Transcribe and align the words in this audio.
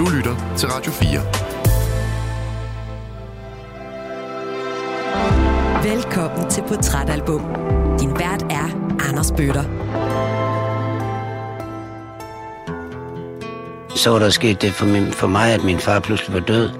Du 0.00 0.08
lytter 0.08 0.54
til 0.56 0.68
Radio 0.68 0.92
4. 0.92 1.10
Velkommen 5.94 6.50
til 6.50 6.62
Portrætalbum. 6.68 7.40
Din 8.00 8.10
vært 8.18 8.42
er 8.42 8.96
Anders 9.08 9.32
Bøtter. 9.32 9.64
Så 13.96 14.10
var 14.10 14.18
der 14.18 14.30
sket 14.30 14.62
det 14.62 14.72
for, 14.72 14.86
min, 14.86 15.12
for 15.12 15.26
mig, 15.26 15.54
at 15.54 15.64
min 15.64 15.78
far 15.78 16.00
pludselig 16.00 16.34
var 16.34 16.40
død. 16.40 16.70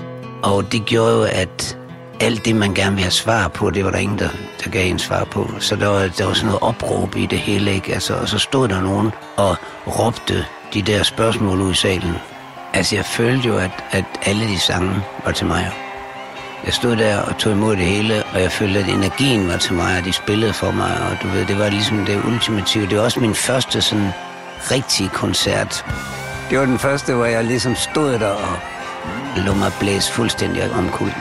Og 0.43 0.73
det 0.73 0.85
gjorde 0.87 1.13
jo, 1.13 1.23
at 1.23 1.79
alt 2.21 2.45
det, 2.45 2.57
man 2.57 2.75
gerne 2.75 2.91
ville 2.91 3.05
have 3.05 3.11
svar 3.11 3.49
på, 3.49 3.71
det 3.71 3.85
var 3.85 3.91
der 3.91 3.99
ingen, 3.99 4.19
der, 4.19 4.29
der 4.65 4.71
gav 4.71 4.91
en 4.91 4.99
svar 4.99 5.25
på. 5.25 5.51
Så 5.59 5.77
der 5.77 5.89
var, 5.89 6.01
der 6.19 6.27
var 6.27 6.35
sådan 6.35 6.47
noget 6.47 6.63
opråb 6.63 7.17
i 7.17 7.27
det 7.27 7.39
hele, 7.39 7.75
ikke? 7.75 7.95
Altså, 7.95 8.15
og 8.15 8.29
så 8.29 8.39
stod 8.39 8.69
der 8.69 8.81
nogen 8.81 9.11
og 9.37 9.57
råbte 9.87 10.45
de 10.75 10.83
der 10.83 11.03
spørgsmål 11.03 11.61
ud 11.61 11.71
i 11.71 11.75
salen. 11.75 12.15
Altså, 12.73 12.97
jeg 12.97 13.05
følte 13.05 13.49
jo, 13.49 13.57
at, 13.59 13.85
at 13.91 14.05
alle 14.23 14.49
de 14.49 14.59
sange 14.59 15.03
var 15.25 15.33
til 15.33 15.47
mig. 15.47 15.71
Jeg 16.65 16.73
stod 16.73 16.97
der 16.97 17.21
og 17.21 17.39
tog 17.39 17.53
imod 17.53 17.77
det 17.77 17.85
hele, 17.85 18.25
og 18.35 18.43
jeg 18.43 18.53
følte, 18.53 18.81
at 18.81 18.89
energien 18.89 19.49
var 19.49 19.57
til 19.57 19.75
mig, 19.75 19.99
og 19.99 20.05
de 20.05 20.13
spillede 20.13 20.53
for 20.53 20.71
mig, 20.71 21.01
og 21.11 21.17
du 21.23 21.29
ved, 21.29 21.47
det 21.47 21.59
var 21.59 21.69
ligesom 21.69 22.05
det 22.07 22.25
ultimative. 22.25 22.87
Det 22.87 22.99
var 22.99 23.05
også 23.05 23.21
min 23.21 23.35
første 23.35 23.83
sådan 23.83 24.11
rigtige 24.71 25.09
koncert. 25.09 25.85
Det 26.51 26.59
var 26.59 26.65
den 26.65 26.79
første, 26.79 27.15
hvor 27.15 27.25
jeg 27.25 27.45
ligesom 27.45 27.75
stod 27.75 28.13
der 28.13 28.29
og 28.29 28.59
lå 29.37 29.55
mig 29.55 29.73
blæse 29.81 30.13
fuldstændig 30.13 30.73
omkuld. 30.73 31.13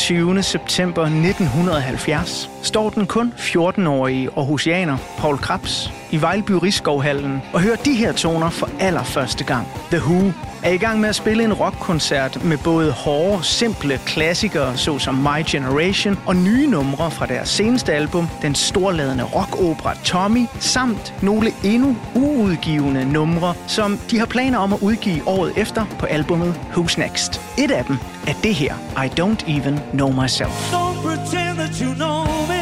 21. 0.00 0.42
september 0.42 1.02
1970 1.02 2.59
står 2.70 2.90
den 2.90 3.06
kun 3.06 3.32
14-årige 3.36 4.28
Aarhusianer 4.36 4.96
Paul 5.18 5.38
Krabs 5.38 5.92
i 6.10 6.20
Vejlby 6.20 6.50
Rigskovhallen 6.50 7.42
og 7.52 7.60
hører 7.60 7.76
de 7.76 7.92
her 7.94 8.12
toner 8.12 8.50
for 8.50 8.68
allerførste 8.80 9.44
gang. 9.44 9.66
The 9.90 9.98
Who 9.98 10.32
er 10.62 10.70
i 10.70 10.76
gang 10.76 11.00
med 11.00 11.08
at 11.08 11.14
spille 11.14 11.44
en 11.44 11.52
rockkoncert 11.52 12.44
med 12.44 12.58
både 12.58 12.92
hårde, 12.92 13.44
simple 13.44 14.00
klassikere 14.06 14.76
såsom 14.76 15.14
My 15.14 15.44
Generation 15.46 16.18
og 16.26 16.36
nye 16.36 16.66
numre 16.66 17.10
fra 17.10 17.26
deres 17.26 17.48
seneste 17.48 17.92
album, 17.92 18.28
den 18.42 18.54
storladende 18.54 19.24
rockopera 19.24 19.94
Tommy, 20.04 20.46
samt 20.58 21.14
nogle 21.22 21.52
endnu 21.64 21.96
uudgivende 22.14 23.12
numre, 23.12 23.54
som 23.66 23.98
de 24.10 24.18
har 24.18 24.26
planer 24.26 24.58
om 24.58 24.72
at 24.72 24.78
udgive 24.82 25.28
året 25.28 25.52
efter 25.56 25.84
på 25.98 26.06
albumet 26.06 26.60
Who's 26.76 27.00
Next. 27.00 27.40
Et 27.58 27.70
af 27.70 27.84
dem 27.84 27.96
er 28.26 28.34
det 28.42 28.54
her, 28.54 28.74
I 29.04 29.20
Don't 29.20 29.58
Even 29.58 29.80
Know 29.92 30.22
Myself. 30.22 30.72
Don't 30.72 31.02
pretend 31.02 31.58
that 31.58 31.78
you 31.78 31.94
know 31.94 32.24
me, 32.48 32.59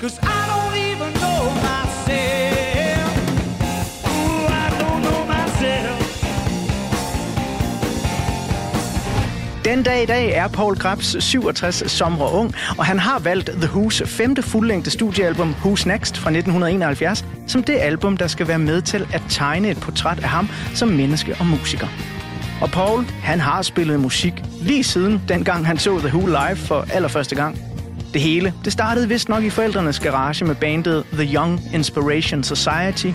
cause 0.00 0.18
I 0.22 0.40
don't 0.52 0.76
even 0.90 1.12
know 1.22 1.42
myself. 1.54 1.86
Den 9.64 9.82
dag 9.82 10.02
i 10.02 10.06
dag 10.06 10.30
er 10.30 10.48
Paul 10.48 10.76
Grabs 10.76 11.24
67 11.24 11.90
somre 11.90 12.32
ung, 12.32 12.54
og 12.78 12.84
han 12.86 12.98
har 12.98 13.18
valgt 13.18 13.50
The 13.50 13.66
Who's 13.66 14.04
femte 14.04 14.42
fuldlængde 14.42 14.90
studiealbum 14.90 15.54
Who's 15.64 15.88
Next 15.88 16.16
fra 16.16 16.30
1971 16.30 17.24
som 17.46 17.62
det 17.62 17.76
album, 17.78 18.16
der 18.16 18.26
skal 18.26 18.48
være 18.48 18.58
med 18.58 18.82
til 18.82 19.06
at 19.12 19.22
tegne 19.28 19.70
et 19.70 19.80
portræt 19.80 20.18
af 20.18 20.28
ham 20.28 20.48
som 20.74 20.88
menneske 20.88 21.36
og 21.40 21.46
musiker. 21.46 21.86
Og 22.60 22.70
Paul, 22.70 23.04
han 23.04 23.40
har 23.40 23.62
spillet 23.62 24.00
musik 24.00 24.42
lige 24.60 24.84
siden 24.84 25.22
dengang 25.28 25.66
han 25.66 25.78
så 25.78 25.98
The 25.98 26.08
Who 26.08 26.26
live 26.26 26.56
for 26.56 26.86
allerførste 26.92 27.34
gang. 27.34 27.75
Det 28.16 28.24
hele, 28.24 28.54
det 28.64 28.72
startede 28.72 29.08
vist 29.08 29.28
nok 29.28 29.44
i 29.44 29.50
forældrenes 29.50 30.00
garage 30.00 30.44
med 30.44 30.54
bandet 30.54 31.04
The 31.12 31.34
Young 31.34 31.60
Inspiration 31.74 32.42
Society, 32.42 33.06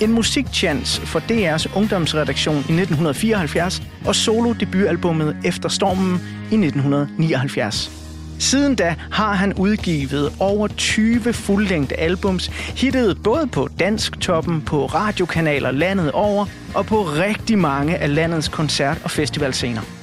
en 0.00 0.12
musikchance 0.12 1.00
for 1.00 1.20
DR's 1.20 1.76
ungdomsredaktion 1.76 2.54
i 2.54 2.58
1974 2.58 3.82
og 4.06 4.14
solo-debutalbummet 4.14 5.36
Efter 5.44 5.68
Stormen 5.68 6.20
i 6.50 6.54
1979. 6.54 7.90
Siden 8.38 8.74
da 8.74 8.94
har 9.10 9.34
han 9.34 9.54
udgivet 9.54 10.32
over 10.40 10.68
20 10.68 11.32
fuldlængde 11.32 11.94
albums, 11.94 12.48
hittet 12.76 13.22
både 13.24 13.46
på 13.46 13.68
dansk 13.78 14.20
toppen, 14.20 14.62
på 14.62 14.86
radiokanaler 14.86 15.70
landet 15.70 16.12
over 16.12 16.46
og 16.74 16.86
på 16.86 17.02
rigtig 17.02 17.58
mange 17.58 17.96
af 17.96 18.14
landets 18.14 18.48
koncert- 18.48 19.00
og 19.04 19.10
festivalscener. 19.10 19.97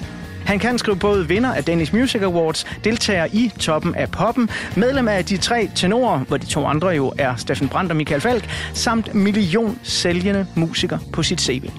Han 0.45 0.59
kan 0.59 0.77
skrive 0.77 0.97
både 0.97 1.27
vinder 1.27 1.53
af 1.53 1.63
Danish 1.63 1.95
Music 1.95 2.21
Awards, 2.21 2.65
deltager 2.83 3.27
i 3.33 3.51
toppen 3.59 3.95
af 3.95 4.11
poppen, 4.11 4.49
medlem 4.75 5.07
af 5.07 5.25
de 5.25 5.37
tre 5.37 5.69
tenorer, 5.75 6.19
hvor 6.19 6.37
de 6.37 6.45
to 6.45 6.65
andre 6.65 6.87
jo 6.87 7.13
er 7.17 7.35
Steffen 7.35 7.69
Brandt 7.69 7.91
og 7.91 7.95
Michael 7.95 8.21
Falk, 8.21 8.49
samt 8.73 9.15
million 9.15 9.79
sælgende 9.83 10.47
musiker 10.55 10.97
på 11.13 11.23
sit 11.23 11.41
CV. 11.41 11.69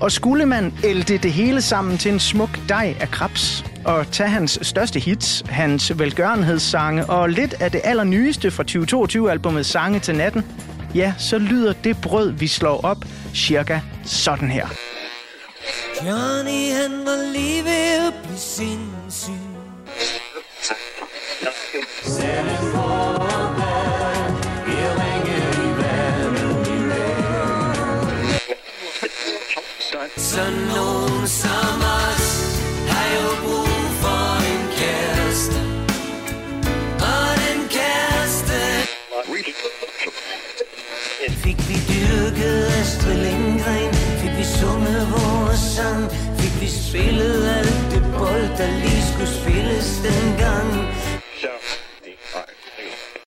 Og 0.00 0.12
skulle 0.12 0.46
man 0.46 0.72
ælte 0.84 1.18
det 1.18 1.32
hele 1.32 1.62
sammen 1.62 1.98
til 1.98 2.12
en 2.12 2.20
smuk 2.20 2.58
dej 2.68 2.94
af 3.00 3.10
krabs, 3.10 3.64
og 3.84 4.10
tage 4.10 4.28
hans 4.28 4.58
største 4.62 5.00
hits, 5.00 5.44
hans 5.48 5.98
velgørenhedssange 5.98 7.06
og 7.06 7.30
lidt 7.30 7.54
af 7.60 7.70
det 7.70 7.80
allernyeste 7.84 8.50
fra 8.50 8.64
2022-albummet 8.70 9.66
Sange 9.66 10.00
til 10.00 10.14
natten, 10.14 10.44
ja, 10.94 11.14
så 11.18 11.38
lyder 11.38 11.72
det 11.72 12.00
brød, 12.00 12.30
vi 12.30 12.46
slår 12.46 12.80
op, 12.84 13.04
cirka 13.34 13.80
sådan 14.04 14.50
her. 14.50 14.66
Johnny 16.06 16.72
han 16.72 17.06
var 17.06 17.32
lige 17.32 17.64
ved 17.64 18.06
at 18.06 18.14
blive 18.22 18.38
sindssyg. 18.38 19.32
Så 30.16 30.44
nogen 30.76 31.26
som 31.26 31.80
os 32.06 32.28
har 32.88 33.06
jo 33.16 33.28
brug 33.42 33.90
for 34.02 34.24
en 34.52 34.62
kæreste. 34.78 35.60
Og 37.00 37.28
den 37.44 37.68
kæreste 37.76 38.60
Fik 41.28 41.68
vi 41.68 41.74
dyrket 41.88 42.66
Astrid 42.80 43.16
Lindgren 43.16 43.94
Fik 43.94 44.36
vi 44.38 44.44
sunget 44.44 45.08
vores 45.12 45.37
sang 45.78 46.10
Fik 46.38 46.54
vi 46.60 46.66
spillet 46.66 47.48
alt 47.58 47.78
det 47.92 48.02
bold 48.12 48.48
Der 48.58 48.70
lige 48.82 49.02
skulle 49.10 49.32
spilles 49.40 49.88
dengang 50.06 50.68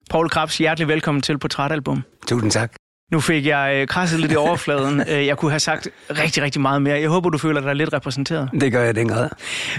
Paul 0.09 0.29
Krabs, 0.29 0.57
hjertelig 0.57 0.87
velkommen 0.87 1.21
til 1.21 1.37
Portrætalbum. 1.37 2.03
Tusind 2.27 2.51
tak. 2.51 2.71
Nu 3.11 3.19
fik 3.19 3.45
jeg 3.45 3.71
øh, 3.75 3.87
krasset 3.87 4.19
lidt 4.19 4.31
i 4.31 4.35
overfladen. 4.35 5.03
Øh, 5.09 5.25
jeg 5.25 5.37
kunne 5.37 5.51
have 5.51 5.59
sagt 5.59 5.87
rigtig, 6.09 6.43
rigtig 6.43 6.61
meget 6.61 6.81
mere. 6.81 6.99
Jeg 6.99 7.09
håber, 7.09 7.29
du 7.29 7.37
føler 7.37 7.61
dig 7.61 7.75
lidt 7.75 7.93
repræsenteret. 7.93 8.49
Det 8.61 8.71
gør 8.71 8.83
jeg 8.83 8.95
den 8.95 9.07
grad. 9.07 9.29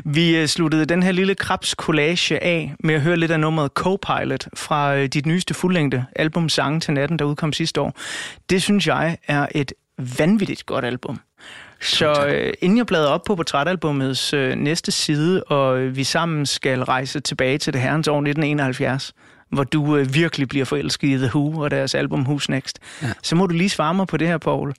Vi 0.04 0.36
øh, 0.36 0.46
sluttede 0.46 0.84
den 0.84 1.02
her 1.02 1.12
lille 1.12 1.34
krabs 1.34 1.70
collage 1.70 2.42
af 2.42 2.74
med 2.80 2.94
at 2.94 3.00
høre 3.00 3.16
lidt 3.16 3.30
af 3.30 3.40
nummeret 3.40 3.70
Co-Pilot 3.80 4.48
fra 4.56 5.06
dit 5.06 5.26
nyeste 5.26 5.54
fuldlængde 5.54 6.04
album 6.16 6.48
Sange 6.48 6.80
til 6.80 6.94
natten, 6.94 7.18
der 7.18 7.24
udkom 7.24 7.52
sidste 7.52 7.80
år. 7.80 7.96
Det 8.50 8.62
synes 8.62 8.86
jeg 8.86 9.18
er 9.28 9.46
et 9.54 9.72
vanvittigt 10.18 10.66
godt 10.66 10.84
album. 10.84 11.20
Så 11.82 12.26
øh, 12.26 12.52
inden 12.60 12.78
jeg 12.78 12.86
bladrer 12.86 13.08
op 13.08 13.24
på 13.24 13.34
portrætalbummets 13.34 14.34
øh, 14.34 14.54
næste 14.54 14.92
side, 14.92 15.44
og 15.44 15.78
øh, 15.78 15.96
vi 15.96 16.04
sammen 16.04 16.46
skal 16.46 16.82
rejse 16.82 17.20
tilbage 17.20 17.58
til 17.58 17.72
det 17.72 17.80
herrens 17.80 18.08
år 18.08 18.16
1971, 18.16 19.12
hvor 19.48 19.64
du 19.64 19.96
øh, 19.96 20.14
virkelig 20.14 20.48
bliver 20.48 20.64
forelsket 20.64 21.08
i 21.08 21.16
The 21.16 21.26
Who 21.26 21.60
og 21.60 21.70
deres 21.70 21.94
album 21.94 22.22
Who's 22.22 22.46
Next, 22.48 22.78
ja. 23.02 23.12
så 23.22 23.36
må 23.36 23.46
du 23.46 23.54
lige 23.54 23.68
svare 23.68 23.94
mig 23.94 24.06
på 24.06 24.16
det 24.16 24.28
her, 24.28 24.38
Paul. 24.38 24.74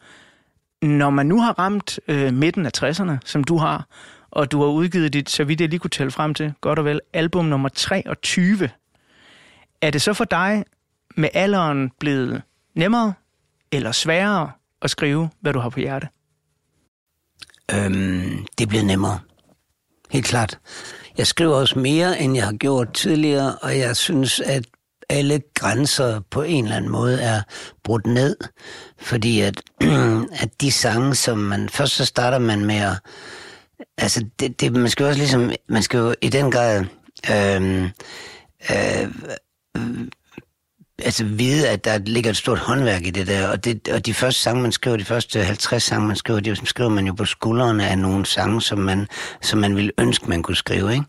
Når 0.81 1.09
man 1.09 1.25
nu 1.25 1.41
har 1.41 1.59
ramt 1.59 1.99
øh, 2.07 2.33
midten 2.33 2.65
af 2.65 2.71
60'erne, 2.77 3.17
som 3.25 3.43
du 3.43 3.57
har, 3.57 3.85
og 4.31 4.51
du 4.51 4.61
har 4.61 4.67
udgivet 4.67 5.13
dit, 5.13 5.29
så 5.29 5.43
vidt 5.43 5.61
jeg 5.61 5.69
lige 5.69 5.79
kunne 5.79 5.89
tælle 5.89 6.11
frem 6.11 6.33
til, 6.33 6.53
godt 6.61 6.79
og 6.79 6.85
vel, 6.85 6.99
album 7.13 7.45
nummer 7.45 7.69
23, 7.69 8.69
er 9.81 9.89
det 9.91 10.01
så 10.01 10.13
for 10.13 10.25
dig 10.25 10.63
med 11.15 11.29
alderen 11.33 11.91
blevet 11.99 12.41
nemmere 12.75 13.13
eller 13.71 13.91
sværere 13.91 14.51
at 14.81 14.89
skrive, 14.89 15.29
hvad 15.39 15.53
du 15.53 15.59
har 15.59 15.69
på 15.69 15.79
hjerte? 15.79 16.07
Øhm, 17.71 18.45
det 18.57 18.63
er 18.63 18.69
blevet 18.69 18.85
nemmere. 18.85 19.19
Helt 20.11 20.25
klart. 20.25 20.59
Jeg 21.17 21.27
skriver 21.27 21.55
også 21.55 21.79
mere, 21.79 22.19
end 22.19 22.35
jeg 22.35 22.45
har 22.45 22.53
gjort 22.53 22.93
tidligere, 22.93 23.55
og 23.55 23.77
jeg 23.77 23.95
synes, 23.95 24.39
at 24.39 24.65
alle 25.09 25.41
grænser 25.53 26.19
på 26.31 26.41
en 26.41 26.63
eller 26.63 26.77
anden 26.77 26.91
måde 26.91 27.21
er 27.21 27.41
brudt 27.83 28.05
ned, 28.05 28.35
fordi 28.99 29.39
at, 29.39 29.61
at 30.43 30.61
de 30.61 30.71
sange, 30.71 31.15
som 31.15 31.37
man, 31.37 31.69
først 31.69 31.93
så 31.93 32.05
starter 32.05 32.39
man 32.39 32.65
med 32.65 32.75
at, 32.75 32.99
altså 33.97 34.25
det, 34.39 34.61
det, 34.61 34.73
man 34.73 34.89
skal 34.89 35.03
jo 35.03 35.07
også 35.07 35.19
ligesom, 35.19 35.51
man 35.69 35.83
skal 35.83 35.97
jo 35.97 36.15
i 36.21 36.29
den 36.29 36.51
grad, 36.51 36.85
øhm, 37.31 37.89
øh, 38.71 39.11
øh, 39.77 40.07
altså 41.05 41.23
vide, 41.25 41.69
at 41.69 41.85
der 41.85 41.97
ligger 41.97 42.29
et 42.29 42.37
stort 42.37 42.59
håndværk 42.59 43.05
i 43.05 43.09
det 43.09 43.27
der, 43.27 43.47
og, 43.47 43.65
det, 43.65 43.87
og 43.87 44.05
de 44.05 44.13
første 44.13 44.41
sange, 44.41 44.61
man 44.61 44.71
skriver, 44.71 44.97
de 44.97 45.05
første 45.05 45.43
50 45.43 45.83
sange, 45.83 46.07
man 46.07 46.15
skriver, 46.15 46.39
de 46.39 46.55
skriver 46.65 46.89
man 46.89 47.07
jo 47.07 47.13
på 47.13 47.25
skuldrene 47.25 47.87
af 47.87 47.97
nogle 47.97 48.25
sange, 48.25 48.61
som 48.61 48.77
man, 48.77 49.07
som 49.41 49.59
man 49.59 49.75
ville 49.75 49.91
ønske, 49.97 50.29
man 50.29 50.43
kunne 50.43 50.55
skrive, 50.55 50.93
ikke? 50.93 51.05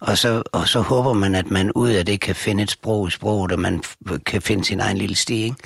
Og 0.00 0.18
så, 0.18 0.42
og 0.52 0.68
så 0.68 0.80
håber 0.80 1.12
man, 1.12 1.34
at 1.34 1.50
man 1.50 1.72
ud 1.72 1.90
af 1.90 2.06
det 2.06 2.20
kan 2.20 2.34
finde 2.34 2.62
et 2.62 2.70
sprog 2.70 3.08
i 3.08 3.10
sproget, 3.10 3.52
og 3.52 3.60
man 3.60 3.82
kan 4.26 4.42
finde 4.42 4.64
sin 4.64 4.80
egen 4.80 4.96
lille 4.96 5.16
sti, 5.16 5.42
ikke? 5.42 5.56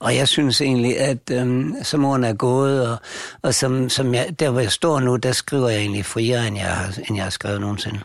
Og 0.00 0.16
jeg 0.16 0.28
synes 0.28 0.60
egentlig, 0.60 1.00
at 1.00 1.30
øhm, 1.30 1.74
som 1.82 2.04
årene 2.04 2.26
er 2.26 2.34
gået, 2.34 2.90
og, 2.90 2.96
og 3.42 3.54
som, 3.54 3.88
som 3.88 4.14
jeg, 4.14 4.40
der 4.40 4.50
hvor 4.50 4.60
jeg 4.60 4.72
står 4.72 5.00
nu, 5.00 5.16
der 5.16 5.32
skriver 5.32 5.68
jeg 5.68 5.80
egentlig 5.80 6.04
friere, 6.04 6.46
end 6.46 6.56
jeg 6.56 6.66
har, 6.66 6.98
end 7.08 7.16
jeg 7.16 7.24
har 7.24 7.30
skrevet 7.30 7.60
nogensinde. 7.60 8.00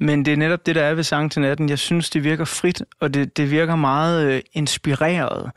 Men 0.00 0.24
det 0.24 0.32
er 0.32 0.36
netop 0.36 0.66
det, 0.66 0.74
der 0.74 0.82
er 0.82 0.94
ved 0.94 1.04
Sang 1.04 1.32
til 1.32 1.42
natten. 1.42 1.68
Jeg 1.68 1.78
synes, 1.78 2.10
det 2.10 2.24
virker 2.24 2.44
frit, 2.44 2.82
og 3.00 3.14
det, 3.14 3.36
det 3.36 3.50
virker 3.50 3.76
meget 3.76 4.26
øh, 4.26 4.40
inspireret. 4.52 5.50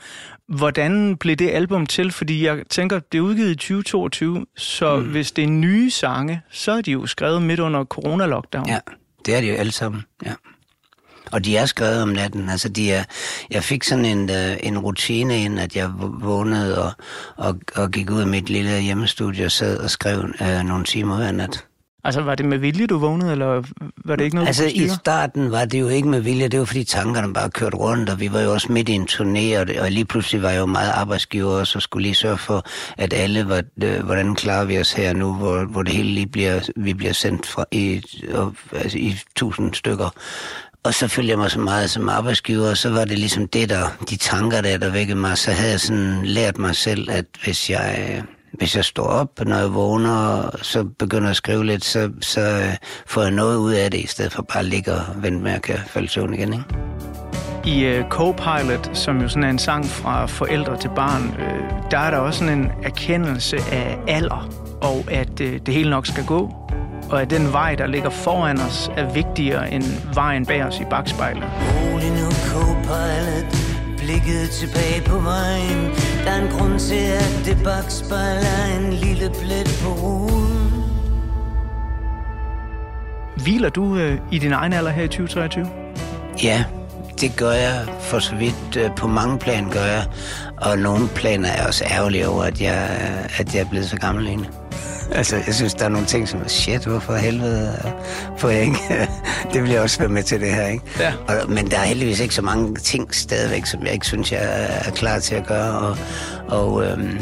Hvordan 0.47 1.17
blev 1.17 1.35
det 1.35 1.49
album 1.49 1.85
til? 1.85 2.11
Fordi 2.11 2.45
jeg 2.45 2.63
tænker, 2.69 2.99
det 2.99 3.17
er 3.17 3.21
udgivet 3.21 3.49
i 3.49 3.55
2022, 3.55 4.45
så 4.57 4.95
mm. 4.95 5.11
hvis 5.11 5.31
det 5.31 5.43
er 5.43 5.47
nye 5.47 5.91
sange, 5.91 6.41
så 6.51 6.71
er 6.71 6.81
de 6.81 6.91
jo 6.91 7.05
skrevet 7.05 7.41
midt 7.41 7.59
under 7.59 7.83
corona-lockdown. 7.83 8.69
Ja, 8.69 8.79
det 9.25 9.35
er 9.35 9.41
de 9.41 9.47
jo 9.47 9.55
alle 9.55 9.71
sammen, 9.71 10.03
ja. 10.25 10.33
Og 11.31 11.45
de 11.45 11.57
er 11.57 11.65
skrevet 11.65 12.01
om 12.01 12.09
natten. 12.09 12.49
Altså, 12.49 12.69
de 12.69 12.91
er, 12.91 13.03
jeg 13.51 13.63
fik 13.63 13.83
sådan 13.83 14.05
en, 14.05 14.29
uh, 14.29 14.67
en 14.67 14.79
rutine 14.79 15.43
ind, 15.43 15.59
at 15.59 15.75
jeg 15.75 15.91
vågnede 15.97 16.83
og, 16.83 16.91
og, 17.37 17.59
og 17.75 17.91
gik 17.91 18.11
ud 18.11 18.21
af 18.21 18.27
mit 18.27 18.49
lille 18.49 18.81
hjemmestudie 18.81 19.45
og 19.45 19.51
sad 19.51 19.77
og 19.77 19.89
skrev 19.89 20.19
uh, 20.41 20.63
nogle 20.65 20.85
timer 20.85 21.15
hver 21.15 21.31
nat. 21.31 21.65
Altså, 22.05 22.21
var 22.21 22.35
det 22.35 22.45
med 22.45 22.57
vilje, 22.57 22.87
du 22.87 22.97
vågnede, 22.97 23.31
eller 23.31 23.63
var 24.05 24.15
det 24.15 24.23
ikke 24.23 24.35
noget, 24.35 24.47
Altså, 24.47 24.65
i 24.65 24.87
starten 24.87 25.51
var 25.51 25.65
det 25.65 25.79
jo 25.79 25.87
ikke 25.87 26.07
med 26.07 26.19
vilje. 26.19 26.47
Det 26.47 26.59
var, 26.59 26.65
fordi 26.65 26.83
tankerne 26.83 27.33
bare 27.33 27.49
kørte 27.49 27.77
rundt, 27.77 28.09
og 28.09 28.19
vi 28.19 28.33
var 28.33 28.41
jo 28.41 28.53
også 28.53 28.71
midt 28.71 28.89
i 28.89 28.93
en 28.93 29.07
turné, 29.11 29.59
og, 29.59 29.67
det, 29.67 29.79
og 29.79 29.91
lige 29.91 30.05
pludselig 30.05 30.41
var 30.41 30.49
jeg 30.49 30.59
jo 30.59 30.65
meget 30.65 30.91
arbejdsgiver, 30.91 31.51
og 31.51 31.67
så 31.67 31.79
skulle 31.79 32.03
lige 32.03 32.15
sørge 32.15 32.37
for, 32.37 32.65
at 32.97 33.13
alle, 33.13 33.49
var, 33.49 33.63
øh, 33.83 34.05
hvordan 34.05 34.35
klarer 34.35 34.65
vi 34.65 34.79
os 34.79 34.93
her 34.93 35.13
nu, 35.13 35.33
hvor, 35.33 35.65
hvor 35.65 35.83
det 35.83 35.93
hele 35.93 36.09
lige 36.09 36.27
bliver, 36.27 36.69
vi 36.75 36.93
bliver 36.93 37.13
sendt 37.13 37.45
fra 37.45 37.65
i, 37.71 38.03
og, 38.33 38.53
altså, 38.71 38.97
i 38.97 39.17
tusind 39.35 39.73
stykker. 39.73 40.09
Og 40.83 40.93
så 40.93 41.07
følte 41.07 41.29
jeg 41.29 41.37
mig 41.37 41.51
så 41.51 41.59
meget 41.59 41.89
som 41.89 42.09
arbejdsgiver, 42.09 42.69
og 42.69 42.77
så 42.77 42.89
var 42.89 43.05
det 43.05 43.19
ligesom 43.19 43.47
det, 43.47 43.69
der, 43.69 43.97
de 44.09 44.15
tanker 44.15 44.61
der, 44.61 44.77
der 44.77 44.89
vækkede 44.89 45.19
mig. 45.19 45.37
Så 45.37 45.51
havde 45.51 45.71
jeg 45.71 45.79
sådan 45.79 46.25
lært 46.25 46.57
mig 46.57 46.75
selv, 46.75 47.11
at 47.11 47.25
hvis 47.43 47.69
jeg 47.69 48.23
hvis 48.53 48.75
jeg 48.75 48.85
står 48.85 49.03
op, 49.03 49.45
når 49.45 49.57
jeg 49.57 49.73
vågner, 49.73 50.15
og 50.15 50.59
så 50.61 50.83
begynder 50.83 51.29
at 51.29 51.35
skrive 51.35 51.65
lidt, 51.65 51.85
så, 51.85 52.11
så 52.21 52.41
øh, 52.41 52.75
får 53.07 53.21
jeg 53.21 53.31
noget 53.31 53.57
ud 53.57 53.73
af 53.73 53.91
det, 53.91 53.99
i 53.99 54.07
stedet 54.07 54.31
for 54.31 54.41
bare 54.41 54.59
at 54.59 54.65
ligge 54.65 54.91
og 54.91 55.01
vente 55.15 55.43
med 55.43 55.51
at 55.51 55.61
kan 55.61 55.79
falde 55.87 56.07
søvn 56.07 56.33
igen. 56.33 56.53
Ikke? 56.53 56.65
I 57.65 57.99
uh, 57.99 58.09
Co-Pilot, 58.09 58.89
som 58.93 59.21
jo 59.21 59.27
sådan 59.27 59.43
er 59.43 59.49
en 59.49 59.59
sang 59.59 59.85
fra 59.85 60.25
forældre 60.25 60.79
til 60.79 60.89
barn, 60.95 61.23
uh, 61.23 61.91
der 61.91 61.97
er 61.97 62.11
der 62.11 62.17
også 62.17 62.39
sådan 62.39 62.59
en 62.59 62.71
erkendelse 62.83 63.57
af 63.71 63.97
alder, 64.07 64.49
og 64.81 65.05
at 65.11 65.39
uh, 65.41 65.47
det 65.65 65.73
hele 65.73 65.89
nok 65.89 66.07
skal 66.07 66.25
gå, 66.25 66.55
og 67.09 67.21
at 67.21 67.29
den 67.29 67.51
vej, 67.51 67.75
der 67.75 67.87
ligger 67.87 68.09
foran 68.09 68.59
os, 68.59 68.91
er 68.97 69.13
vigtigere 69.13 69.71
end 69.71 69.83
vejen 70.13 70.45
bag 70.45 70.63
os 70.63 70.79
i 70.79 70.83
bagspejlet. 70.89 71.43
Rolig 71.43 72.09
nu, 72.09 72.31
Co-Pilot, 72.31 73.62
blikket 74.03 74.49
tilbage 74.49 75.01
på 75.05 75.17
vejen. 75.19 75.79
Der 76.23 76.31
er 76.31 76.41
en 76.45 76.51
grund 76.51 76.79
til, 76.79 76.95
at 76.95 77.41
det 77.45 77.57
bagspejler 77.63 78.77
en 78.77 78.93
lille 78.93 79.29
plet 79.41 79.69
på 79.83 79.89
ruden. 79.89 80.73
Hviler 83.43 83.69
du 83.69 83.97
øh, 83.97 84.19
i 84.31 84.39
din 84.39 84.51
egen 84.51 84.73
alder 84.73 84.91
her 84.91 85.03
i 85.03 85.07
2023? 85.07 85.67
Ja, 86.43 86.65
det 87.21 87.35
gør 87.35 87.51
jeg 87.51 87.85
for 87.99 88.19
så 88.19 88.35
vidt. 88.35 88.77
Øh, 88.77 88.95
på 88.95 89.07
mange 89.07 89.39
plan 89.39 89.69
gør 89.69 89.85
jeg. 89.85 90.05
Og 90.57 90.77
nogle 90.77 91.07
planer 91.07 91.49
er 91.49 91.67
også 91.67 91.83
ærgerlige 91.91 92.27
over, 92.27 92.43
at 92.43 92.61
jeg, 92.61 92.89
at 93.39 93.55
jeg 93.55 93.61
er 93.61 93.69
blevet 93.69 93.89
så 93.89 93.97
gammel 93.97 94.27
egentlig. 94.27 94.49
Altså, 95.11 95.35
jeg 95.45 95.55
synes, 95.55 95.73
der 95.73 95.85
er 95.85 95.89
nogle 95.89 96.07
ting, 96.07 96.29
som 96.29 96.41
er 96.41 96.47
shit, 96.47 96.85
hvorfor 96.85 97.15
helvede 97.15 97.93
får 98.37 98.49
jeg 98.49 98.61
ikke? 98.61 98.77
det 99.53 99.63
vil 99.63 99.71
jeg 99.71 99.81
også 99.81 99.99
være 99.99 100.09
med 100.09 100.23
til 100.23 100.41
det 100.41 100.53
her, 100.53 100.67
ikke? 100.67 100.83
Ja. 100.99 101.13
Og, 101.27 101.49
men 101.51 101.71
der 101.71 101.77
er 101.77 101.83
heldigvis 101.83 102.19
ikke 102.19 102.35
så 102.35 102.41
mange 102.41 102.75
ting 102.75 103.15
stadigvæk, 103.15 103.65
som 103.65 103.83
jeg 103.85 103.93
ikke 103.93 104.05
synes, 104.05 104.31
jeg 104.31 104.67
er 104.85 104.91
klar 104.91 105.19
til 105.19 105.35
at 105.35 105.47
gøre. 105.47 105.79
Og, 105.79 105.97
og 106.47 106.85
øhm, 106.85 107.19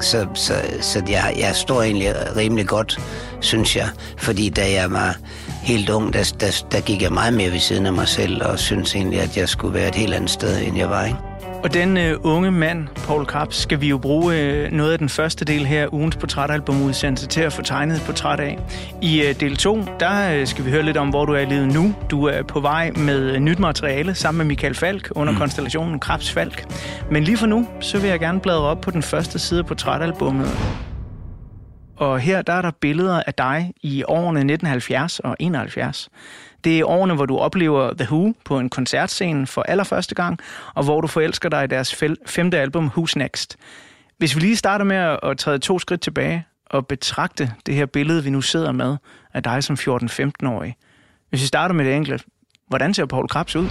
så, 0.00 0.26
så, 0.34 0.54
så 0.80 1.02
jeg, 1.08 1.34
jeg 1.38 1.54
står 1.54 1.82
egentlig 1.82 2.36
rimelig 2.36 2.66
godt, 2.66 3.00
synes 3.40 3.76
jeg. 3.76 3.88
Fordi 4.18 4.48
da 4.48 4.72
jeg 4.72 4.90
var 4.90 5.16
helt 5.62 5.90
ung, 5.90 6.12
der, 6.12 6.32
der, 6.40 6.64
der 6.72 6.80
gik 6.80 7.02
jeg 7.02 7.12
meget 7.12 7.34
mere 7.34 7.52
ved 7.52 7.60
siden 7.60 7.86
af 7.86 7.92
mig 7.92 8.08
selv, 8.08 8.42
og 8.44 8.58
synes 8.58 8.94
egentlig, 8.94 9.20
at 9.20 9.36
jeg 9.36 9.48
skulle 9.48 9.74
være 9.74 9.88
et 9.88 9.94
helt 9.94 10.14
andet 10.14 10.30
sted, 10.30 10.62
end 10.62 10.76
jeg 10.76 10.90
var, 10.90 11.04
ikke? 11.04 11.18
Og 11.66 11.74
den 11.74 11.96
øh, 11.96 12.18
unge 12.22 12.50
mand, 12.50 12.88
Paul 13.06 13.26
Krabs, 13.26 13.56
skal 13.56 13.80
vi 13.80 13.88
jo 13.88 13.98
bruge 13.98 14.36
øh, 14.36 14.72
noget 14.72 14.92
af 14.92 14.98
den 14.98 15.08
første 15.08 15.44
del 15.44 15.66
her, 15.66 15.94
ugens 15.94 16.16
portrætalbumudsendelse, 16.16 17.26
til 17.26 17.40
at 17.40 17.52
få 17.52 17.62
tegnet 17.62 17.96
et 17.96 18.02
portræt 18.06 18.40
af. 18.40 18.58
I 19.02 19.22
øh, 19.22 19.40
del 19.40 19.56
2, 19.56 19.82
der 20.00 20.34
øh, 20.34 20.46
skal 20.46 20.64
vi 20.64 20.70
høre 20.70 20.82
lidt 20.82 20.96
om, 20.96 21.08
hvor 21.08 21.24
du 21.24 21.32
er 21.32 21.38
i 21.38 21.44
livet 21.44 21.74
nu. 21.74 21.94
Du 22.10 22.24
er 22.24 22.42
på 22.42 22.60
vej 22.60 22.90
med 22.90 23.34
øh, 23.34 23.40
nyt 23.40 23.58
materiale 23.58 24.14
sammen 24.14 24.38
med 24.38 24.46
Michael 24.46 24.74
Falk 24.74 25.08
under 25.10 25.32
mm. 25.32 25.38
konstellationen 25.38 26.00
Krabs 26.00 26.32
Falk. 26.32 26.64
Men 27.10 27.24
lige 27.24 27.36
for 27.36 27.46
nu, 27.46 27.68
så 27.80 27.98
vil 27.98 28.10
jeg 28.10 28.20
gerne 28.20 28.40
bladre 28.40 28.62
op 28.62 28.80
på 28.80 28.90
den 28.90 29.02
første 29.02 29.38
side 29.38 29.60
af 29.60 29.66
portrætalbummet. 29.66 30.50
Og 31.96 32.20
her 32.20 32.42
der 32.42 32.52
er 32.52 32.62
der 32.62 32.70
billeder 32.80 33.22
af 33.26 33.34
dig 33.34 33.72
i 33.82 34.04
årene 34.08 34.40
1970 34.40 35.20
og 35.20 35.36
71. 35.40 36.08
Det 36.64 36.80
er 36.80 36.84
årene, 36.84 37.14
hvor 37.14 37.26
du 37.26 37.38
oplever 37.38 37.92
The 37.94 38.06
Who 38.10 38.34
på 38.44 38.58
en 38.58 38.70
koncertscene 38.70 39.46
for 39.46 39.62
allerførste 39.62 40.14
gang, 40.14 40.38
og 40.74 40.84
hvor 40.84 41.00
du 41.00 41.06
forelsker 41.06 41.48
dig 41.48 41.64
i 41.64 41.66
deres 41.66 42.04
femte 42.26 42.58
album, 42.58 42.90
Who's 42.96 43.12
Next. 43.16 43.56
Hvis 44.18 44.36
vi 44.36 44.40
lige 44.40 44.56
starter 44.56 44.84
med 44.84 45.16
at 45.22 45.38
træde 45.38 45.58
to 45.58 45.78
skridt 45.78 46.00
tilbage 46.00 46.46
og 46.66 46.86
betragte 46.86 47.52
det 47.66 47.74
her 47.74 47.86
billede, 47.86 48.24
vi 48.24 48.30
nu 48.30 48.40
sidder 48.40 48.72
med, 48.72 48.96
af 49.34 49.42
dig 49.42 49.64
som 49.64 49.76
14-15-årig. 49.80 50.76
Hvis 51.30 51.40
vi 51.40 51.46
starter 51.46 51.74
med 51.74 51.84
det 51.84 51.94
enkle, 51.94 52.18
hvordan 52.68 52.94
ser 52.94 53.06
Paul 53.06 53.28
Krabs 53.28 53.56
ud? 53.56 53.68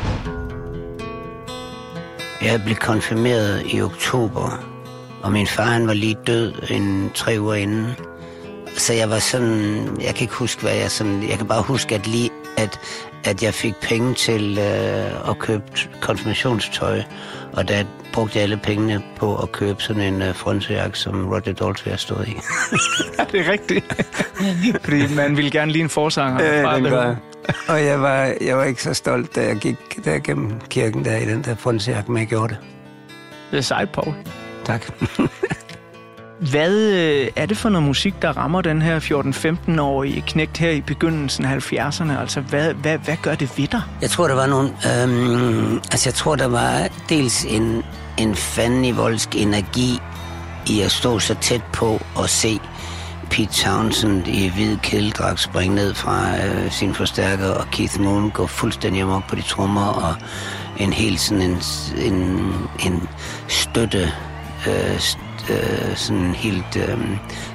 Jeg 2.42 2.62
blev 2.66 2.76
konfirmeret 2.76 3.64
i 3.74 3.82
oktober, 3.82 4.66
og 5.24 5.32
min 5.32 5.48
far 5.48 5.64
han 5.64 5.88
var 5.88 5.94
lige 5.94 6.18
død 6.28 6.54
en 6.70 7.12
tre 7.16 7.36
uger 7.40 7.56
inden. 7.56 7.86
Så 8.78 8.94
jeg 8.94 9.10
var 9.10 9.20
sådan, 9.20 9.88
jeg 10.02 10.16
kan 10.16 10.22
ikke 10.22 10.34
huske, 10.34 10.62
hvad 10.62 10.76
jeg 10.76 10.92
sådan, 10.92 11.30
jeg 11.30 11.38
kan 11.38 11.48
bare 11.48 11.62
huske, 11.62 11.96
at 11.96 12.08
lige, 12.08 12.30
at, 12.58 12.80
at 13.24 13.44
jeg 13.44 13.54
fik 13.54 13.76
penge 13.76 14.14
til 14.14 14.58
øh, 14.58 15.30
at 15.30 15.40
købe 15.40 15.64
konfirmationstøj, 16.02 17.02
og 17.54 17.68
der 17.68 17.84
brugte 18.14 18.38
jeg 18.38 18.44
alle 18.44 18.58
pengene 18.58 19.04
på 19.16 19.36
at 19.36 19.52
købe 19.52 19.82
sådan 19.82 20.02
en 20.14 20.22
øh, 20.22 20.36
frønsejakke, 20.36 21.00
som 21.00 21.28
Roger 21.28 21.54
Daltrey 21.54 21.92
har 21.92 21.98
stået 21.98 22.28
i. 22.28 22.32
ja, 23.20 23.24
det 23.32 23.48
er 23.48 23.52
rigtigt. 23.52 23.86
Fordi 24.86 25.16
man 25.16 25.38
ville 25.38 25.52
gerne 25.52 25.72
lige 25.72 25.84
en 25.84 25.90
forsanger. 25.90 26.76
Øh, 26.76 26.84
det 26.84 26.92
gør 26.92 27.16
Og 27.68 27.86
jeg 27.86 28.02
var, 28.02 28.34
jeg 28.42 28.58
var 28.58 28.64
ikke 28.64 28.84
så 28.84 28.94
stolt, 28.94 29.36
da 29.36 29.42
jeg 29.42 29.56
gik 29.56 30.06
der 30.06 30.20
gennem 30.20 30.60
kirken 30.70 31.06
der 31.06 31.18
i 31.18 31.26
den 31.26 31.44
der 31.44 31.56
frønsejakke, 31.56 32.12
men 32.12 32.20
jeg 32.20 32.28
gjorde 32.28 32.54
det. 32.54 32.58
Det 33.52 33.58
er 33.58 33.62
sejt, 33.62 33.90
Paul. 33.90 34.14
Tak. 34.66 34.86
Hvad 36.40 36.78
øh, 36.78 37.28
er 37.36 37.46
det 37.46 37.58
for 37.58 37.70
noget 37.70 37.88
musik, 37.88 38.22
der 38.22 38.38
rammer 38.38 38.62
den 38.62 38.82
her 38.82 39.00
14-15-årige 39.00 40.24
knægt 40.28 40.58
her 40.58 40.70
i 40.70 40.82
begyndelsen 40.82 41.46
af 41.46 41.74
70'erne? 41.74 42.20
Altså, 42.20 42.42
hvad, 42.42 42.74
hvad, 42.74 42.98
hvad 42.98 43.16
gør 43.22 43.36
det 43.36 43.58
ved 43.58 43.68
dig? 43.68 43.82
Jeg 44.02 44.10
tror, 44.10 44.28
der 44.28 44.36
var 44.36 44.48
nogle... 44.48 44.70
Øhm, 44.70 45.76
altså, 45.76 46.10
jeg 46.10 46.14
tror, 46.14 46.36
der 46.36 46.48
var 46.48 46.88
dels 47.10 47.44
en, 47.44 47.84
en 48.18 48.36
fandenivoldsk 48.36 49.36
energi 49.36 50.00
i 50.70 50.82
at 50.82 50.92
stå 50.92 51.20
så 51.20 51.36
tæt 51.42 51.64
på 51.74 52.02
og 52.16 52.30
se 52.30 52.60
Pete 53.30 53.54
Townsend 53.54 54.28
i 54.28 54.50
hvid 54.50 54.78
kædeldragt 54.78 55.40
springe 55.40 55.76
ned 55.76 55.94
fra 55.94 56.46
øh, 56.46 56.72
sin 56.72 56.94
forstærker, 56.94 57.50
og 57.50 57.66
Keith 57.72 58.00
Moon 58.02 58.30
gå 58.30 58.48
fuldstændig 58.48 59.02
amok 59.02 59.30
på 59.30 59.36
de 59.36 59.42
trommer, 59.42 59.86
og 59.86 60.16
en 60.78 60.94
helt 60.94 61.20
sådan 61.20 61.42
en, 61.42 61.62
en, 61.98 62.44
en 62.86 63.10
støtte 63.48 64.12
øh, 64.68 65.00
øh, 65.50 65.96
sådan 65.96 66.32
helt 66.36 66.76
øh, 66.76 66.98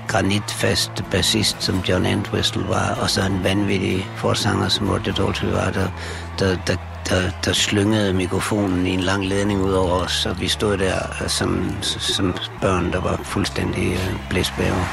granitfast 0.09 0.91
bassist, 1.11 1.63
som 1.63 1.81
John 1.89 2.07
Entwistle 2.07 2.69
var, 2.69 2.99
og 3.03 3.11
så 3.11 3.27
en 3.27 3.45
vanvittig 3.45 4.09
forsanger, 4.17 4.69
som 4.69 4.89
Roger 4.89 5.13
Daltrey 5.13 5.53
var, 5.53 5.71
der, 5.71 5.89
der, 6.39 6.57
der, 6.67 6.77
der, 7.09 7.31
der 7.45 7.53
slyngede 7.53 8.13
mikrofonen 8.13 8.87
i 8.87 8.91
en 8.91 9.01
lang 9.01 9.27
ledning 9.27 9.61
ud 9.61 9.73
over 9.73 9.93
os, 9.93 10.27
og 10.27 10.41
vi 10.41 10.49
stod 10.49 10.77
der 10.79 11.23
øh, 11.23 11.29
som, 11.29 11.77
som 11.83 12.35
børn, 12.61 12.93
der 12.93 13.01
var 13.01 13.21
fuldstændig 13.23 13.93
øh, 13.93 14.15
blæsbæver. 14.31 14.85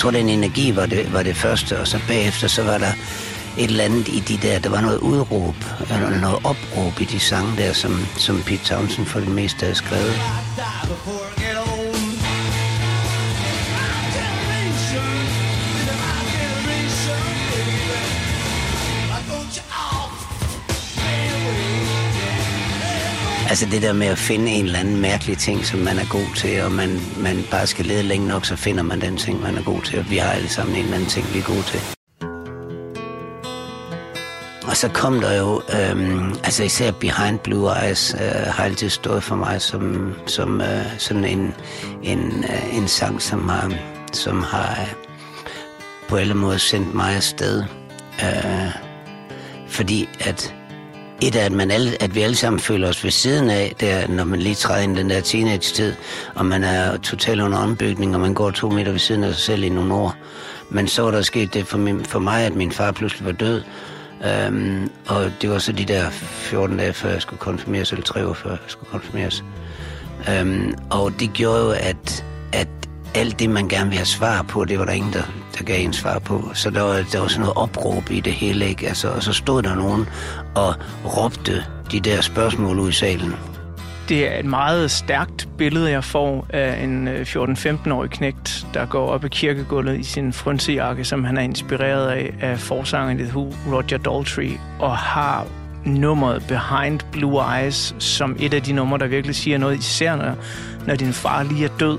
Tror, 0.00 0.10
den 0.10 0.28
energi 0.28 0.76
var 0.76 0.86
det, 0.86 1.12
var 1.12 1.22
det 1.22 1.36
første, 1.36 1.80
og 1.80 1.86
så 1.86 2.00
bagefter, 2.08 2.48
så 2.48 2.62
var 2.62 2.78
der 2.78 2.92
et 3.58 3.70
eller 3.70 3.84
andet 3.84 4.08
i 4.08 4.20
de 4.20 4.36
der, 4.48 4.58
der 4.58 4.70
var 4.70 4.80
noget 4.80 4.98
udråb, 4.98 5.54
eller 5.80 6.20
noget 6.20 6.38
opråb 6.44 7.00
i 7.00 7.04
de 7.04 7.20
sange 7.20 7.56
der, 7.56 7.72
som, 7.72 8.06
som 8.16 8.42
Pete 8.46 8.64
Townsend 8.64 9.06
for 9.06 9.20
det 9.20 9.28
meste 9.28 9.60
havde 9.60 9.74
skrevet. 9.74 10.14
Altså 23.50 23.66
det 23.70 23.82
der 23.82 23.92
med 23.92 24.06
at 24.06 24.18
finde 24.18 24.50
en 24.52 24.64
eller 24.64 24.78
anden 24.78 25.00
mærkelig 25.00 25.38
ting, 25.38 25.64
som 25.64 25.78
man 25.78 25.98
er 25.98 26.08
god 26.10 26.36
til, 26.36 26.62
og 26.62 26.72
man, 26.72 27.00
man 27.18 27.36
bare 27.50 27.66
skal 27.66 27.84
lede 27.84 28.02
længe 28.02 28.28
nok, 28.28 28.44
så 28.44 28.56
finder 28.56 28.82
man 28.82 29.00
den 29.00 29.16
ting, 29.16 29.42
man 29.42 29.56
er 29.56 29.62
god 29.62 29.82
til. 29.82 29.98
Og 29.98 30.10
vi 30.10 30.16
har 30.16 30.30
alle 30.30 30.48
sammen 30.48 30.76
en 30.76 30.82
eller 30.82 30.94
anden 30.94 31.08
ting, 31.08 31.26
vi 31.34 31.38
er 31.38 31.42
gode 31.42 31.62
til. 31.62 31.80
Og 34.68 34.76
så 34.76 34.88
kom 34.88 35.20
der 35.20 35.38
jo, 35.38 35.62
øhm, 35.74 36.30
altså 36.44 36.64
især 36.64 36.90
Behind 36.90 37.38
Blue 37.38 37.70
Eyes 37.84 38.14
øh, 38.14 38.46
har 38.46 38.64
altid 38.64 38.90
stået 38.90 39.22
for 39.22 39.36
mig 39.36 39.62
som, 39.62 40.14
som 40.26 40.60
øh, 40.60 40.98
sådan 40.98 41.24
en, 41.24 41.54
en, 42.02 42.44
øh, 42.44 42.76
en 42.76 42.88
sang, 42.88 43.22
som 43.22 43.48
har, 43.48 43.72
som 44.12 44.42
har 44.42 44.80
øh, 44.80 44.92
på 46.08 46.16
alle 46.16 46.34
måder 46.34 46.58
sendt 46.58 46.94
mig 46.94 47.16
afsted. 47.16 47.64
Øh, 48.22 48.70
fordi 49.68 50.08
at 50.20 50.54
et 51.22 51.36
er, 51.36 51.44
at, 51.44 51.52
man 51.52 51.70
alle, 51.70 52.02
at 52.02 52.14
vi 52.14 52.20
alle 52.20 52.36
sammen 52.36 52.60
føler 52.60 52.88
os 52.88 53.04
ved 53.04 53.10
siden 53.10 53.50
af, 53.50 53.74
der, 53.80 54.08
når 54.08 54.24
man 54.24 54.40
lige 54.40 54.54
træder 54.54 54.80
ind 54.80 54.96
i 54.96 55.00
den 55.00 55.10
der 55.10 55.20
teenage-tid, 55.20 55.94
og 56.34 56.46
man 56.46 56.64
er 56.64 56.96
totalt 56.96 57.40
under 57.40 57.58
ombygning, 57.58 58.14
og 58.14 58.20
man 58.20 58.34
går 58.34 58.50
to 58.50 58.70
meter 58.70 58.90
ved 58.90 58.98
siden 58.98 59.24
af 59.24 59.34
sig 59.34 59.42
selv 59.42 59.62
i 59.62 59.68
nogle 59.68 59.94
år. 59.94 60.14
Men 60.70 60.88
så 60.88 61.02
var 61.02 61.10
der 61.10 61.22
sket 61.22 61.54
det 61.54 61.66
for, 61.66 61.78
min, 61.78 62.04
for 62.04 62.18
mig, 62.18 62.44
at 62.44 62.54
min 62.54 62.72
far 62.72 62.92
pludselig 62.92 63.26
var 63.26 63.32
død, 63.32 63.62
øhm, 64.26 64.90
og 65.06 65.32
det 65.42 65.50
var 65.50 65.58
så 65.58 65.72
de 65.72 65.84
der 65.84 66.10
14 66.10 66.76
dage, 66.76 66.92
før 66.92 67.10
jeg 67.10 67.22
skulle 67.22 67.40
konfirmeres, 67.40 67.92
eller 67.92 68.04
tre 68.04 68.26
år 68.26 68.34
før 68.34 68.50
jeg 68.50 68.58
skulle 68.66 68.90
konfirmeres. 68.90 69.44
Øhm, 70.30 70.74
og 70.90 71.12
det 71.20 71.32
gjorde 71.32 71.60
jo, 71.64 71.70
at, 71.70 72.24
at 72.52 72.68
alt 73.14 73.38
det, 73.38 73.50
man 73.50 73.68
gerne 73.68 73.88
vil 73.88 73.96
have 73.98 74.06
svar 74.06 74.42
på, 74.42 74.64
det 74.64 74.78
var 74.78 74.84
der 74.84 74.92
ingen, 74.92 75.12
der, 75.12 75.22
der 75.58 75.64
gav 75.64 75.84
en 75.84 75.92
svar 75.92 76.18
på. 76.18 76.50
Så 76.54 76.70
der 76.70 76.82
var, 76.82 77.04
der 77.12 77.20
var 77.20 77.28
sådan 77.28 77.40
noget 77.40 77.56
opråb 77.56 78.10
i 78.10 78.20
det 78.20 78.32
hele, 78.32 78.68
ikke? 78.68 78.88
Altså, 78.88 79.08
og 79.08 79.22
så 79.22 79.32
stod 79.32 79.62
der 79.62 79.74
nogen 79.74 80.08
og 80.54 80.74
råbte 81.04 81.64
de 81.92 82.00
der 82.00 82.20
spørgsmål 82.20 82.78
ud 82.78 82.88
i 82.88 82.92
salen. 82.92 83.34
Det 84.08 84.32
er 84.34 84.38
et 84.38 84.44
meget 84.44 84.90
stærkt 84.90 85.48
billede, 85.58 85.90
jeg 85.90 86.04
får 86.04 86.46
af 86.48 86.84
en 86.84 87.08
øh, 87.08 87.26
14-15-årig 87.26 88.10
knægt, 88.10 88.66
der 88.74 88.86
går 88.86 89.08
op 89.08 89.24
i 89.24 89.28
kirkegulvet 89.28 90.00
i 90.00 90.02
sin 90.02 90.32
frynsejakke, 90.32 91.04
som 91.04 91.24
han 91.24 91.36
er 91.36 91.42
inspireret 91.42 92.08
af, 92.08 92.34
af 92.40 92.58
forsangeren 92.58 93.20
i 93.20 93.22
The 93.22 93.32
Who, 93.36 93.54
Roger 93.72 93.98
Daltrey, 93.98 94.52
og 94.78 94.96
har 94.96 95.46
nummeret 95.84 96.44
Behind 96.48 97.00
Blue 97.12 97.58
Eyes 97.58 97.94
som 97.98 98.36
et 98.38 98.54
af 98.54 98.62
de 98.62 98.72
numre, 98.72 98.98
der 98.98 99.06
virkelig 99.06 99.36
siger 99.36 99.58
noget, 99.58 99.78
især 99.78 100.16
når, 100.16 100.34
når 100.86 100.94
din 100.94 101.12
far 101.12 101.42
lige 101.42 101.64
er 101.64 101.70
død. 101.80 101.98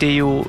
Det 0.00 0.12
er 0.12 0.16
jo 0.16 0.44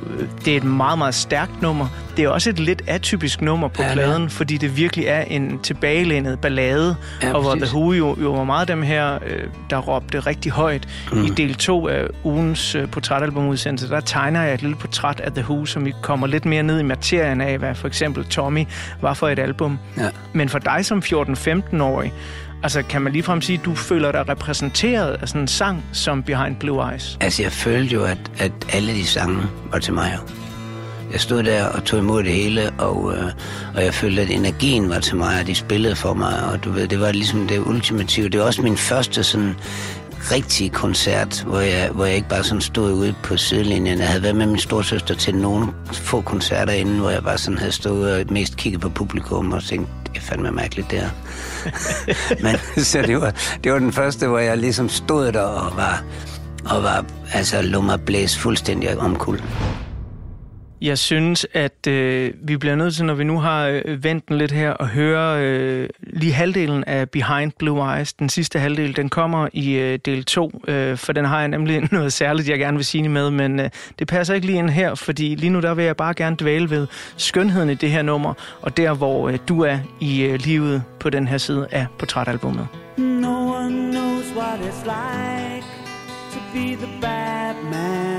det 0.45 0.53
er 0.53 0.57
et 0.57 0.63
meget, 0.63 0.97
meget 0.97 1.15
stærkt 1.15 1.61
nummer. 1.61 1.87
Det 2.17 2.25
er 2.25 2.29
også 2.29 2.49
et 2.49 2.59
lidt 2.59 2.81
atypisk 2.87 3.41
nummer 3.41 3.67
på 3.67 3.83
ja, 3.83 3.93
pladen, 3.93 4.21
ja. 4.21 4.27
fordi 4.27 4.57
det 4.57 4.77
virkelig 4.77 5.05
er 5.05 5.21
en 5.21 5.59
tilbagelænet 5.59 6.39
ballade, 6.39 6.95
ja, 7.23 7.33
og 7.33 7.41
hvor 7.41 7.55
The 7.55 7.75
Who 7.75 7.91
jo, 7.91 8.17
jo 8.21 8.31
var 8.33 8.43
meget 8.43 8.67
dem 8.67 8.81
her, 8.81 9.13
øh, 9.25 9.43
der 9.69 9.77
råbte 9.77 10.19
rigtig 10.19 10.51
højt. 10.51 10.87
Mm. 11.11 11.25
I 11.25 11.29
del 11.29 11.55
2 11.55 11.87
af 11.87 12.07
ugens 12.23 12.75
øh, 12.75 12.87
portrætalbumudsendelse, 12.87 13.89
der 13.89 13.99
tegner 13.99 14.41
jeg 14.41 14.53
et 14.53 14.61
lille 14.61 14.75
portræt 14.75 15.19
af 15.19 15.31
The 15.31 15.43
Who, 15.43 15.65
som 15.65 15.85
vi 15.85 15.93
kommer 16.01 16.27
lidt 16.27 16.45
mere 16.45 16.63
ned 16.63 16.79
i 16.79 16.83
materien 16.83 17.41
af, 17.41 17.57
hvad 17.57 17.75
for 17.75 17.87
eksempel 17.87 18.25
Tommy 18.25 18.65
var 19.01 19.13
for 19.13 19.27
et 19.27 19.39
album. 19.39 19.79
Ja. 19.97 20.09
Men 20.33 20.49
for 20.49 20.59
dig 20.59 20.85
som 20.85 21.01
14-15-årig, 21.05 22.13
Altså, 22.63 22.83
kan 22.83 23.01
man 23.01 23.13
ligefrem 23.13 23.41
sige, 23.41 23.59
at 23.59 23.65
du 23.65 23.75
føler 23.75 24.11
dig 24.11 24.29
repræsenteret 24.29 25.17
af 25.21 25.27
sådan 25.27 25.41
en 25.41 25.47
sang 25.47 25.85
som 25.93 26.23
Behind 26.23 26.55
Blue 26.55 26.91
Eyes? 26.91 27.17
Altså, 27.21 27.43
jeg 27.43 27.51
følte 27.51 27.95
jo, 27.95 28.03
at, 28.03 28.31
at 28.37 28.51
alle 28.73 28.93
de 28.93 29.05
sange 29.05 29.41
var 29.71 29.79
til 29.79 29.93
mig. 29.93 30.17
Jeg 31.11 31.21
stod 31.21 31.43
der 31.43 31.65
og 31.65 31.83
tog 31.83 31.99
imod 31.99 32.23
det 32.23 32.31
hele, 32.31 32.71
og, 32.77 33.13
øh, 33.17 33.31
og 33.75 33.83
jeg 33.83 33.93
følte, 33.93 34.21
at 34.21 34.29
energien 34.29 34.89
var 34.89 34.99
til 34.99 35.15
mig, 35.15 35.39
og 35.41 35.47
de 35.47 35.55
spillede 35.55 35.95
for 35.95 36.13
mig, 36.13 36.51
og 36.51 36.63
du 36.63 36.71
ved, 36.71 36.87
det 36.87 36.99
var 36.99 37.11
ligesom 37.11 37.47
det 37.47 37.59
ultimative. 37.59 38.29
Det 38.29 38.39
var 38.39 38.45
også 38.45 38.61
min 38.61 38.77
første 38.77 39.23
sådan 39.23 39.55
rigtige 40.31 40.69
koncert, 40.69 41.43
hvor 41.47 41.59
jeg, 41.59 41.89
hvor 41.89 42.05
jeg 42.05 42.15
ikke 42.15 42.29
bare 42.29 42.43
sådan 42.43 42.61
stod 42.61 42.93
ude 42.93 43.13
på 43.23 43.37
sidelinjen. 43.37 43.99
Jeg 43.99 44.07
havde 44.07 44.23
været 44.23 44.35
med 44.35 44.45
min 44.45 44.59
storsøster 44.59 45.15
til 45.15 45.35
nogle 45.35 45.67
få 45.91 46.21
koncerter 46.21 46.73
inden, 46.73 46.99
hvor 46.99 47.09
jeg 47.09 47.23
bare 47.23 47.37
sådan 47.37 47.57
havde 47.57 47.71
stået 47.71 48.13
og 48.13 48.33
mest 48.33 48.57
kigget 48.57 48.81
på 48.81 48.89
publikum 48.89 49.53
og 49.53 49.63
tænkt, 49.63 49.89
det 50.13 50.17
er 50.17 50.21
fandme 50.21 50.51
mærkeligt 50.51 50.91
der. 50.91 51.09
Men 52.43 52.83
så 52.83 53.01
det 53.01 53.21
var, 53.21 53.33
det 53.63 53.71
var 53.71 53.79
den 53.79 53.93
første, 53.93 54.27
hvor 54.27 54.39
jeg 54.39 54.57
ligesom 54.57 54.89
stod 54.89 55.31
der 55.31 55.41
og 55.41 55.77
var, 55.77 56.03
og 56.65 56.83
var 56.83 57.05
altså 57.33 57.61
lå 57.61 57.81
mig 57.81 58.01
blæse 58.01 58.39
fuldstændig 58.39 58.97
omkuld. 58.97 59.39
Jeg 60.81 60.97
synes, 60.97 61.47
at 61.53 61.87
øh, 61.87 62.33
vi 62.41 62.57
bliver 62.57 62.75
nødt 62.75 62.95
til, 62.95 63.05
når 63.05 63.13
vi 63.13 63.23
nu 63.23 63.39
har 63.39 63.67
øh, 63.67 64.03
vendt 64.03 64.29
den 64.29 64.37
lidt 64.37 64.51
her, 64.51 64.73
at 64.79 64.87
høre 64.87 65.43
øh, 65.43 65.89
lige 66.01 66.33
halvdelen 66.33 66.83
af 66.83 67.09
Behind 67.09 67.51
Blue 67.59 67.95
Eyes. 67.95 68.13
Den 68.13 68.29
sidste 68.29 68.59
halvdel, 68.59 68.95
den 68.95 69.09
kommer 69.09 69.47
i 69.53 69.73
øh, 69.73 69.99
del 70.05 70.25
2, 70.25 70.61
øh, 70.67 70.97
for 70.97 71.13
den 71.13 71.25
har 71.25 71.39
jeg 71.39 71.47
nemlig 71.47 71.87
noget 71.91 72.13
særligt, 72.13 72.49
jeg 72.49 72.59
gerne 72.59 72.77
vil 72.77 72.85
sige 72.85 73.09
med, 73.09 73.31
men 73.31 73.59
øh, 73.59 73.69
det 73.99 74.07
passer 74.07 74.33
ikke 74.33 74.47
lige 74.47 74.57
ind 74.57 74.69
her, 74.69 74.95
fordi 74.95 75.35
lige 75.35 75.49
nu 75.49 75.59
der 75.59 75.73
vil 75.73 75.85
jeg 75.85 75.97
bare 75.97 76.13
gerne 76.13 76.35
dvæle 76.39 76.69
ved 76.69 76.87
skønheden 77.17 77.69
i 77.69 77.73
det 77.73 77.91
her 77.91 78.01
nummer, 78.01 78.33
og 78.61 78.77
der, 78.77 78.93
hvor 78.93 79.29
øh, 79.29 79.37
du 79.47 79.61
er 79.61 79.77
i 79.99 80.21
øh, 80.21 80.39
livet 80.39 80.83
på 80.99 81.09
den 81.09 81.27
her 81.27 81.37
side 81.37 81.67
af 81.71 81.85
portrætalbummet. 81.99 82.67
No 82.97 83.53
one 83.55 83.91
knows 83.91 84.25
what 84.37 84.59
it's 84.59 84.83
like 84.85 85.65
to 86.31 86.39
be 86.53 86.75
the 86.75 87.01
bad 87.01 87.55
man 87.71 88.18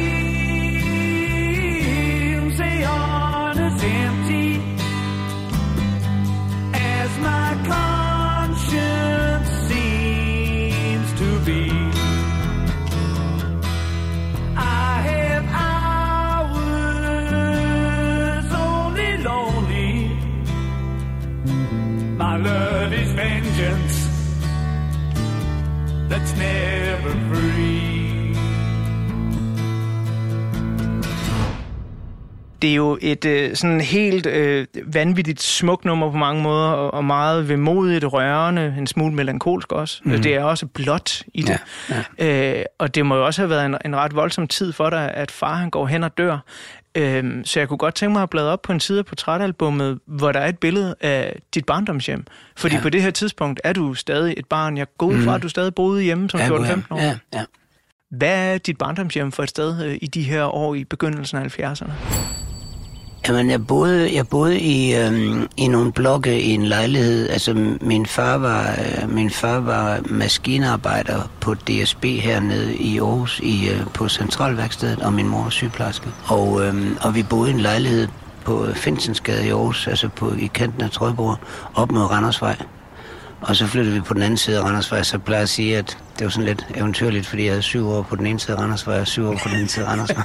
det 32.61 32.69
er 32.69 32.75
jo 32.75 32.97
et 33.01 33.25
øh, 33.25 33.55
sådan 33.55 33.81
helt 33.81 34.25
øh, 34.25 34.67
vanvittigt 34.85 35.41
smukt 35.41 35.85
nummer 35.85 36.11
på 36.11 36.17
mange 36.17 36.43
måder, 36.43 36.69
og, 36.69 36.93
og 36.93 37.05
meget 37.05 37.49
vemodigt, 37.49 38.05
rørende, 38.13 38.75
en 38.77 38.87
smule 38.87 39.15
melankolsk 39.15 39.71
også. 39.71 40.01
Mm. 40.05 40.21
Det 40.21 40.35
er 40.35 40.43
også 40.43 40.65
blot 40.65 41.21
i 41.33 41.41
det. 41.41 41.59
Ja, 41.89 42.03
ja. 42.19 42.59
Øh, 42.59 42.65
og 42.79 42.95
det 42.95 43.05
må 43.05 43.15
jo 43.15 43.25
også 43.25 43.41
have 43.41 43.49
været 43.49 43.65
en, 43.65 43.77
en 43.85 43.95
ret 43.95 44.15
voldsom 44.15 44.47
tid 44.47 44.73
for 44.73 44.89
dig, 44.89 45.11
at 45.13 45.31
far 45.31 45.55
han 45.55 45.69
går 45.69 45.87
hen 45.87 46.03
og 46.03 46.17
dør. 46.17 46.37
Øh, 46.97 47.45
så 47.45 47.59
jeg 47.59 47.67
kunne 47.67 47.77
godt 47.77 47.95
tænke 47.95 48.13
mig 48.13 48.23
at 48.23 48.29
bladre 48.29 48.51
op 48.51 48.61
på 48.61 48.71
en 48.71 48.79
side 48.79 48.99
af 48.99 49.05
portrætalbummet, 49.05 49.99
hvor 50.07 50.31
der 50.31 50.39
er 50.39 50.49
et 50.49 50.59
billede 50.59 50.95
af 51.01 51.39
dit 51.53 51.65
barndomshjem. 51.65 52.25
Fordi 52.57 52.75
ja. 52.75 52.81
på 52.81 52.89
det 52.89 53.01
her 53.01 53.11
tidspunkt 53.11 53.61
er 53.63 53.73
du 53.73 53.93
stadig 53.93 54.33
et 54.37 54.45
barn. 54.45 54.77
Jeg 54.77 54.87
går 54.97 55.07
ud 55.07 55.23
fra, 55.23 55.31
mm. 55.31 55.35
at 55.35 55.43
du 55.43 55.49
stadig 55.49 55.75
boede 55.75 56.03
hjemme 56.03 56.29
som 56.29 56.39
14-15 56.39 56.45
år. 56.89 56.97
Ja, 56.97 57.17
ja. 57.33 57.43
Hvad 58.11 58.53
er 58.53 58.57
dit 58.57 58.77
barndomshjem 58.77 59.31
for 59.31 59.43
et 59.43 59.49
sted 59.49 59.85
øh, 59.85 59.97
i 60.01 60.07
de 60.07 60.23
her 60.23 60.55
år 60.55 60.75
i 60.75 60.83
begyndelsen 60.83 61.37
af 61.37 61.59
70'erne? 61.59 61.91
Jamen, 63.27 63.49
jeg 63.49 63.67
boede, 63.67 64.15
jeg 64.15 64.27
boede 64.27 64.59
i, 64.59 64.95
øhm, 64.95 65.47
i 65.57 65.67
nogle 65.67 65.91
blokke 65.91 66.41
i 66.41 66.49
en 66.49 66.65
lejlighed. 66.65 67.29
Altså, 67.29 67.77
min 67.81 68.05
far 68.05 68.37
var, 68.37 68.61
øh, 68.61 69.09
min 69.09 69.29
far 69.29 69.59
var 69.59 69.99
maskinarbejder 70.05 71.29
på 71.39 71.53
DSB 71.53 72.05
hernede 72.05 72.75
i 72.75 72.99
Aarhus 72.99 73.39
i, 73.39 73.69
øh, 73.69 73.85
på 73.93 74.09
Centralværkstedet, 74.09 74.99
og 74.99 75.13
min 75.13 75.27
mor 75.27 75.43
var 75.43 75.49
sygeplejerske. 75.49 76.07
Og, 76.25 76.65
øhm, 76.65 76.97
og 77.01 77.15
vi 77.15 77.23
boede 77.23 77.49
i 77.49 77.53
en 77.53 77.59
lejlighed 77.59 78.07
på 78.45 78.65
Finsensgade 78.73 79.47
i 79.47 79.49
Aarhus, 79.49 79.87
altså 79.87 80.09
på, 80.09 80.33
i 80.39 80.45
kanten 80.53 80.81
af 80.81 80.91
Trøjborg, 80.91 81.37
op 81.75 81.91
mod 81.91 82.11
Randersvej. 82.11 82.55
Og 83.41 83.55
så 83.55 83.67
flyttede 83.67 83.95
vi 83.95 84.01
på 84.01 84.13
den 84.13 84.21
anden 84.21 84.37
side 84.37 84.57
af 84.57 84.63
Randersvej, 84.63 85.03
så 85.03 85.17
plejer 85.17 85.39
jeg 85.39 85.43
at 85.43 85.49
sige, 85.49 85.77
at 85.77 85.97
det 86.19 86.25
var 86.25 86.29
sådan 86.29 86.45
lidt 86.45 86.67
eventyrligt, 86.75 87.27
fordi 87.27 87.43
jeg 87.43 87.51
havde 87.51 87.61
syv 87.61 87.89
år 87.89 88.01
på 88.01 88.15
den 88.15 88.25
ene 88.25 88.39
side 88.39 88.57
af 88.57 88.61
Randersvej, 88.61 88.99
og 88.99 89.07
syv 89.07 89.27
år 89.27 89.33
på 89.33 89.49
den 89.49 89.53
anden 89.53 89.67
side 89.67 89.85
af 89.85 89.89
Randersvej. 89.89 90.23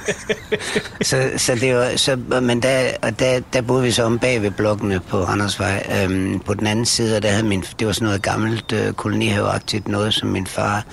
så, 1.01 1.29
så 1.37 1.55
det 1.55 1.75
var, 1.75 1.91
så, 1.95 2.15
men 2.41 2.61
der, 2.61 2.91
og 3.01 3.19
der, 3.19 3.39
der 3.53 3.61
boede 3.61 3.83
vi 3.83 3.91
så 3.91 4.03
om 4.03 4.19
bag 4.19 4.41
ved 4.41 4.51
blokkene 4.51 4.99
på 4.99 5.23
Randersvej. 5.23 5.87
Øhm, 6.03 6.39
på 6.39 6.53
den 6.53 6.67
anden 6.67 6.85
side, 6.85 7.15
og 7.15 7.23
der 7.23 7.29
havde 7.29 7.43
min, 7.43 7.63
det 7.79 7.87
var 7.87 7.93
sådan 7.93 8.05
noget 8.05 8.21
gammelt 8.21 8.73
øh, 8.73 8.93
kolonihaveagtigt, 8.93 9.87
noget 9.87 10.13
som 10.13 10.29
min 10.29 10.47
far 10.47 10.83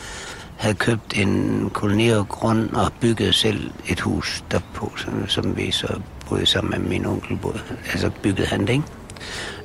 havde 0.57 0.75
købt 0.75 1.19
en 1.19 1.71
kolonihavegrund 1.73 2.71
og 2.71 2.93
bygget 3.01 3.35
selv 3.35 3.71
et 3.87 4.01
hus 4.01 4.45
derpå, 4.51 4.93
som, 4.97 5.29
som 5.29 5.57
vi 5.57 5.71
så 5.71 6.01
boede 6.29 6.47
sammen 6.47 6.71
med 6.71 6.89
min 6.89 7.07
onkel. 7.07 7.37
Boede. 7.37 7.61
Altså 7.93 8.11
byggede 8.23 8.49
han 8.49 8.61
det, 8.61 8.71
ikke? 8.71 8.85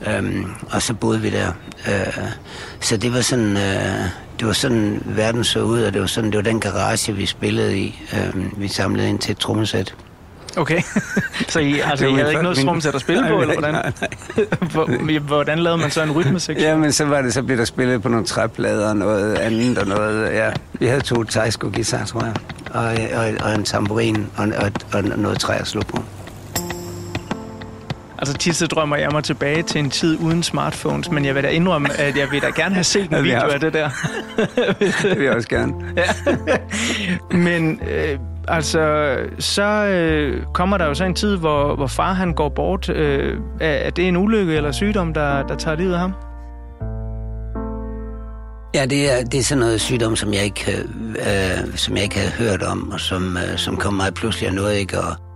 Øhm, 0.07 0.45
og 0.71 0.81
så 0.81 0.93
boede 0.93 1.21
vi 1.21 1.29
der. 1.29 1.51
Øh, 1.87 2.23
så 2.79 2.97
det 2.97 3.13
var 3.13 3.21
sådan, 3.21 3.57
øh, 3.57 4.03
det 4.39 4.47
var 4.47 4.53
sådan 4.53 5.01
verden 5.05 5.43
så 5.43 5.61
ud, 5.61 5.81
og 5.81 5.93
det 5.93 6.01
var 6.01 6.07
sådan, 6.07 6.31
det 6.31 6.37
var 6.37 6.43
den 6.43 6.59
garage, 6.59 7.13
vi 7.13 7.25
spillede 7.25 7.77
i. 7.77 8.03
Øh, 8.13 8.59
vi 8.61 8.67
samlede 8.67 9.09
ind 9.09 9.19
til 9.19 9.31
et 9.31 9.37
trommesæt. 9.37 9.95
Okay, 10.57 10.81
så 11.47 11.59
I, 11.59 11.79
altså, 11.79 12.07
I 12.07 12.13
havde 12.13 12.29
ikke 12.29 12.43
noget 12.43 12.57
trommesæt 12.57 12.95
at 12.95 13.01
spille 13.01 13.27
på, 13.27 13.41
eller 13.41 13.53
hvordan? 13.53 13.73
Nej, 13.73 13.91
nej. 15.07 15.19
hvordan 15.27 15.59
lavede 15.59 15.81
man 15.81 15.91
så 15.91 16.03
en 16.03 16.11
rytmesektion? 16.11 16.67
Ja, 16.67 16.77
men 16.77 16.91
så 16.91 17.05
var 17.05 17.21
det, 17.21 17.33
så 17.33 17.43
blev 17.43 17.57
der 17.57 17.65
spillet 17.65 18.01
på 18.01 18.09
nogle 18.09 18.25
træplader 18.25 18.89
og 18.89 18.97
noget 18.97 19.35
andet 19.35 19.77
og 19.77 19.87
noget, 19.87 20.33
ja. 20.33 20.49
Vi 20.73 20.85
havde 20.85 21.01
to 21.01 21.23
tejsko 21.23 21.67
guitar, 21.73 22.05
tror 22.05 22.23
jeg, 22.23 22.33
og, 22.71 23.19
og, 23.19 23.33
og 23.41 23.55
en 23.55 23.63
tamburin 23.63 24.27
og, 24.37 24.47
og, 24.57 24.71
og 24.93 25.03
noget 25.03 25.39
træ 25.39 25.57
at 25.57 25.67
slå 25.67 25.81
på. 25.81 26.03
Altså 28.21 28.33
tit 28.33 28.55
så 28.55 28.67
drømmer 28.67 28.95
jeg 28.95 29.09
mig 29.11 29.23
tilbage 29.23 29.63
til 29.63 29.79
en 29.79 29.89
tid 29.89 30.19
uden 30.19 30.43
smartphones, 30.43 31.11
men 31.11 31.25
jeg 31.25 31.35
vil 31.35 31.43
da 31.43 31.49
indrømme, 31.49 31.99
at 31.99 32.17
jeg 32.17 32.27
vil 32.31 32.41
da 32.41 32.47
gerne 32.47 32.75
have 32.75 32.83
set 32.83 33.11
en 33.11 33.23
video 33.23 33.47
af 33.47 33.59
det 33.59 33.73
der. 33.73 33.89
det 35.09 35.17
vil 35.17 35.23
jeg 35.25 35.35
også 35.35 35.49
gerne. 35.49 35.73
ja. 35.97 36.35
Men 37.37 37.81
øh, 37.89 38.19
altså, 38.47 39.15
så 39.39 39.63
øh, 39.63 40.45
kommer 40.53 40.77
der 40.77 40.85
jo 40.85 40.93
så 40.93 41.03
en 41.03 41.15
tid, 41.15 41.37
hvor, 41.37 41.75
hvor 41.75 41.87
far 41.87 42.13
han 42.13 42.33
går 42.33 42.49
bort. 42.49 42.89
Øh, 42.89 43.37
er 43.61 43.89
det 43.89 44.07
en 44.07 44.17
ulykke 44.17 44.55
eller 44.55 44.71
sygdom, 44.71 45.13
der, 45.13 45.47
der 45.47 45.55
tager 45.55 45.77
livet 45.77 45.93
af 45.93 45.99
ham? 45.99 46.13
Ja, 48.75 48.85
det 48.85 49.11
er, 49.11 49.25
det 49.25 49.39
er 49.39 49.43
sådan 49.43 49.59
noget 49.59 49.81
sygdom, 49.81 50.15
som 50.15 50.33
jeg 50.33 50.43
ikke, 50.43 50.77
øh, 51.19 51.75
som 51.75 51.95
jeg 51.95 52.03
ikke 52.03 52.19
havde 52.19 52.31
hørt 52.31 52.63
om, 52.63 52.91
og 52.91 52.99
som, 52.99 53.37
øh, 53.37 53.57
som 53.57 53.77
kom 53.77 53.93
mig 53.93 54.13
pludselig 54.13 54.49
og 54.49 54.55
noget 54.55 54.75
ikke 54.75 54.97
at 54.97 55.28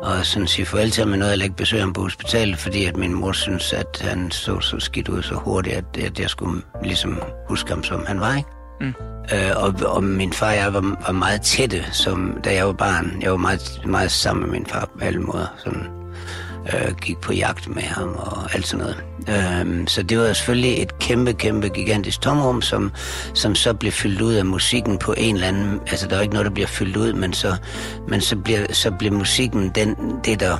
og 0.00 0.26
sådan 0.26 0.46
sige 0.46 0.66
farvel 0.66 0.90
til 0.90 1.04
ham 1.04 1.18
noget, 1.18 1.36
jeg 1.36 1.44
ikke 1.44 1.56
besøge 1.56 1.82
ham 1.82 1.92
på 1.92 2.00
hospitalet, 2.02 2.58
fordi 2.58 2.84
at 2.84 2.96
min 2.96 3.14
mor 3.14 3.32
synes, 3.32 3.72
at 3.72 3.98
han 4.00 4.30
så 4.30 4.60
så 4.60 4.80
skidt 4.80 5.08
ud 5.08 5.22
så 5.22 5.34
hurtigt, 5.34 5.76
at, 5.76 6.04
at 6.04 6.20
jeg 6.20 6.30
skulle 6.30 6.62
ligesom 6.82 7.22
huske 7.48 7.70
ham, 7.70 7.84
som 7.84 8.06
han 8.06 8.20
var, 8.20 8.36
ikke? 8.36 8.48
Mm. 8.80 8.94
Øh, 9.32 9.56
og, 9.56 9.74
og 9.86 10.04
min 10.04 10.32
far 10.32 10.48
og 10.48 10.56
jeg 10.56 10.74
var, 10.74 10.80
var 10.80 11.12
meget 11.12 11.42
tætte, 11.42 11.84
som, 11.92 12.40
da 12.44 12.54
jeg 12.54 12.66
var 12.66 12.72
barn. 12.72 13.18
Jeg 13.22 13.30
var 13.30 13.36
meget, 13.36 13.80
meget 13.86 14.10
sammen 14.10 14.42
med 14.44 14.52
min 14.52 14.66
far 14.66 14.88
på 14.98 15.04
alle 15.04 15.20
måder. 15.20 15.46
Sådan, 15.64 15.97
øh, 16.74 16.96
gik 16.96 17.18
på 17.18 17.32
jagt 17.32 17.68
med 17.74 17.82
ham 17.82 18.08
og 18.08 18.54
alt 18.54 18.66
sådan 18.66 18.86
noget. 18.86 19.04
Øh, 19.28 19.86
så 19.86 20.02
det 20.02 20.18
var 20.18 20.32
selvfølgelig 20.32 20.82
et 20.82 20.98
kæmpe, 20.98 21.32
kæmpe, 21.32 21.68
gigantisk 21.68 22.20
tomrum, 22.20 22.62
som, 22.62 22.92
som 23.34 23.54
så 23.54 23.74
blev 23.74 23.92
fyldt 23.92 24.20
ud 24.20 24.34
af 24.34 24.44
musikken 24.44 24.98
på 24.98 25.14
en 25.16 25.34
eller 25.34 25.48
anden... 25.48 25.80
Altså, 25.86 26.08
der 26.08 26.16
er 26.16 26.20
ikke 26.20 26.34
noget, 26.34 26.46
der 26.46 26.52
bliver 26.52 26.66
fyldt 26.66 26.96
ud, 26.96 27.12
men 27.12 27.32
så, 27.32 27.56
men 28.08 28.20
så, 28.20 28.36
bliver, 28.36 28.72
så 28.72 28.90
bliver 28.90 29.14
musikken 29.14 29.70
den, 29.74 29.96
det, 30.24 30.40
der, 30.40 30.58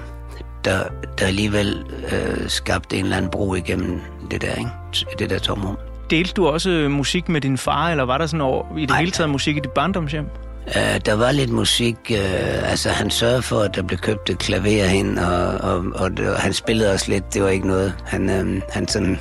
der, 0.65 0.83
der 1.19 1.27
alligevel 1.27 1.85
øh, 2.13 2.49
skabte 2.49 2.97
en 2.97 3.05
eller 3.05 3.17
anden 3.17 3.31
bro 3.31 3.55
igennem 3.55 4.01
det 4.31 4.43
der, 4.43 4.55
ikke? 4.55 4.71
Det 5.19 5.31
der 5.31 5.39
tomrum. 5.39 5.79
Delte 6.11 6.33
du 6.33 6.47
også 6.47 6.87
musik 6.91 7.29
med 7.29 7.41
din 7.41 7.59
far, 7.59 7.91
eller 7.91 8.05
var 8.05 8.19
der 8.19 8.27
sådan 8.27 8.41
over, 8.41 8.77
i 8.79 8.81
det 8.81 8.91
Ej, 8.91 8.99
hele 8.99 9.11
taget 9.11 9.31
musik 9.31 9.57
i 9.57 9.61
dit 9.61 9.71
barndomshjem? 9.71 10.27
Uh, 10.67 11.01
der 11.07 11.13
var 11.13 11.33
lidt 11.33 11.51
musik. 11.51 11.97
Uh, 12.11 12.71
altså, 12.71 12.89
han 12.89 13.11
sørgede 13.11 13.43
for, 13.43 13.61
at 13.61 13.75
der 13.75 13.83
blev 13.83 13.99
købt 13.99 14.31
et 14.31 14.39
klaver 14.39 14.87
hen, 14.87 15.19
og, 15.19 15.47
og, 15.47 15.85
og, 15.95 16.11
og 16.19 16.37
han 16.37 16.53
spillede 16.53 16.93
også 16.93 17.11
lidt. 17.11 17.35
Det 17.35 17.43
var 17.43 17.49
ikke 17.49 17.67
noget. 17.67 17.95
Han, 18.07 18.31
uh, 18.31 18.63
han 18.73 18.89
sådan... 18.89 19.19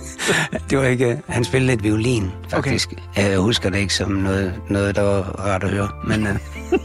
det 0.70 0.78
var 0.78 0.84
ikke... 0.84 1.22
Han 1.28 1.44
spillede 1.44 1.72
lidt 1.72 1.82
violin, 1.82 2.32
faktisk. 2.48 2.92
Okay. 2.92 3.30
Jeg 3.30 3.38
husker 3.38 3.70
det 3.70 3.78
ikke 3.78 3.94
som 3.94 4.10
noget, 4.10 4.54
noget 4.68 4.96
der 4.96 5.02
var 5.02 5.22
rart 5.22 5.64
at 5.64 5.70
høre, 5.70 5.88
men... 6.04 6.26
Uh... 6.26 6.36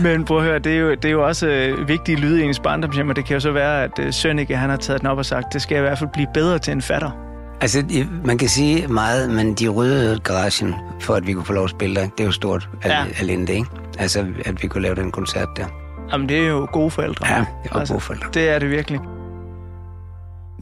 Men 0.00 0.24
prøv 0.24 0.38
at 0.38 0.44
høre, 0.44 0.58
det 0.58 0.72
er 0.72 0.78
jo, 0.78 0.90
det 0.90 1.04
er 1.04 1.10
jo 1.10 1.26
også 1.26 1.74
uh, 1.78 1.88
vigtige 1.88 2.16
lyde 2.16 2.40
i 2.40 2.44
ens 2.44 2.60
barndomshjem, 2.60 3.08
og 3.08 3.16
det 3.16 3.24
kan 3.24 3.34
jo 3.34 3.40
så 3.40 3.50
være, 3.50 3.84
at 3.84 3.98
uh, 3.98 4.04
Sønneke, 4.10 4.56
han 4.56 4.70
har 4.70 4.76
taget 4.76 5.00
den 5.00 5.08
op 5.08 5.18
og 5.18 5.26
sagt, 5.26 5.52
det 5.52 5.62
skal 5.62 5.74
jeg 5.74 5.84
i 5.84 5.86
hvert 5.86 5.98
fald 5.98 6.10
blive 6.12 6.26
bedre 6.34 6.58
til 6.58 6.72
en 6.72 6.82
fatter. 6.82 7.25
Altså, 7.60 7.84
man 8.24 8.38
kan 8.38 8.48
sige 8.48 8.88
meget, 8.88 9.30
men 9.30 9.54
de 9.54 9.68
rydde 9.68 10.20
garagen, 10.24 10.74
for 11.00 11.14
at 11.14 11.26
vi 11.26 11.32
kunne 11.32 11.44
få 11.44 11.52
lov 11.52 11.64
at 11.64 11.70
spille 11.70 11.96
der. 11.96 12.02
Det 12.02 12.20
er 12.20 12.24
jo 12.24 12.32
stort 12.32 12.68
ja. 12.84 13.04
alene 13.20 13.46
det, 13.46 13.52
ikke? 13.54 13.68
Altså, 13.98 14.26
at 14.44 14.62
vi 14.62 14.68
kunne 14.68 14.82
lave 14.82 14.94
den 14.94 15.12
koncert 15.12 15.48
der. 15.56 15.66
Jamen, 16.12 16.28
det 16.28 16.38
er 16.38 16.46
jo 16.46 16.68
gode 16.72 16.90
forældre. 16.90 17.26
Ja, 17.26 17.38
det 17.38 17.70
er 17.70 17.76
altså, 17.76 17.94
gode 17.94 18.00
forældre. 18.00 18.28
Det 18.34 18.48
er 18.48 18.58
det 18.58 18.70
virkelig. 18.70 19.00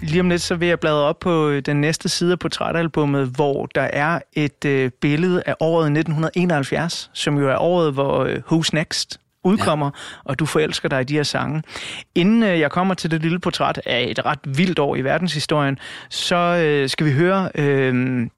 Lige 0.00 0.20
om 0.20 0.28
lidt, 0.28 0.42
så 0.42 0.54
vil 0.54 0.68
jeg 0.68 0.80
bladre 0.80 1.02
op 1.02 1.18
på 1.20 1.48
øh, 1.48 1.62
den 1.66 1.80
næste 1.80 2.08
side 2.08 2.32
af 2.32 2.38
portrætalbummet, 2.38 3.26
hvor 3.26 3.66
der 3.66 3.82
er 3.92 4.18
et 4.32 4.64
øh, 4.64 4.90
billede 5.00 5.42
af 5.46 5.54
året 5.60 5.84
1971, 5.84 7.10
som 7.12 7.38
jo 7.38 7.50
er 7.50 7.56
året, 7.56 7.92
hvor 7.92 8.24
øh, 8.24 8.36
Who's 8.52 8.68
Next 8.72 9.20
udkommer, 9.44 9.86
ja. 9.86 10.20
og 10.24 10.38
du 10.38 10.46
forelsker 10.46 10.88
dig 10.88 11.00
i 11.00 11.04
de 11.04 11.14
her 11.14 11.22
sange. 11.22 11.62
Inden 12.14 12.42
øh, 12.42 12.60
jeg 12.60 12.70
kommer 12.70 12.94
til 12.94 13.10
det 13.10 13.22
lille 13.22 13.38
portræt 13.38 13.80
af 13.86 14.06
et 14.08 14.26
ret 14.26 14.38
vildt 14.46 14.78
år 14.78 14.96
i 14.96 15.00
verdenshistorien, 15.00 15.78
så 16.10 16.36
øh, 16.36 16.88
skal 16.88 17.06
vi 17.06 17.12
høre 17.12 17.48
øh, 17.54 17.94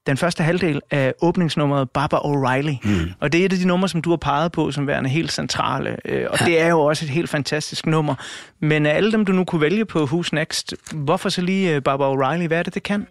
den 0.07 0.17
første 0.17 0.43
halvdel 0.43 0.81
af 0.91 1.13
åbningsnummeret 1.21 1.89
Baba 1.89 2.17
O'Reilly. 2.17 2.77
Mm. 2.83 3.11
Og 3.19 3.33
det 3.33 3.41
er 3.41 3.45
et 3.45 3.53
af 3.53 3.59
de 3.59 3.67
numre, 3.67 3.89
som 3.89 4.01
du 4.01 4.09
har 4.09 4.17
peget 4.17 4.51
på 4.51 4.71
som 4.71 4.87
værende 4.87 5.09
helt 5.09 5.31
centrale. 5.31 5.97
Øh, 6.05 6.27
og 6.29 6.39
ja. 6.39 6.45
det 6.45 6.61
er 6.61 6.67
jo 6.67 6.79
også 6.79 7.05
et 7.05 7.09
helt 7.09 7.29
fantastisk 7.29 7.85
nummer. 7.85 8.15
Men 8.59 8.85
af 8.85 8.95
alle 8.95 9.11
dem, 9.11 9.25
du 9.25 9.31
nu 9.31 9.43
kunne 9.43 9.61
vælge 9.61 9.85
på 9.85 10.05
Who's 10.05 10.29
Next, 10.33 10.73
hvorfor 10.93 11.29
så 11.29 11.41
lige 11.41 11.75
øh, 11.75 11.81
Baba 11.81 12.03
O'Reilly? 12.13 12.47
Hvad 12.47 12.59
er 12.59 12.63
det, 12.63 12.73
det 12.73 12.83
kan? 12.83 13.07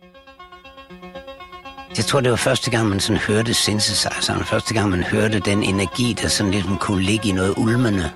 Jeg 1.97 2.05
tror, 2.05 2.21
det 2.21 2.31
var 2.31 2.37
første 2.37 2.71
gang, 2.71 2.89
man 2.89 3.01
sådan 3.01 3.23
hørte 3.23 3.55
synthesizeren. 3.55 4.45
Første 4.45 4.75
gang, 4.75 4.91
man 4.91 5.03
hørte 5.03 5.41
den 5.41 5.63
energi, 5.63 6.17
der 6.23 6.29
sådan 6.29 6.53
lidt 6.53 6.67
kunne 6.81 7.03
ligge 7.03 7.29
i 7.29 7.33
noget 7.33 7.55
ulmende. 7.57 8.11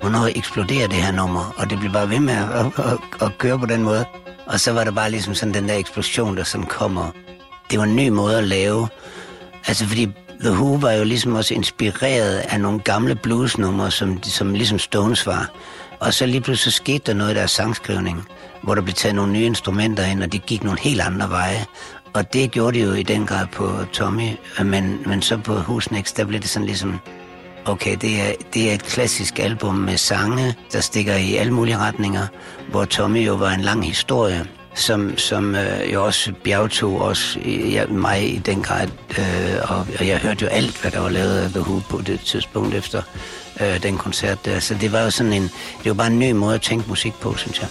Hvornår 0.00 0.26
eksploderer 0.36 0.88
det 0.88 0.96
her 0.96 1.12
nummer? 1.12 1.54
Og 1.56 1.70
det 1.70 1.78
blev 1.78 1.92
bare 1.92 2.10
ved 2.10 2.20
med 2.20 2.34
at, 2.34 2.48
at, 2.48 2.84
at, 2.92 2.98
at 3.22 3.38
køre 3.38 3.58
på 3.58 3.66
den 3.66 3.82
måde. 3.82 4.04
Og 4.46 4.60
så 4.60 4.72
var 4.72 4.84
der 4.84 4.90
bare 4.90 5.10
ligesom 5.10 5.34
sådan 5.34 5.54
den 5.54 5.68
der 5.68 5.74
eksplosion, 5.74 6.36
der 6.36 6.44
som 6.44 6.66
kommer. 6.66 7.10
Det 7.70 7.78
var 7.78 7.84
en 7.84 7.96
ny 7.96 8.08
måde 8.08 8.38
at 8.38 8.44
lave. 8.44 8.88
Altså 9.66 9.86
fordi 9.86 10.08
The 10.40 10.52
Who 10.52 10.74
var 10.74 10.92
jo 10.92 11.04
ligesom 11.04 11.34
også 11.34 11.54
inspireret 11.54 12.36
af 12.36 12.60
nogle 12.60 12.80
gamle 12.80 13.14
bluesnumre, 13.14 13.90
som, 13.90 14.22
som 14.22 14.54
ligesom 14.54 14.78
Stones 14.78 15.26
var. 15.26 15.50
Og 16.00 16.14
så 16.14 16.26
lige 16.26 16.40
pludselig 16.40 16.72
så 16.72 16.76
skete 16.76 17.02
der 17.06 17.14
noget 17.14 17.30
i 17.30 17.34
deres 17.34 17.50
sangskrivning, 17.50 18.28
hvor 18.62 18.74
der 18.74 18.82
blev 18.82 18.94
taget 18.94 19.14
nogle 19.14 19.32
nye 19.32 19.44
instrumenter 19.44 20.04
ind, 20.04 20.22
og 20.22 20.32
de 20.32 20.38
gik 20.38 20.64
nogle 20.64 20.80
helt 20.80 21.00
andre 21.00 21.30
veje. 21.30 21.64
Og 22.14 22.32
det 22.32 22.50
gjorde 22.50 22.78
de 22.78 22.84
jo 22.84 22.92
i 22.92 23.02
den 23.02 23.26
grad 23.26 23.46
på 23.52 23.70
Tommy, 23.92 24.28
men, 24.64 25.02
men 25.06 25.22
så 25.22 25.38
på 25.38 25.54
Husnex, 25.54 26.12
der 26.12 26.24
blev 26.24 26.40
det 26.40 26.48
sådan 26.48 26.66
ligesom, 26.66 27.00
okay, 27.64 27.96
det 28.00 28.20
er, 28.20 28.32
det 28.54 28.70
er 28.70 28.74
et 28.74 28.82
klassisk 28.82 29.38
album 29.38 29.74
med 29.74 29.96
sange, 29.96 30.54
der 30.72 30.80
stikker 30.80 31.14
i 31.14 31.34
alle 31.34 31.52
mulige 31.52 31.78
retninger, 31.78 32.26
hvor 32.70 32.84
Tommy 32.84 33.26
jo 33.26 33.34
var 33.34 33.50
en 33.50 33.60
lang 33.60 33.86
historie, 33.86 34.46
som, 34.74 35.18
som 35.18 35.54
øh, 35.54 35.92
jo 35.92 36.04
også 36.04 36.32
bjergtog 36.44 37.00
også 37.00 37.38
ja, 37.46 37.86
mig 37.86 38.34
i 38.34 38.38
den 38.38 38.62
grad, 38.62 38.88
øh, 39.18 39.70
og, 39.70 39.86
og 39.98 40.06
jeg 40.06 40.18
hørte 40.18 40.42
jo 40.44 40.48
alt, 40.48 40.80
hvad 40.80 40.90
der 40.90 41.00
var 41.00 41.10
lavet 41.10 41.38
af 41.38 41.50
The 41.50 41.60
Who 41.60 41.80
på 41.90 42.00
det 42.06 42.20
tidspunkt 42.20 42.74
efter 42.74 43.02
øh, 43.60 43.82
den 43.82 43.98
koncert 43.98 44.44
der. 44.44 44.60
Så 44.60 44.76
det 44.80 44.92
var 44.92 45.00
jo 45.00 45.10
sådan 45.10 45.32
en, 45.32 45.42
det 45.42 45.86
var 45.86 45.94
bare 45.94 46.06
en 46.06 46.18
ny 46.18 46.30
måde 46.30 46.54
at 46.54 46.62
tænke 46.62 46.88
musik 46.88 47.14
på, 47.14 47.34
synes 47.34 47.60
jeg. 47.60 47.68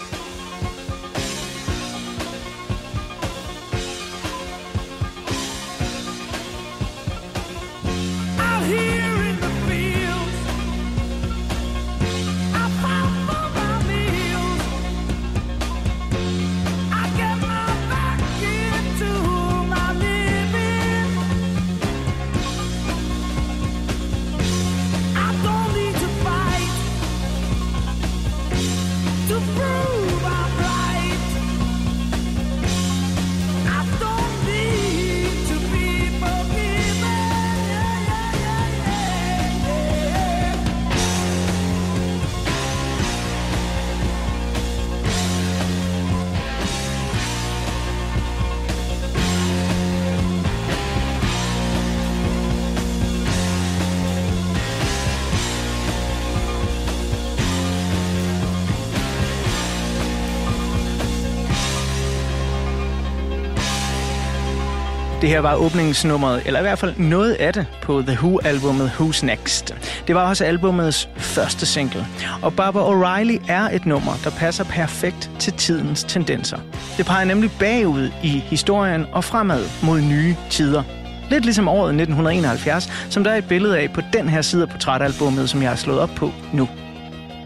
Her 65.34 65.40
var 65.40 65.56
åbningsnummeret, 65.56 66.42
eller 66.46 66.60
i 66.60 66.64
hvert 66.64 66.80
fald 66.80 66.98
noget 66.98 67.34
af 67.34 67.54
det, 67.54 67.66
på 67.82 68.02
The 68.02 68.14
Who-albummet 68.14 68.92
Who's 69.00 69.26
Next. 69.26 69.76
Det 70.08 70.16
var 70.16 70.30
også 70.30 70.46
albumets 70.46 71.10
første 71.18 71.66
single. 71.66 72.08
Og 72.42 72.54
Barbara 72.54 72.84
O'Reilly 72.84 73.52
er 73.52 73.62
et 73.62 73.86
nummer, 73.86 74.14
der 74.24 74.30
passer 74.30 74.64
perfekt 74.64 75.32
til 75.40 75.54
tidens 75.54 76.04
tendenser. 76.04 76.58
Det 76.98 77.06
peger 77.06 77.26
nemlig 77.26 77.52
bagud 77.60 78.10
i 78.24 78.28
historien 78.28 79.06
og 79.12 79.24
fremad 79.24 79.66
mod 79.84 80.02
nye 80.02 80.36
tider. 80.50 80.84
Lidt 81.30 81.46
ligesom 81.46 81.68
året 81.68 81.90
1971, 81.90 83.08
som 83.10 83.24
der 83.24 83.32
er 83.32 83.38
et 83.38 83.48
billede 83.48 83.78
af 83.78 83.94
på 83.94 84.02
den 84.14 84.30
her 84.30 84.42
side 84.42 84.62
af 84.62 84.70
portrætalbummet, 84.70 85.50
som 85.50 85.62
jeg 85.62 85.70
har 85.70 85.78
slået 85.78 86.00
op 86.00 86.12
på 86.16 86.32
nu. 86.54 86.70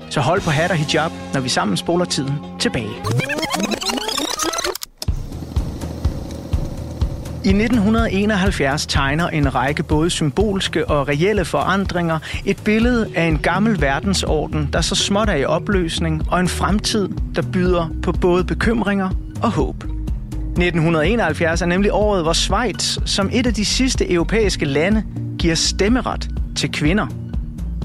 Så 0.10 0.22
hold 0.22 0.42
på 0.42 0.50
hat 0.50 0.72
og 0.72 0.78
hijab, 0.78 1.12
når 1.34 1.42
vi 1.42 1.50
sammen 1.50 1.78
spoler 1.78 2.06
tiden 2.06 2.34
tilbage. 2.60 3.27
I 7.48 7.50
1971 7.50 8.86
tegner 8.86 9.28
en 9.28 9.56
række 9.56 9.84
både 9.84 10.10
symbolske 10.10 10.90
og 10.90 11.08
reelle 11.08 11.46
forandringer 11.46 12.20
et 12.46 12.58
billede 12.66 13.10
af 13.16 13.24
en 13.24 13.38
gammel 13.38 13.82
verdensorden, 13.82 14.70
der 14.74 14.82
så 14.82 14.96
småt 14.96 15.30
er 15.30 15.36
i 15.36 15.46
opløsning, 15.46 16.24
og 16.32 16.40
en 16.40 16.48
fremtid, 16.48 17.10
der 17.36 17.42
byder 17.54 17.88
på 18.04 18.12
både 18.12 18.44
bekymringer 18.44 19.10
og 19.44 19.52
håb. 19.52 19.84
1971 19.84 21.62
er 21.62 21.66
nemlig 21.66 21.92
året, 21.94 22.24
hvor 22.24 22.34
Schweiz 22.34 22.98
som 23.06 23.30
et 23.34 23.48
af 23.48 23.54
de 23.54 23.66
sidste 23.66 24.12
europæiske 24.12 24.66
lande 24.66 25.04
giver 25.40 25.56
stemmeret 25.56 26.30
til 26.56 26.72
kvinder. 26.72 27.08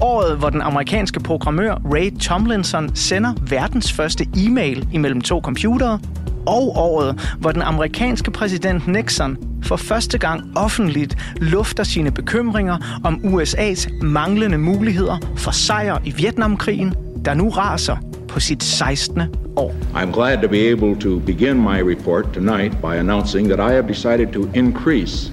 Året, 0.01 0.37
hvor 0.37 0.49
den 0.49 0.61
amerikanske 0.61 1.19
programmør 1.19 1.75
Ray 1.93 2.17
Tomlinson 2.17 2.95
sender 2.95 3.33
verdens 3.49 3.91
første 3.91 4.25
e-mail 4.37 4.87
imellem 4.91 5.21
to 5.21 5.41
computere, 5.41 5.99
og 6.45 6.77
året, 6.77 7.35
hvor 7.39 7.51
den 7.51 7.61
amerikanske 7.61 8.31
præsident 8.31 8.87
Nixon 8.87 9.37
for 9.63 9.75
første 9.75 10.17
gang 10.17 10.57
offentligt 10.57 11.17
lufter 11.35 11.83
sine 11.83 12.11
bekymringer 12.11 13.01
om 13.03 13.21
USA's 13.23 14.03
manglende 14.03 14.57
muligheder 14.57 15.17
for 15.37 15.51
sejr 15.51 15.97
i 16.05 16.11
Vietnamkrigen, 16.11 16.93
der 17.25 17.33
nu 17.33 17.49
raser 17.49 17.97
på 18.27 18.39
sit 18.39 18.63
16. 18.63 19.21
år. 19.55 19.73
I'm 19.93 20.11
glad 20.13 20.41
to 20.41 20.47
be 20.47 20.71
able 20.71 20.95
to 20.95 21.19
begin 21.19 21.61
my 21.61 21.79
report 21.81 22.25
tonight 22.33 22.71
by 22.81 22.95
announcing 22.97 23.47
that 23.47 23.71
I 23.71 23.73
have 23.73 23.87
decided 23.87 24.27
to 24.33 24.41
increase 24.53 25.31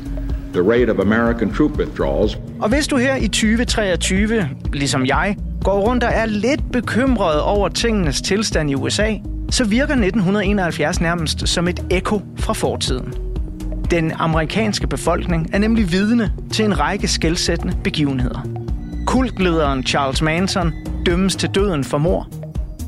the 0.52 0.62
rate 0.62 0.92
of 0.92 0.98
American 0.98 1.54
troop 1.54 1.78
withdrawals. 1.78 2.38
Og 2.60 2.68
hvis 2.68 2.86
du 2.86 2.96
her 2.96 3.16
i 3.16 3.28
2023, 3.28 4.48
ligesom 4.72 5.06
jeg, 5.06 5.36
går 5.64 5.80
rundt 5.80 6.04
og 6.04 6.10
er 6.12 6.26
lidt 6.26 6.72
bekymret 6.72 7.40
over 7.40 7.68
tingenes 7.68 8.22
tilstand 8.22 8.70
i 8.70 8.74
USA, 8.74 9.14
så 9.50 9.64
virker 9.64 9.94
1971 9.94 11.00
nærmest 11.00 11.48
som 11.48 11.68
et 11.68 11.86
ekko 11.90 12.22
fra 12.38 12.52
fortiden. 12.52 13.14
Den 13.90 14.12
amerikanske 14.12 14.86
befolkning 14.86 15.50
er 15.52 15.58
nemlig 15.58 15.92
vidne 15.92 16.32
til 16.52 16.64
en 16.64 16.80
række 16.80 17.08
skældsættende 17.08 17.76
begivenheder. 17.84 18.48
Kultlederen 19.06 19.82
Charles 19.82 20.22
Manson 20.22 20.72
dømmes 21.06 21.36
til 21.36 21.48
døden 21.48 21.84
for 21.84 21.98
mord. 21.98 22.26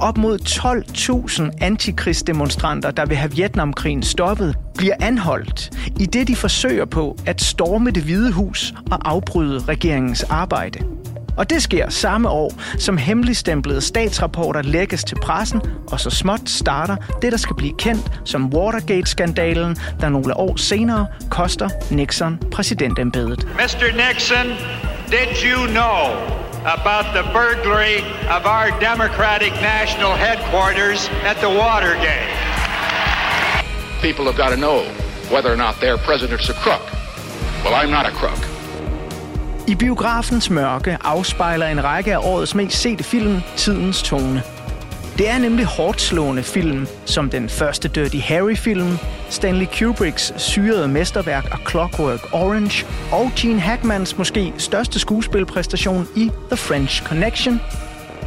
Op 0.01 0.19
mod 0.19 0.39
12.000 0.39 1.65
antikrigsdemonstranter, 1.65 2.91
der 2.91 3.07
vil 3.07 3.17
have 3.17 3.33
Vietnamkrigen 3.33 4.03
stoppet, 4.03 4.57
bliver 4.79 4.95
anholdt, 5.01 5.71
i 6.01 6.07
det 6.07 6.29
de 6.29 6.37
forsøger 6.37 6.85
på 6.85 7.19
at 7.27 7.43
storme 7.43 7.91
det 7.91 8.03
hvide 8.03 8.33
hus 8.33 8.75
og 8.91 9.11
afbryde 9.11 9.59
regeringens 9.59 10.23
arbejde. 10.23 10.79
Og 11.37 11.51
det 11.51 11.63
sker 11.63 11.91
samme 11.91 12.29
år, 12.29 12.53
som 12.79 12.97
hemmeligstemplede 12.97 13.81
statsrapporter 13.81 14.63
lægges 14.63 15.05
til 15.05 15.17
pressen, 15.23 15.61
og 15.93 16.01
så 16.01 16.11
småt 16.11 16.51
starter 16.51 16.97
det, 17.23 17.33
der 17.33 17.39
skal 17.39 17.57
blive 17.57 17.75
kendt 17.79 18.13
som 18.25 18.55
Watergate-skandalen, 18.55 19.77
der 20.01 20.09
nogle 20.09 20.37
år 20.37 20.57
senere 20.57 21.07
koster 21.31 21.69
Nixon 21.91 22.39
præsidentembedet. 22.53 23.45
Mr. 23.55 24.09
Nixon, 24.09 24.47
did 25.11 25.31
you 25.45 25.67
know 25.67 26.01
about 26.65 27.07
the 27.17 27.25
burglary 27.33 27.99
of 28.37 28.43
our 28.47 28.69
Democratic 28.81 29.53
National 29.75 30.13
Headquarters 30.27 31.11
at 31.31 31.37
the 31.37 31.49
Watergate? 31.49 32.31
People 34.03 34.25
have 34.25 34.37
got 34.37 34.51
to 34.57 34.61
know 34.67 34.79
whether 35.35 35.51
or 35.53 35.57
not 35.57 35.75
their 35.81 35.97
president's 35.97 36.49
a 36.51 36.57
crook. 36.65 36.85
Well, 37.65 37.75
I'm 37.75 37.91
not 37.91 38.07
a 38.07 38.15
crook. 38.21 38.52
I 39.69 39.75
biografens 39.75 40.51
mørke 40.51 40.99
afspejler 41.01 41.67
en 41.67 41.85
række 41.85 42.15
af 42.15 42.19
årets 42.19 42.55
mest 42.55 42.77
sete 42.77 43.05
film 43.05 43.41
tidens 43.57 44.03
tone. 44.03 44.43
Det 45.19 45.31
er 45.31 45.39
nemlig 45.39 45.65
hårdt 45.67 46.01
slående 46.01 46.43
film, 46.43 46.87
som 47.05 47.31
den 47.31 47.49
første 47.49 47.89
Dirty 47.89 48.17
Harry-film, 48.17 48.99
Stanley 49.31 49.67
Kubricks 49.79 50.33
syrede 50.37 50.89
mesterværk 50.89 51.45
A 51.45 51.71
Clockwork 51.71 52.35
Orange 52.35 52.87
og 53.13 53.31
Gene 53.37 53.61
Hackmans 53.61 54.19
måske 54.19 54.53
største 54.59 54.99
skuespilpræstation 54.99 56.07
i 56.17 56.31
The 56.49 56.57
French 56.57 57.03
Connection. 57.05 57.61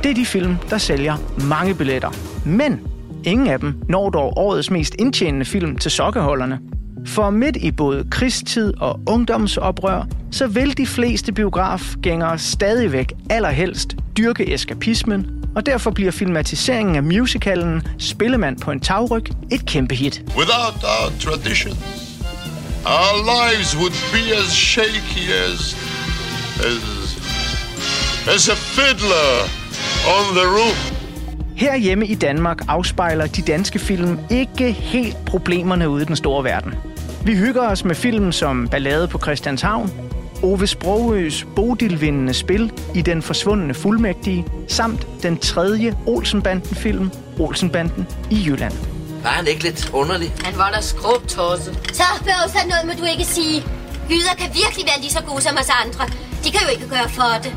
Det 0.04 0.12
er 0.12 0.16
de 0.16 0.26
film, 0.26 0.56
der 0.70 0.78
sælger 0.78 1.16
mange 1.50 1.76
billetter. 1.76 2.10
Men 2.46 2.82
ingen 3.24 3.48
af 3.48 3.60
dem 3.60 3.76
når 3.90 4.10
dog 4.10 4.34
årets 4.38 4.72
mest 4.72 4.96
indtjenende 5.00 5.46
film 5.46 5.78
til 5.78 5.92
sokkeholderne– 5.92 6.60
for 7.06 7.30
midt 7.30 7.56
i 7.56 7.72
både 7.72 8.06
krigstid 8.12 8.74
og 8.78 9.00
ungdomsoprør, 9.08 10.08
så 10.32 10.48
vil 10.48 10.78
de 10.78 10.88
fleste 10.88 11.32
biografgængere 11.32 12.40
stadigvæk 12.40 13.14
allerhelst 13.30 13.96
dyrke 14.18 14.54
eskapismen, 14.54 15.28
og 15.56 15.66
derfor 15.66 15.92
bliver 15.92 16.12
filmatiseringen 16.12 16.96
af 16.96 17.04
musicalen 17.04 17.82
Spillemand 18.00 18.60
på 18.60 18.72
en 18.72 18.80
tagryg 18.80 19.26
et 19.52 19.66
kæmpe 19.66 19.96
hit. 19.96 20.22
Without 20.38 20.84
our 20.84 21.12
tradition, 21.20 21.78
our 22.86 23.16
lives 23.36 23.78
would 23.78 23.96
be 24.14 24.36
as 24.38 24.48
shaky 24.52 25.26
as, 25.46 25.60
as, 26.60 26.82
as 28.36 28.50
a 28.50 28.56
fiddler 28.56 29.30
on 30.18 30.36
the 30.36 30.48
roof. 30.48 30.92
Her 31.56 31.78
hjemme 31.78 32.08
i 32.08 32.16
Danmark 32.16 32.62
afspejler 32.68 33.28
de 33.28 33.42
danske 33.42 33.80
film 33.80 34.20
ikke 34.30 34.72
helt 34.72 35.18
problemerne 35.26 35.90
ude 35.90 36.02
i 36.02 36.06
den 36.06 36.16
store 36.16 36.44
verden. 36.44 36.74
Vi 37.26 37.36
hygger 37.36 37.62
os 37.62 37.86
med 37.86 37.96
film 37.96 38.32
som 38.32 38.68
Ballade 38.68 39.08
på 39.08 39.20
Christianshavn, 39.20 39.92
Ove 40.44 40.68
Sprogøs 40.68 41.46
bodilvindende 41.56 42.34
spil 42.34 42.72
i 42.96 43.02
Den 43.02 43.22
forsvundne 43.22 43.74
fuldmægtige, 43.74 44.46
samt 44.68 45.08
den 45.24 45.38
tredje 45.38 45.98
Olsenbanden-film, 46.08 47.12
Olsenbanden 47.40 48.08
i 48.32 48.44
Jylland. 48.46 48.74
Var 49.24 49.30
han 49.30 49.48
ikke 49.48 49.64
lidt 49.64 49.90
underlig? 49.94 50.34
Han 50.44 50.58
var 50.58 50.72
da 50.72 50.82
skrubtosse. 50.82 51.74
Så, 51.94 52.04
Bøvs, 52.24 52.54
noget 52.54 52.86
må 52.86 52.92
du 53.00 53.12
ikke 53.12 53.24
sige. 53.24 53.64
Jyder 54.10 54.36
kan 54.38 54.48
virkelig 54.48 54.86
være 54.86 55.02
lige 55.02 55.12
så 55.12 55.24
gode 55.28 55.42
som 55.42 55.58
os 55.58 55.70
andre. 55.86 56.06
De 56.44 56.52
kan 56.52 56.62
jo 56.62 56.72
ikke 56.72 56.90
gøre 56.90 57.10
for 57.10 57.40
det. 57.44 57.56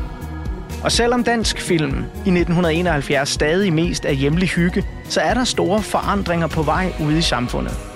Og 0.83 0.91
selvom 0.91 1.23
dansk 1.23 1.61
film 1.61 1.97
i 2.25 2.29
1971 2.29 3.29
stadig 3.29 3.73
mest 3.73 4.05
er 4.05 4.11
hjemlig 4.11 4.49
hygge, 4.49 4.83
så 5.09 5.21
er 5.21 5.33
der 5.33 5.43
store 5.43 5.81
forandringer 5.83 6.47
på 6.47 6.61
vej 6.61 6.93
ude 6.99 7.17
i 7.17 7.21
samfundet. 7.21 7.88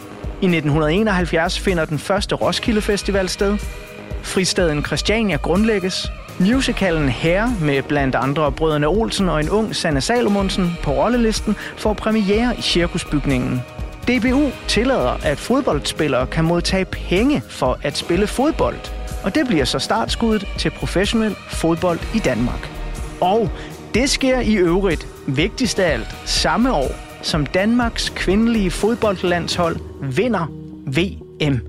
I 0.43 0.45
1971 0.45 1.59
finder 1.59 1.85
den 1.85 1.99
første 1.99 2.35
Roskilde 2.35 2.81
Festival 2.81 3.29
sted. 3.29 3.57
Fristaden 4.21 4.85
Christiania 4.85 5.35
grundlægges. 5.37 6.11
Musicalen 6.39 7.09
Herre 7.09 7.55
med 7.61 7.83
blandt 7.83 8.15
andre 8.15 8.51
brødrene 8.51 8.87
Olsen 8.87 9.29
og 9.29 9.39
en 9.39 9.49
ung 9.49 9.75
Sanne 9.75 10.01
Salomonsen 10.01 10.77
på 10.83 10.91
rollelisten 10.91 11.55
får 11.77 11.93
premiere 11.93 12.55
i 12.57 12.61
cirkusbygningen. 12.61 13.61
DBU 14.07 14.51
tillader, 14.67 15.19
at 15.23 15.39
fodboldspillere 15.39 16.27
kan 16.27 16.45
modtage 16.45 16.85
penge 16.85 17.43
for 17.49 17.79
at 17.83 17.97
spille 17.97 18.27
fodbold. 18.27 18.77
Og 19.23 19.35
det 19.35 19.47
bliver 19.47 19.65
så 19.65 19.79
startskuddet 19.79 20.47
til 20.57 20.69
professionel 20.69 21.35
fodbold 21.49 21.99
i 22.15 22.19
Danmark. 22.19 22.69
Og 23.21 23.49
det 23.93 24.09
sker 24.09 24.39
i 24.39 24.53
øvrigt, 24.53 25.07
vigtigst 25.27 25.79
af 25.79 25.93
alt, 25.93 26.15
samme 26.25 26.73
år, 26.73 27.12
som 27.23 27.45
Danmarks 27.45 28.09
kvindelige 28.09 28.71
fodboldlandshold 28.71 29.77
vinder 30.01 30.51
VM. 30.85 31.59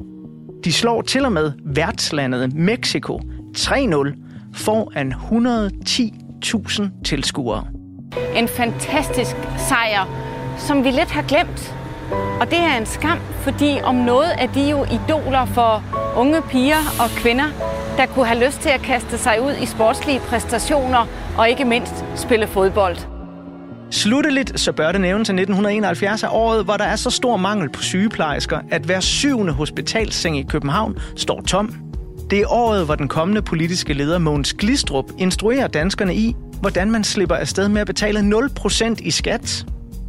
De 0.65 0.73
slår 0.73 1.03
til 1.03 1.25
og 1.25 1.33
med 1.33 1.53
værtslandet 1.65 2.55
Mexico 2.55 3.21
3-0 3.57 4.53
foran 4.55 5.13
110.000 5.13 7.03
tilskuere. 7.05 7.67
En 8.37 8.49
fantastisk 8.49 9.37
sejr, 9.69 10.09
som 10.59 10.85
vi 10.85 10.91
lidt 10.91 11.11
har 11.11 11.23
glemt. 11.23 11.75
Og 12.41 12.51
det 12.51 12.59
er 12.59 12.79
en 12.79 12.87
skam, 12.87 13.19
fordi 13.41 13.79
om 13.85 13.95
noget 13.95 14.33
er 14.39 14.47
de 14.47 14.71
jo 14.71 14.85
idoler 14.85 15.45
for 15.45 15.83
unge 16.17 16.43
piger 16.43 16.83
og 17.01 17.11
kvinder, 17.17 17.47
der 17.97 18.07
kunne 18.07 18.27
have 18.27 18.47
lyst 18.47 18.61
til 18.61 18.69
at 18.69 18.81
kaste 18.81 19.19
sig 19.19 19.43
ud 19.43 19.53
i 19.63 19.67
sportslige 19.67 20.21
præstationer 20.21 21.09
og 21.39 21.51
ikke 21.51 21.65
mindst 21.65 22.05
spille 22.17 22.47
fodbold. 22.47 23.14
Slutteligt 23.95 24.61
så 24.61 24.73
bør 24.73 24.93
det 24.93 25.01
nævnes, 25.01 25.31
at 25.31 25.35
1971 25.35 26.23
er 26.23 26.29
året, 26.29 26.65
hvor 26.65 26.77
der 26.77 26.85
er 26.85 26.97
så 26.97 27.11
stor 27.11 27.37
mangel 27.37 27.69
på 27.69 27.83
sygeplejersker, 27.83 28.59
at 28.71 28.83
hver 28.83 29.01
syvende 29.01 29.53
hospitalseng 29.53 30.39
i 30.39 30.43
København 30.43 30.99
står 31.17 31.41
tom. 31.41 31.75
Det 32.31 32.41
er 32.41 32.53
året, 32.53 32.85
hvor 32.85 32.95
den 32.95 33.09
kommende 33.09 33.43
politiske 33.43 33.93
leder 33.93 34.19
Mogens 34.19 34.55
Glistrup 34.55 35.05
instruerer 35.19 35.67
danskerne 35.67 36.15
i, 36.15 36.37
hvordan 36.61 36.91
man 36.91 37.05
slipper 37.05 37.35
afsted 37.35 37.69
med 37.69 37.81
at 37.81 37.87
betale 37.87 38.21
0% 38.21 38.95
i 38.99 39.11
skat. 39.11 39.67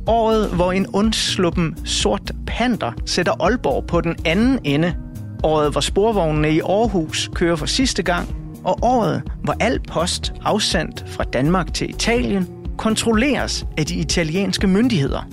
Året, 0.07 0.49
hvor 0.49 0.71
en 0.71 0.87
undsluppen 0.87 1.85
sort 1.85 2.31
panter 2.47 2.91
sætter 3.05 3.33
Aalborg 3.43 3.87
på 3.87 4.01
den 4.01 4.15
anden 4.25 4.59
ende. 4.63 4.95
året, 5.43 5.71
hvor 5.71 5.81
sporvognene 5.81 6.51
i 6.51 6.59
Aarhus 6.59 7.29
kører 7.35 7.55
for 7.55 7.65
sidste 7.65 8.03
gang, 8.03 8.35
og 8.63 8.79
året, 8.81 9.21
hvor 9.43 9.55
al 9.59 9.79
post 9.79 10.33
afsendt 10.43 11.05
fra 11.07 11.23
Danmark 11.23 11.73
til 11.73 11.89
Italien 11.89 12.54
kontrolleres 12.77 13.65
af 13.77 13.85
de 13.85 13.95
italienske 13.95 14.67
myndigheder. 14.67 15.27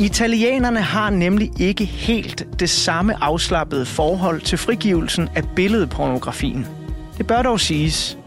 Italienerne 0.00 0.80
har 0.80 1.10
nemlig 1.10 1.50
ikke 1.60 1.84
helt 1.84 2.46
det 2.60 2.70
samme 2.70 3.24
afslappede 3.24 3.86
forhold 3.86 4.40
til 4.40 4.58
frigivelsen 4.58 5.28
af 5.34 5.42
billedpornografien. 5.56 6.66
Det 7.18 7.26
bør 7.26 7.42
dog 7.42 7.60
siges, 7.60 8.18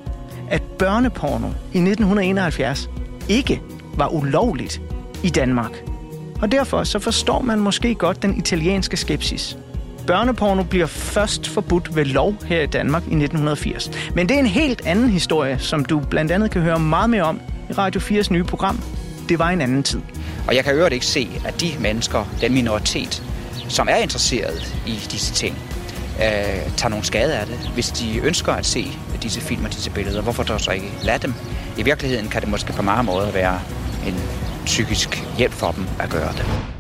at 0.50 0.62
børneporno 0.62 1.48
i 1.48 1.78
1971 1.78 2.90
ikke 3.30 3.62
var 3.98 4.08
ulovligt 4.08 4.82
i 5.24 5.30
Danmark. 5.30 5.72
Og 6.42 6.52
derfor 6.52 6.84
så 6.84 7.00
forstår 7.00 7.42
man 7.42 7.60
måske 7.60 7.96
godt 7.96 8.22
den 8.22 8.38
italienske 8.38 8.98
skepsis. 8.98 9.58
Børneporno 10.08 10.64
bliver 10.64 10.86
først 10.86 11.48
forbudt 11.48 11.96
ved 11.96 12.06
lov 12.06 12.36
her 12.46 12.62
i 12.62 12.66
Danmark 12.66 13.04
i 13.04 13.16
1980. 13.16 13.92
Men 14.16 14.30
det 14.30 14.36
er 14.36 14.40
en 14.40 14.46
helt 14.46 14.86
anden 14.86 15.10
historie, 15.10 15.60
som 15.60 15.86
du 15.86 16.00
blandt 16.00 16.32
andet 16.32 16.52
kan 16.52 16.62
høre 16.62 16.80
meget 16.80 17.10
mere 17.10 17.24
om 17.24 17.40
i 17.70 17.74
Radio 17.74 18.02
4's 18.02 18.34
nye 18.34 18.44
program. 18.44 18.80
Det 19.30 19.40
var 19.40 19.50
en 19.50 19.62
anden 19.62 19.84
tid. 19.84 20.02
Og 20.48 20.56
jeg 20.56 20.64
kan 20.64 20.74
øvrigt 20.76 20.94
ikke 20.94 21.06
se, 21.06 21.30
at 21.46 21.62
de 21.62 21.72
mennesker, 21.80 22.26
den 22.42 22.54
minoritet, 22.54 23.24
som 23.70 23.88
er 23.92 23.96
interesseret 23.96 24.76
i 24.88 24.92
disse 25.12 25.34
ting, 25.34 25.58
øh, 26.16 26.76
tager 26.78 26.90
nogen 26.90 27.06
skade 27.06 27.38
af 27.38 27.46
det. 27.46 27.72
Hvis 27.74 27.90
de 27.90 28.18
ønsker 28.18 28.54
at 28.54 28.66
se 28.66 28.92
disse 29.26 29.42
film 29.42 29.66
og 29.66 29.74
disse 29.74 29.92
billeder, 29.92 30.22
hvorfor 30.22 30.44
dog 30.44 30.62
så 30.62 30.72
ikke 30.72 30.92
lade 31.04 31.20
dem? 31.20 31.34
I 31.78 31.84
virkeligheden 31.84 32.28
kan 32.30 32.42
det 32.42 32.50
måske 32.50 32.74
på 32.74 32.82
mange 32.82 33.04
måder 33.04 33.32
være 33.32 33.60
en 34.08 34.16
psykisk 34.66 35.24
hjælp 35.38 35.54
for 35.54 35.72
dem 35.72 35.86
at 36.00 36.10
gøre 36.10 36.32
det. 36.32 36.75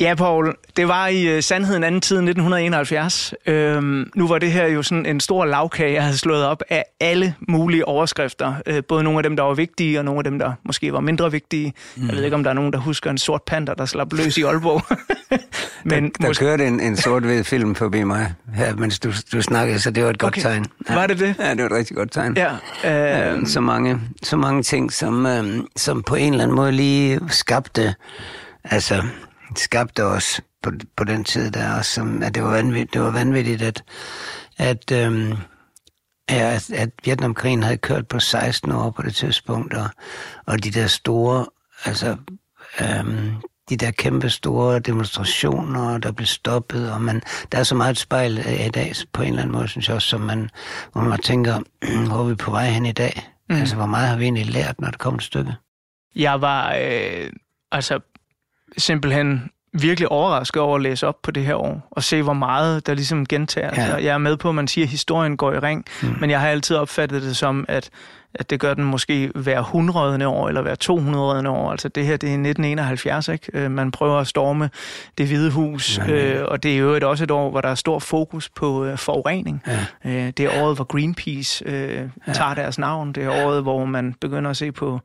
Ja, 0.00 0.14
Paul, 0.14 0.54
det 0.76 0.88
var 0.88 1.06
i 1.06 1.36
uh, 1.36 1.42
sandheden 1.42 1.84
anden 1.84 2.00
tid 2.00 2.16
1971. 2.16 3.34
Øhm, 3.46 4.10
nu 4.14 4.28
var 4.28 4.38
det 4.38 4.52
her 4.52 4.66
jo 4.66 4.82
sådan 4.82 5.06
en 5.06 5.20
stor 5.20 5.44
lavkage, 5.44 5.92
jeg 5.92 6.02
havde 6.02 6.18
slået 6.18 6.46
op 6.46 6.62
af 6.70 6.84
alle 7.00 7.34
mulige 7.48 7.88
overskrifter. 7.88 8.54
Øh, 8.66 8.82
både 8.88 9.04
nogle 9.04 9.18
af 9.18 9.22
dem, 9.22 9.36
der 9.36 9.42
var 9.42 9.54
vigtige, 9.54 9.98
og 9.98 10.04
nogle 10.04 10.18
af 10.18 10.24
dem, 10.24 10.38
der 10.38 10.52
måske 10.64 10.92
var 10.92 11.00
mindre 11.00 11.32
vigtige. 11.32 11.72
Mm. 11.96 12.06
Jeg 12.06 12.16
ved 12.16 12.24
ikke, 12.24 12.36
om 12.36 12.42
der 12.42 12.50
er 12.50 12.54
nogen, 12.54 12.72
der 12.72 12.78
husker 12.78 13.10
en 13.10 13.18
sort 13.18 13.42
panter, 13.42 13.74
der 13.74 13.86
slap 13.86 14.12
løs 14.12 14.38
i 14.38 14.42
Aalborg. 14.42 14.82
Men 15.84 16.04
der, 16.04 16.10
der 16.20 16.28
måske... 16.28 16.44
kørte 16.44 16.66
en, 16.66 16.80
en 16.80 16.96
sort-hvid 16.96 17.44
film 17.44 17.74
forbi 17.74 18.02
mig 18.02 18.34
her, 18.54 18.76
mens 18.76 18.98
du, 18.98 19.12
du 19.32 19.42
snakkede, 19.42 19.80
så 19.80 19.90
det 19.90 20.04
var 20.04 20.10
et 20.10 20.18
godt 20.18 20.34
Okay. 20.34 20.42
tegn. 20.42 20.66
Ja. 20.88 20.94
Var 20.94 21.06
det 21.06 21.18
det? 21.18 21.34
Ja, 21.38 21.50
det 21.50 21.58
var 21.58 21.66
et 21.66 21.72
rigtig 21.72 21.96
godt 21.96 22.12
tegn. 22.12 22.36
Ja, 22.84 23.32
øh... 23.34 23.46
så, 23.46 23.60
mange, 23.60 24.00
så 24.22 24.36
mange 24.36 24.62
ting, 24.62 24.92
som, 24.92 25.26
øh, 25.26 25.60
som 25.76 26.02
på 26.02 26.14
en 26.14 26.32
eller 26.32 26.44
anden 26.44 26.56
måde 26.56 26.72
lige 26.72 27.20
skabte, 27.28 27.94
altså 28.64 29.02
skabte 29.58 30.04
os 30.04 30.40
på, 30.62 30.70
på 30.96 31.04
den 31.04 31.24
tid 31.24 31.50
der, 31.50 31.78
og 31.78 31.84
som, 31.84 32.22
at 32.22 32.34
det 32.34 32.42
var 32.42 32.50
vanvittigt, 32.50 32.94
det 32.94 33.02
var 33.02 33.10
vanvittigt 33.10 33.62
at, 33.62 33.84
at, 34.56 34.92
øhm, 34.92 35.32
ja, 36.30 36.54
at, 36.54 36.70
at 36.70 36.90
Vietnamkrigen 37.04 37.62
havde 37.62 37.76
kørt 37.76 38.08
på 38.08 38.20
16 38.20 38.72
år 38.72 38.90
på 38.90 39.02
det 39.02 39.14
tidspunkt, 39.14 39.74
og, 39.74 39.88
og 40.46 40.64
de 40.64 40.70
der 40.70 40.86
store, 40.86 41.46
altså 41.84 42.16
øhm, 42.80 43.34
de 43.68 43.76
der 43.76 43.90
kæmpe 43.90 44.30
store 44.30 44.78
demonstrationer, 44.78 45.98
der 45.98 46.12
blev 46.12 46.26
stoppet, 46.26 46.92
og 46.92 47.02
man, 47.02 47.22
der 47.52 47.58
er 47.58 47.62
så 47.62 47.74
meget 47.74 47.90
et 47.90 47.98
spejl 47.98 48.38
af 48.38 48.66
i 48.66 48.70
dag, 48.70 48.92
på 49.12 49.22
en 49.22 49.28
eller 49.28 49.42
anden 49.42 49.56
måde, 49.56 49.68
synes 49.68 49.88
jeg 49.88 49.96
også, 49.96 50.08
som 50.08 50.20
man, 50.20 50.50
hvor 50.92 51.00
man 51.00 51.18
tænker, 51.18 51.60
hvor 52.08 52.18
er 52.20 52.24
vi 52.24 52.34
på 52.34 52.50
vej 52.50 52.66
hen 52.66 52.86
i 52.86 52.92
dag? 52.92 53.30
Mm. 53.50 53.56
Altså, 53.56 53.76
hvor 53.76 53.86
meget 53.86 54.08
har 54.08 54.16
vi 54.16 54.24
egentlig 54.24 54.46
lært, 54.46 54.80
når 54.80 54.88
det 54.90 54.98
kommer 54.98 55.20
til 55.20 55.26
stykket? 55.26 55.56
Jeg 56.16 56.40
var 56.40 56.74
øh, 56.80 57.30
altså 57.72 58.00
simpelthen 58.78 59.50
virkelig 59.72 60.08
overrasket 60.12 60.62
over 60.62 60.76
at 60.76 60.82
læse 60.82 61.06
op 61.06 61.16
på 61.22 61.30
det 61.30 61.44
her 61.44 61.54
år, 61.54 61.88
og 61.90 62.02
se, 62.02 62.22
hvor 62.22 62.32
meget 62.32 62.86
der 62.86 62.94
ligesom 62.94 63.26
gentager 63.26 63.74
sig. 63.74 63.96
Ja. 63.98 64.04
Jeg 64.04 64.14
er 64.14 64.18
med 64.18 64.36
på, 64.36 64.48
at 64.48 64.54
man 64.54 64.68
siger, 64.68 64.84
at 64.84 64.90
historien 64.90 65.36
går 65.36 65.52
i 65.52 65.58
ring, 65.58 65.84
mm. 66.02 66.16
men 66.20 66.30
jeg 66.30 66.40
har 66.40 66.48
altid 66.48 66.76
opfattet 66.76 67.22
det 67.22 67.36
som, 67.36 67.64
at, 67.68 67.90
at 68.34 68.50
det 68.50 68.60
gør 68.60 68.74
den 68.74 68.84
måske 68.84 69.30
hver 69.34 69.60
100. 69.60 70.26
år, 70.26 70.48
eller 70.48 70.62
hver 70.62 70.74
200. 70.74 71.48
år. 71.48 71.70
Altså 71.70 71.88
det 71.88 72.06
her, 72.06 72.16
det 72.16 72.26
er 72.28 72.32
1971, 72.32 73.28
ikke? 73.28 73.50
Øh, 73.54 73.70
Man 73.70 73.90
prøver 73.90 74.18
at 74.18 74.26
storme 74.26 74.70
det 75.18 75.26
hvide 75.26 75.50
hus, 75.50 75.98
Ja, 75.98 76.04
ja. 76.06 76.34
øh, 76.40 76.44
og 76.48 76.62
det 76.62 76.74
er 76.74 76.78
jo 76.78 76.90
et, 76.90 77.04
også 77.04 77.24
et 77.24 77.30
år, 77.30 77.50
hvor 77.50 77.60
der 77.60 77.68
er 77.68 77.74
stor 77.74 77.98
fokus 77.98 78.48
på 78.48 78.84
øh, 78.84 78.98
forurening. 78.98 79.62
Ja. 79.66 80.10
Øh, 80.10 80.32
det 80.36 80.40
er 80.40 80.62
året, 80.62 80.76
hvor 80.76 80.84
Greenpeace 80.84 81.64
øh, 81.68 82.08
tager 82.34 82.54
deres 82.54 82.78
navn. 82.78 83.12
Det 83.12 83.24
er 83.24 83.44
året, 83.46 83.62
hvor 83.62 83.84
man 83.84 84.14
begynder 84.20 84.50
at 84.50 84.56
se 84.56 84.72
på 84.72 85.00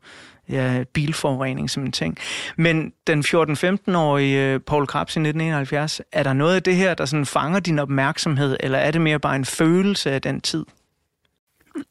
ja, 0.50 0.84
bilforurening 0.94 1.70
som 1.70 1.84
en 1.84 1.92
ting. 1.92 2.18
Men 2.56 2.92
den 3.06 3.20
14-15-årige 3.20 4.46
øh, 4.46 4.60
Paul 4.60 4.86
Krabs 4.86 5.16
i 5.16 5.20
1971, 5.20 6.00
er 6.12 6.22
der 6.22 6.32
noget 6.32 6.54
af 6.54 6.62
det 6.62 6.76
her, 6.76 6.94
der 6.94 7.04
sådan 7.04 7.26
fanger 7.26 7.60
din 7.60 7.78
opmærksomhed, 7.78 8.56
eller 8.60 8.78
er 8.78 8.90
det 8.90 9.00
mere 9.00 9.18
bare 9.18 9.36
en 9.36 9.44
følelse 9.44 10.10
af 10.10 10.22
den 10.22 10.40
tid? 10.40 10.64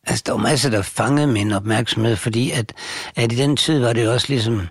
Altså, 0.08 0.24
der 0.26 0.32
var 0.32 0.40
masser, 0.40 0.70
der 0.70 0.82
fangede 0.82 1.28
min 1.28 1.52
opmærksomhed, 1.52 2.16
fordi 2.16 2.52
at, 2.52 2.74
at 3.16 3.32
i 3.32 3.36
den 3.36 3.58
tid 3.58 3.80
var 3.80 3.94
det 3.94 4.06
jo 4.06 4.14
også 4.14 4.28
ligesom 4.30 4.68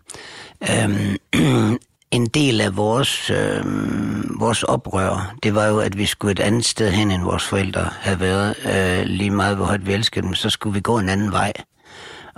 øhm, 0.70 1.16
en 2.10 2.26
del 2.26 2.60
af 2.60 2.76
vores, 2.76 3.30
øhm, 3.30 4.36
vores 4.40 4.62
oprør. 4.62 5.34
Det 5.42 5.54
var 5.54 5.66
jo, 5.66 5.78
at 5.78 5.98
vi 5.98 6.06
skulle 6.06 6.32
et 6.32 6.40
andet 6.40 6.64
sted 6.64 6.90
hen, 6.90 7.10
end 7.10 7.22
vores 7.22 7.44
forældre 7.44 7.88
havde 8.00 8.20
været. 8.20 8.54
Øh, 8.66 9.06
lige 9.06 9.30
meget, 9.30 9.56
hvor 9.56 9.64
højt 9.64 9.86
vi 9.86 9.92
elskede 9.92 10.26
dem, 10.26 10.34
så 10.34 10.50
skulle 10.50 10.74
vi 10.74 10.80
gå 10.80 10.98
en 10.98 11.08
anden 11.08 11.32
vej. 11.32 11.52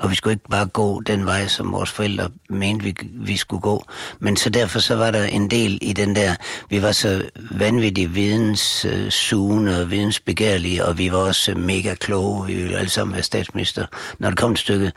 Og 0.00 0.10
vi 0.10 0.14
skulle 0.14 0.32
ikke 0.32 0.48
bare 0.50 0.66
gå 0.66 1.00
den 1.00 1.26
vej, 1.26 1.46
som 1.46 1.72
vores 1.72 1.90
forældre 1.90 2.30
mente, 2.50 2.84
vi, 2.84 2.94
vi 3.12 3.36
skulle 3.36 3.60
gå. 3.60 3.84
Men 4.18 4.36
så 4.36 4.50
derfor 4.50 4.78
så 4.78 4.96
var 4.96 5.10
der 5.10 5.24
en 5.24 5.50
del 5.50 5.78
i 5.82 5.92
den 5.92 6.16
der, 6.16 6.34
vi 6.68 6.82
var 6.82 6.92
så 6.92 7.22
vanvittigt 7.50 8.14
videnssugende 8.14 9.82
og 9.82 9.90
vidensbegærlige, 9.90 10.84
og 10.84 10.98
vi 10.98 11.12
var 11.12 11.18
også 11.18 11.54
mega 11.54 11.94
kloge. 11.94 12.46
Vi 12.46 12.54
ville 12.54 12.76
alle 12.76 12.90
sammen 12.90 13.14
være 13.14 13.22
statsminister, 13.22 13.86
når 14.18 14.30
det 14.30 14.38
kom 14.38 14.54
til 14.54 14.62
stykket. 14.62 14.92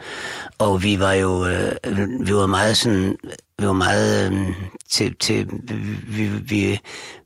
Og 0.58 0.84
vi 0.84 1.00
var 1.00 1.14
jo, 1.14 1.48
øh, 1.48 1.72
vi 2.20 2.36
var 2.36 2.48
meget 2.48 2.78
sådan, 2.78 3.18
vi 3.60 3.68
var 3.68 3.74
meget 3.74 4.34
øh, 4.34 4.56
til, 4.90 5.16
til 5.20 5.48
vi, 6.08 6.28
vi, 6.28 6.80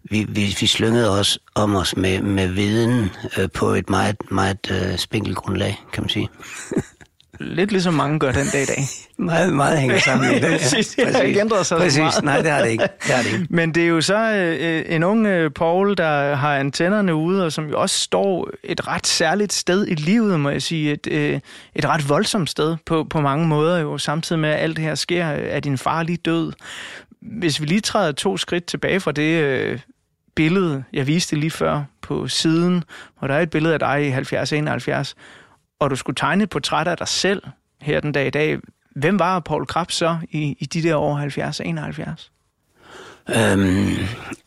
vi, 0.04 0.24
vi, 0.30 0.56
vi 0.60 0.68
slyngede 0.68 1.20
os 1.20 1.40
om 1.56 1.76
os 1.76 1.98
med, 1.98 2.22
med 2.22 2.48
viden 2.48 3.10
øh, 3.38 3.50
på 3.54 3.70
et 3.70 3.90
meget, 3.90 4.32
meget 4.32 4.72
øh, 4.72 4.98
spinkelt 4.98 5.38
grundlag, 5.38 5.84
kan 5.94 6.04
man 6.04 6.10
sige. 6.10 6.30
Lidt 7.40 7.72
ligesom 7.72 7.94
mange 7.94 8.20
gør 8.20 8.32
den 8.32 8.48
dag 8.54 8.62
i 8.62 8.66
dag. 8.66 8.84
Meget, 9.18 9.54
meget 9.54 9.80
hænger 9.80 10.00
sammen 10.00 10.32
i 10.32 10.40
det. 10.40 10.52
Præcis, 10.62 10.88
det 10.88 11.16
har 11.16 11.22
ikke 11.22 11.40
ændret 11.40 11.66
sig 11.66 11.78
Præcis, 11.78 12.00
meget. 12.00 12.24
nej, 12.24 12.42
det 12.42 12.52
har 12.52 12.62
det 12.62 12.70
ikke. 12.70 12.84
Det 12.84 13.16
har 13.16 13.24
det 13.24 13.34
ikke. 13.34 13.48
Men 13.50 13.72
det 13.76 13.84
er 13.84 13.88
jo 13.88 14.02
så 14.02 14.34
øh, 14.34 14.84
en 14.96 15.04
ung 15.04 15.28
øh, 15.28 15.52
Paul, 15.52 15.98
der 15.98 16.36
har 16.36 16.58
antennerne 16.58 17.16
ude, 17.16 17.46
og 17.46 17.52
som 17.52 17.70
jo 17.70 17.82
også 17.82 18.00
står 18.00 18.50
et 18.64 18.88
ret 18.88 19.08
særligt 19.08 19.54
sted 19.54 19.88
i 19.88 19.96
livet, 19.96 20.40
må 20.40 20.50
jeg 20.50 20.62
sige. 20.62 20.92
Et, 20.92 21.08
øh, 21.12 21.40
et 21.76 21.86
ret 21.86 22.10
voldsomt 22.10 22.50
sted 22.50 22.76
på, 22.86 23.04
på 23.10 23.22
mange 23.22 23.48
måder 23.48 23.80
jo, 23.80 23.98
samtidig 23.98 24.40
med 24.40 24.50
at 24.50 24.60
alt 24.60 24.78
det 24.78 24.84
her 24.84 24.96
sker, 24.96 25.26
er 25.26 25.60
din 25.60 25.78
far 25.78 26.04
lige 26.04 26.18
død. 26.18 26.54
Hvis 27.22 27.62
vi 27.62 27.66
lige 27.66 27.82
træder 27.82 28.12
to 28.12 28.38
skridt 28.38 28.66
tilbage 28.66 29.00
fra 29.00 29.12
det 29.12 29.42
øh, 29.44 29.80
billede, 30.36 30.84
jeg 30.94 31.08
viste 31.08 31.36
lige 31.36 31.52
før 31.52 31.84
på 32.02 32.28
siden, 32.28 32.84
hvor 33.20 33.28
der 33.28 33.36
er 33.36 33.42
et 33.42 33.50
billede 33.50 33.74
af 33.74 33.80
dig 33.80 34.08
i 34.08 34.12
70-71, 34.12 35.14
og 35.80 35.90
du 35.90 35.96
skulle 35.96 36.16
tegne 36.16 36.44
et 36.44 36.50
portræt 36.50 36.88
af 36.88 36.98
dig 36.98 37.08
selv 37.08 37.44
her 37.82 38.00
den 38.00 38.12
dag 38.12 38.28
i 38.28 38.30
dag. 38.30 38.58
Hvem 38.96 39.20
var 39.20 39.40
Paul 39.40 39.66
Krabs 39.66 39.96
så 39.96 40.18
i, 40.32 40.58
i 40.60 40.66
de 40.66 40.84
der 40.84 40.96
år 40.96 41.20
70-71? 42.20 42.32
Øhm, 43.36 43.96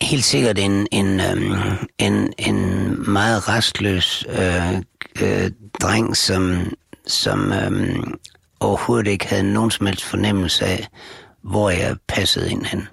helt 0.02 0.24
sikkert 0.24 0.58
en, 0.58 0.86
en, 0.92 1.20
øhm, 1.20 1.88
en, 1.98 2.32
en 2.38 3.10
meget 3.12 3.48
restløs 3.48 4.26
øh, 4.28 4.76
øh, 5.22 5.50
dreng, 5.82 6.16
som, 6.16 6.72
som 7.06 7.52
øhm, 7.52 8.18
overhovedet 8.60 9.06
ikke 9.06 9.26
havde 9.26 9.52
nogen 9.52 9.70
som 9.70 9.86
helst 9.86 10.04
fornemmelse 10.04 10.64
af, 10.64 10.88
hvor 11.42 11.70
jeg 11.70 11.96
passede 12.08 12.50
ind 12.50 12.64
hen. 12.64 12.88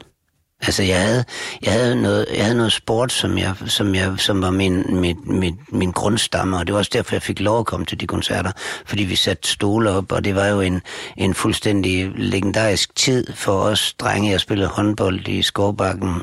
Altså 0.61 0.83
jeg 0.83 1.01
havde, 1.01 1.23
jeg 1.61 1.71
havde 1.73 2.01
noget, 2.01 2.25
jeg 2.35 2.43
havde 2.43 2.57
noget 2.57 2.71
sport, 2.73 3.11
som 3.11 3.37
jeg, 3.37 3.55
som 3.65 3.95
jeg, 3.95 4.13
som 4.17 4.41
var 4.41 4.51
min, 4.51 4.99
min, 4.99 5.17
min, 5.25 5.59
min 5.69 5.91
grundstamme, 5.91 6.57
og 6.57 6.67
det 6.67 6.73
var 6.73 6.79
også 6.79 6.91
derfor, 6.93 7.15
jeg 7.15 7.21
fik 7.21 7.39
lov 7.39 7.59
at 7.59 7.65
komme 7.65 7.85
til 7.85 7.99
de 7.99 8.07
koncerter, 8.07 8.51
fordi 8.85 9.03
vi 9.03 9.15
satte 9.15 9.49
stole 9.49 9.89
op, 9.89 10.11
og 10.11 10.25
det 10.25 10.35
var 10.35 10.45
jo 10.47 10.61
en, 10.61 10.81
en 11.17 11.33
fuldstændig 11.33 12.11
legendarisk 12.15 12.95
tid 12.95 13.33
for 13.33 13.59
os 13.59 13.93
drenge. 13.93 14.31
Jeg 14.31 14.39
spillede 14.39 14.69
håndbold 14.69 15.27
i 15.27 15.41
Skovbakken, 15.41 16.21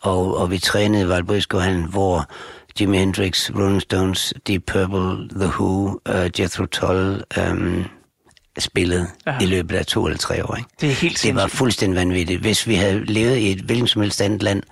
og, 0.00 0.36
og 0.36 0.50
vi 0.50 0.58
trænede 0.58 1.02
i 1.02 1.08
Valborgskohallen, 1.08 1.84
hvor 1.84 2.28
Jimi 2.80 2.98
Hendrix, 2.98 3.50
Rolling 3.50 3.82
Stones, 3.82 4.34
Deep 4.46 4.62
Purple, 4.66 5.28
The 5.28 5.48
Who, 5.48 6.00
uh, 6.08 6.40
Jethro 6.40 6.66
Tull, 6.66 7.22
um, 7.50 7.84
spillede 8.58 9.06
ja. 9.26 9.38
i 9.40 9.46
løbet 9.46 9.76
af 9.76 9.86
to 9.86 10.06
eller 10.06 10.18
tre 10.18 10.44
år. 10.44 10.56
Ikke? 10.56 10.68
Det 10.80 10.90
er 10.90 10.94
helt 10.94 11.22
Det 11.22 11.34
var 11.34 11.46
fuldstændig 11.46 11.96
vanvittigt. 11.96 12.40
Hvis 12.40 12.66
vi 12.66 12.74
havde 12.74 13.04
levet 13.04 13.36
i 13.36 13.52
et 13.52 13.60
hvilket 13.60 13.90
som 13.90 14.02
helst 14.02 14.20
andet 14.20 14.42
land 14.42 14.62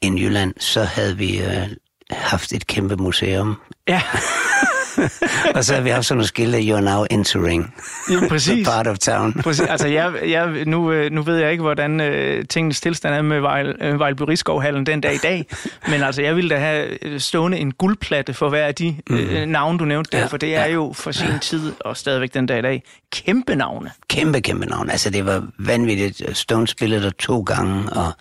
end 0.00 0.18
Jylland, 0.18 0.54
så 0.58 0.84
havde 0.84 1.16
vi 1.16 1.38
øh, 1.38 1.68
haft 2.10 2.52
et 2.52 2.66
kæmpe 2.66 2.96
museum. 2.96 3.56
Ja. 3.88 4.02
og 5.54 5.64
så 5.64 5.74
har 5.74 5.80
vi 5.80 5.90
haft 5.90 6.06
sådan 6.06 6.16
nogle 6.16 6.26
skilte, 6.26 6.58
you're 6.58 6.80
now 6.80 7.04
entering 7.10 7.74
ja, 8.10 8.28
præcis. 8.28 8.68
part 8.68 8.86
of 8.86 8.98
town. 8.98 9.32
præcis. 9.44 9.66
Altså, 9.68 9.88
jeg, 9.88 10.12
jeg, 10.26 10.64
nu, 10.66 10.92
øh, 10.92 11.12
nu 11.12 11.22
ved 11.22 11.36
jeg 11.36 11.50
ikke, 11.50 11.62
hvordan 11.62 12.00
uh, 12.00 12.44
tingens 12.48 12.80
tilstand 12.80 13.14
er 13.14 13.22
med 13.22 13.40
Vejl, 13.40 14.14
Rigskovhallen 14.24 14.86
den 14.86 15.00
dag 15.00 15.14
i 15.14 15.18
dag, 15.18 15.46
men 15.90 16.02
altså, 16.02 16.22
jeg 16.22 16.36
ville 16.36 16.50
da 16.50 16.58
have 16.58 17.20
stående 17.20 17.58
en 17.58 17.72
guldplatte 17.72 18.34
for 18.34 18.48
hver 18.48 18.66
af 18.66 18.74
de 18.74 18.96
mm. 19.10 19.16
uh, 19.16 19.42
navne, 19.46 19.78
du 19.78 19.84
nævnte 19.84 20.10
der, 20.12 20.18
ja, 20.18 20.26
for 20.26 20.36
det 20.36 20.56
er 20.56 20.64
ja. 20.64 20.72
jo 20.72 20.92
for 20.96 21.10
sin 21.12 21.38
tid, 21.40 21.72
og 21.80 21.96
stadigvæk 21.96 22.34
den 22.34 22.46
dag 22.46 22.58
i 22.58 22.62
dag, 22.62 22.82
kæmpe 23.12 23.54
navne. 23.54 23.90
Kæmpe, 24.08 24.40
kæmpe 24.40 24.66
navne. 24.66 24.92
Altså, 24.92 25.10
det 25.10 25.26
var 25.26 25.46
vanvittigt. 25.58 26.36
Stone 26.38 26.68
spillede 26.68 27.02
der 27.02 27.10
to 27.10 27.40
gange, 27.40 27.92
og, 27.92 28.12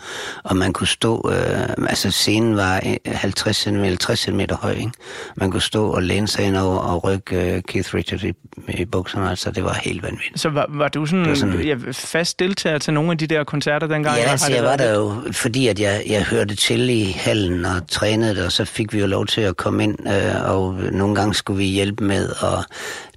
og 0.43 0.57
man 0.57 0.73
kunne 0.73 0.87
stå, 0.87 1.21
uh, 1.25 1.89
altså 1.89 2.11
scenen 2.11 2.57
var 2.57 2.81
50 3.05 3.57
cm, 3.57 3.85
60 3.99 4.19
cm 4.19 4.39
høj, 4.51 4.71
ikke? 4.71 4.91
Man 5.35 5.51
kunne 5.51 5.61
stå 5.61 5.89
og 5.89 6.03
læne 6.03 6.27
sig 6.27 6.45
ind 6.45 6.57
over 6.57 6.70
og 6.79 7.03
rykke 7.03 7.55
uh, 7.55 7.61
Keith 7.67 7.95
Richards 7.95 8.23
i, 8.23 8.33
i 8.67 8.85
bukserne, 8.85 9.29
altså 9.29 9.51
det 9.51 9.63
var 9.63 9.73
helt 9.73 10.03
vanvittigt. 10.03 10.39
Så 10.39 10.49
var, 10.49 10.65
var 10.69 10.87
du 10.87 11.05
sådan, 11.05 11.27
var 11.27 11.35
sådan 11.35 11.61
ja, 11.61 11.75
fast 11.91 12.39
deltager 12.39 12.77
til 12.77 12.93
nogle 12.93 13.11
af 13.11 13.17
de 13.17 13.27
der 13.27 13.43
koncerter 13.43 13.87
dengang? 13.87 14.17
Ja, 14.17 14.23
altså, 14.23 14.51
jeg 14.51 14.63
var 14.63 14.77
der 14.77 14.93
jo, 14.93 15.15
fordi 15.31 15.67
at 15.67 15.79
jeg, 15.79 16.03
jeg 16.07 16.23
hørte 16.23 16.55
til 16.55 16.89
i 16.89 17.15
hallen 17.15 17.65
og 17.65 17.87
trænede, 17.87 18.45
og 18.45 18.51
så 18.51 18.65
fik 18.65 18.93
vi 18.93 18.99
jo 18.99 19.07
lov 19.07 19.25
til 19.25 19.41
at 19.41 19.57
komme 19.57 19.83
ind, 19.83 19.97
øh, 20.07 20.51
og 20.51 20.73
nogle 20.91 21.15
gange 21.15 21.33
skulle 21.33 21.57
vi 21.57 21.65
hjælpe 21.65 22.03
med 22.03 22.29
at, 22.29 22.65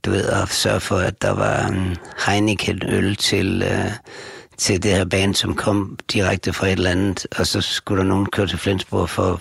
du 0.05 0.11
ved, 0.11 0.25
at 0.25 0.49
sørge 0.49 0.81
for, 0.81 0.97
at 0.97 1.23
der 1.23 1.31
var 1.31 1.67
en 1.67 1.97
Heineken-øl 2.27 3.17
til... 3.17 3.63
Øh, 3.63 3.91
til 4.59 4.83
det 4.83 4.91
her 4.91 5.05
band, 5.05 5.35
som 5.35 5.55
kom 5.55 5.99
direkte 6.13 6.53
fra 6.53 6.67
et 6.67 6.73
eller 6.73 6.91
andet, 6.91 7.27
og 7.39 7.47
så 7.47 7.61
skulle 7.61 8.03
der 8.03 8.09
nogen 8.09 8.27
køre 8.27 8.47
til 8.47 8.59
Flensborg 8.59 9.11
for, 9.11 9.41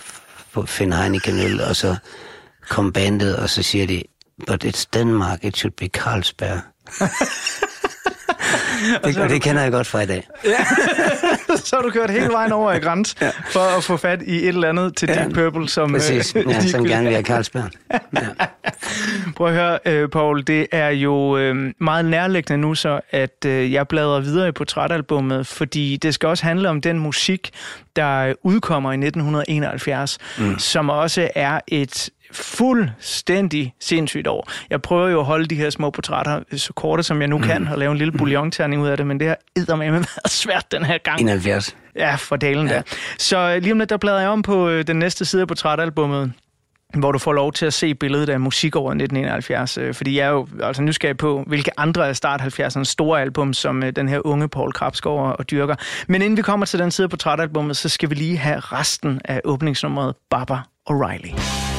at 0.58 0.70
finde 0.70 0.98
Heineken-øl, 0.98 1.62
og 1.62 1.76
så 1.76 1.96
kom 2.74 2.92
bandet, 2.92 3.36
og 3.36 3.50
så 3.50 3.64
siger 3.64 3.88
de, 3.88 4.04
but 4.48 4.66
it's 4.66 4.86
Denmark, 4.94 5.44
it 5.44 5.58
should 5.58 5.74
be 5.74 5.88
Carlsberg. 5.88 6.60
det, 9.04 9.18
og 9.22 9.30
det 9.30 9.42
kender 9.42 9.62
jeg 9.62 9.72
godt 9.72 9.88
fra 9.88 10.02
i 10.02 10.06
dag. 10.06 10.28
Ja. 10.46 10.58
så 11.66 11.76
har 11.76 11.84
du 11.84 11.90
kørt 11.90 12.10
hele 12.10 12.30
vejen 12.30 12.52
over 12.52 12.74
i 12.74 12.80
græns 12.80 13.16
ja. 13.22 13.30
for 13.30 13.78
at 13.78 13.84
få 13.84 13.98
fat 13.98 14.22
i 14.22 14.36
et 14.36 14.48
eller 14.48 14.70
andet 14.70 14.98
til 14.98 15.10
ja. 15.10 15.24
Deep 15.24 15.34
Purple, 15.34 15.70
som... 15.70 15.92
Præcis, 15.92 16.36
øh, 16.36 16.46
ja, 16.50 16.62
som 16.62 16.86
gerne 16.86 17.04
vil 17.04 17.14
have 17.14 17.26
Carlsberg. 17.26 17.70
Ja. 17.92 18.00
Prøv 19.36 19.48
at 19.48 19.54
høre, 19.54 19.80
øh, 19.86 20.10
Paul, 20.10 20.48
det 20.48 20.68
er 20.72 20.90
jo 20.90 21.38
øh, 21.38 21.74
meget 21.80 22.06
nærliggende 22.06 22.58
nu 22.58 22.76
så, 22.76 23.00
at 23.12 23.46
øh, 23.46 23.74
jeg 23.74 23.88
bladrer 23.88 24.20
videre 24.20 24.48
i 24.48 24.52
portrætalbummet, 24.52 25.48
fordi 25.48 25.98
det 25.98 26.14
skal 26.14 26.30
også 26.30 26.44
handle 26.44 26.70
om 26.70 26.82
den 26.82 27.00
musik, 27.00 27.50
der 27.96 28.34
udkommer 28.44 28.92
i 28.92 28.96
1971, 28.96 30.18
mm. 30.40 30.60
som 30.60 30.90
også 30.90 31.30
er 31.36 31.60
et 31.68 32.10
fuldstændig 32.34 33.74
sindssygt 33.80 34.28
år. 34.28 34.52
Jeg 34.70 34.82
prøver 34.82 35.10
jo 35.10 35.20
at 35.20 35.26
holde 35.26 35.46
de 35.46 35.56
her 35.56 35.70
små 35.70 35.90
portrætter 35.90 36.40
så 36.56 36.74
korte, 36.74 37.04
som 37.04 37.22
jeg 37.22 37.28
nu 37.28 37.38
kan, 37.38 37.62
mm. 37.62 37.68
og 37.72 37.78
lave 37.78 37.92
en 37.92 37.98
lille 37.98 38.12
bouillonterning 38.12 38.82
ud 38.82 38.88
af 38.88 38.98
det, 38.98 39.08
men 39.08 39.20
det 39.20 39.28
har 39.28 39.38
eddermame 39.56 39.92
været 40.24 40.32
svært 40.32 40.72
den 40.72 40.86
her 40.86 40.98
gang. 40.98 41.22
71. 41.22 41.76
Ja, 41.96 42.16
for 42.16 42.36
dalen 42.36 42.68
ja. 42.68 42.74
der. 42.74 42.82
Så 43.20 43.60
lige 43.60 43.72
om 43.72 43.80
lidt, 43.80 43.90
der 43.90 43.98
bladrer 43.98 44.20
jeg 44.20 44.30
om 44.30 44.42
på 44.42 44.70
øh, 44.70 44.88
den 44.88 45.00
næste 45.00 45.26
side 45.26 45.42
af 45.42 45.48
portrætalbummet, 45.48 46.34
hvor 46.98 47.12
du 47.12 47.20
får 47.20 47.34
lov 47.34 47.54
til 47.54 47.66
at 47.66 47.74
se 47.74 47.96
billedet 47.96 48.30
af 48.30 48.40
musik 48.40 48.76
over 48.76 48.92
1971, 48.92 49.78
øh, 49.78 49.94
fordi 49.94 50.18
jeg 50.18 50.26
er 50.26 50.30
jo 50.30 50.48
altså 50.64 50.82
nysgerrig 50.82 51.18
på, 51.18 51.44
hvilke 51.48 51.80
andre 51.80 52.08
af 52.08 52.16
start 52.16 52.42
70'ernes 52.42 52.84
store 52.84 53.22
album, 53.22 53.54
som 53.54 53.84
øh, 53.84 53.96
den 53.96 54.10
her 54.10 54.26
unge 54.26 54.50
Paul 54.50 54.74
Krabs 54.74 55.02
går 55.02 55.20
og 55.28 55.52
dyrker. 55.52 55.76
Men 56.08 56.22
inden 56.22 56.38
vi 56.38 56.42
kommer 56.42 56.66
til 56.66 56.80
den 56.80 56.92
side 56.92 57.06
af 57.06 57.10
portrætalbummet, 57.10 57.78
så 57.78 57.90
skal 57.90 58.10
vi 58.10 58.16
lige 58.16 58.38
have 58.38 58.60
resten 58.60 59.22
af 59.26 59.42
åbningsnummeret 59.44 60.16
Baba 60.30 60.58
O'Reilly. 60.90 61.73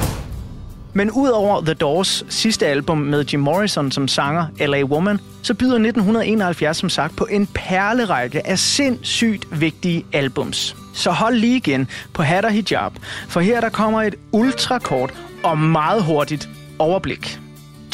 Men 0.93 1.11
udover 1.11 1.61
The 1.61 1.73
Doors 1.73 2.25
sidste 2.29 2.67
album 2.67 2.97
med 2.97 3.25
Jim 3.25 3.39
Morrison 3.39 3.91
som 3.91 4.07
sanger, 4.07 4.45
L.A. 4.59 4.83
Woman, 4.83 5.19
så 5.41 5.53
byder 5.53 5.75
1971 5.75 6.77
som 6.77 6.89
sagt 6.89 7.15
på 7.15 7.25
en 7.25 7.47
perlerække 7.47 8.47
af 8.47 8.59
sindssygt 8.59 9.61
vigtige 9.61 10.05
albums. 10.13 10.75
Så 10.93 11.11
hold 11.11 11.35
lige 11.35 11.57
igen 11.57 11.87
på 12.13 12.23
hat 12.23 12.45
og 12.45 12.51
hijab, 12.51 12.91
for 13.27 13.39
her 13.39 13.61
der 13.61 13.69
kommer 13.69 14.01
et 14.01 14.15
ultrakort 14.31 15.13
og 15.43 15.57
meget 15.57 16.03
hurtigt 16.03 16.49
overblik. 16.79 17.39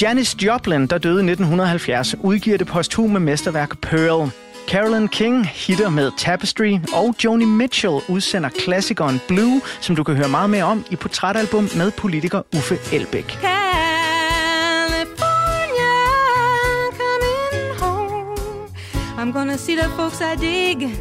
Janis 0.01 0.35
Joplin, 0.41 0.87
der 0.87 0.97
døde 0.97 1.15
i 1.15 1.31
1970, 1.31 2.15
udgiver 2.23 2.57
det 2.57 2.67
posthume 2.67 3.19
mesterværk 3.19 3.77
Pearl, 3.81 4.31
Carolyn 4.67 5.07
King 5.07 5.45
hitter 5.45 5.89
med 5.89 6.11
Tapestry, 6.17 6.79
og 6.93 7.15
Joni 7.23 7.45
Mitchell 7.45 7.99
udsender 8.09 8.49
klassikeren 8.49 9.21
Blue, 9.27 9.61
som 9.81 9.95
du 9.95 10.03
kan 10.03 10.15
høre 10.15 10.29
meget 10.29 10.49
mere 10.49 10.63
om 10.63 10.85
i 10.91 10.95
portrætalbum 10.95 11.69
med 11.77 11.91
politiker 11.91 12.41
Uffe 12.55 12.77
Elbæk. 12.93 13.37
I'm 19.19 19.31
gonna 19.31 19.57
see 19.57 19.75
the 19.75 19.89
folks 19.89 20.21
I 20.21 20.35
dig. 20.35 20.91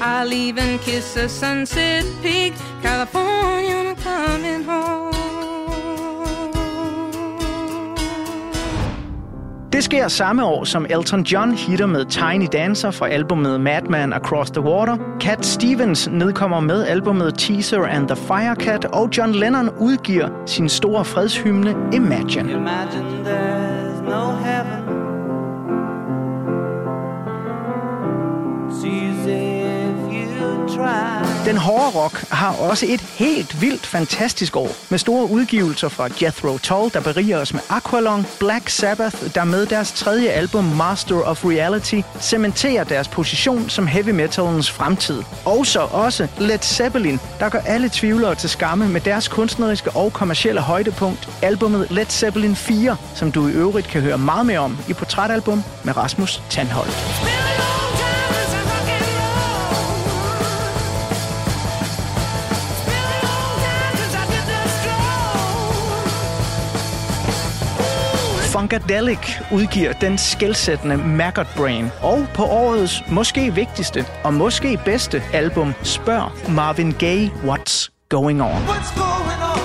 I'll 0.00 0.32
even 0.32 0.78
kiss 0.78 1.16
a 1.16 1.28
sunset 1.28 2.04
pig. 2.22 2.54
California, 2.82 3.74
I'm 3.82 3.96
coming 4.02 4.64
home. 4.64 5.17
Det 9.72 9.84
sker 9.84 10.08
samme 10.08 10.44
år, 10.44 10.64
som 10.64 10.86
Elton 10.90 11.22
John 11.22 11.52
hitter 11.52 11.86
med 11.86 12.06
Tiny 12.06 12.46
Dancer 12.52 12.90
fra 12.90 13.08
albumet 13.08 13.60
Madman 13.60 14.12
Across 14.12 14.50
the 14.50 14.60
Water. 14.60 14.96
Cat 15.20 15.46
Stevens 15.46 16.08
nedkommer 16.08 16.60
med 16.60 16.86
albumet 16.86 17.38
Teaser 17.38 17.86
and 17.86 18.08
the 18.08 18.16
Firecat, 18.16 18.84
og 18.84 19.08
John 19.16 19.32
Lennon 19.32 19.70
udgiver 19.80 20.28
sin 20.46 20.68
store 20.68 21.04
fredshymne 21.04 21.70
Imagine. 21.92 22.52
Imagine 22.52 23.24
there's 23.24 24.02
no 24.02 24.36
heaven. 24.44 24.88
if 29.28 30.12
you 30.12 30.76
try. 30.76 31.17
Den 31.44 31.56
hårde 31.56 31.88
rock 31.94 32.24
har 32.30 32.56
også 32.56 32.86
et 32.88 33.00
helt 33.00 33.60
vildt 33.60 33.86
fantastisk 33.86 34.56
år, 34.56 34.68
med 34.88 34.98
store 34.98 35.30
udgivelser 35.30 35.88
fra 35.88 36.08
Jethro 36.22 36.58
Tull, 36.58 36.90
der 36.94 37.00
beriger 37.00 37.38
os 37.38 37.52
med 37.52 37.60
Aqualung, 37.68 38.26
Black 38.40 38.68
Sabbath, 38.68 39.34
der 39.34 39.44
med 39.44 39.66
deres 39.66 39.92
tredje 39.92 40.28
album 40.28 40.64
Master 40.64 41.22
of 41.22 41.44
Reality 41.44 42.00
cementerer 42.20 42.84
deres 42.84 43.08
position 43.08 43.68
som 43.68 43.86
heavy 43.86 44.10
metalens 44.10 44.70
fremtid. 44.70 45.22
Og 45.44 45.66
så 45.66 45.80
også 45.80 46.28
Led 46.38 46.58
Zeppelin, 46.62 47.20
der 47.40 47.48
gør 47.48 47.60
alle 47.66 47.90
tvivlere 47.92 48.34
til 48.34 48.48
skamme 48.48 48.88
med 48.88 49.00
deres 49.00 49.28
kunstneriske 49.28 49.90
og 49.90 50.12
kommercielle 50.12 50.60
højdepunkt, 50.60 51.28
albumet 51.42 51.86
Led 51.90 52.06
Zeppelin 52.06 52.56
4, 52.56 52.96
som 53.14 53.32
du 53.32 53.48
i 53.48 53.52
øvrigt 53.52 53.88
kan 53.88 54.00
høre 54.00 54.18
meget 54.18 54.46
mere 54.46 54.58
om 54.58 54.78
i 54.88 54.92
Portrætalbum 54.92 55.62
med 55.84 55.96
Rasmus 55.96 56.42
Tandholt. 56.50 57.77
Funkadelic 68.58 69.18
udgiver 69.52 69.92
den 69.92 70.18
skældsættende 70.18 70.96
Maggot 70.96 71.46
Brain. 71.56 71.90
Og 72.02 72.26
på 72.34 72.44
årets 72.44 73.02
måske 73.08 73.54
vigtigste 73.54 74.06
og 74.24 74.34
måske 74.34 74.80
bedste 74.84 75.22
album 75.32 75.74
spørger 75.82 76.50
Marvin 76.50 76.92
Gaye 76.92 77.30
What's 77.44 77.88
Going 78.08 78.42
On. 78.42 78.48
What's 78.48 78.98
going 78.98 79.40
on? 79.40 79.58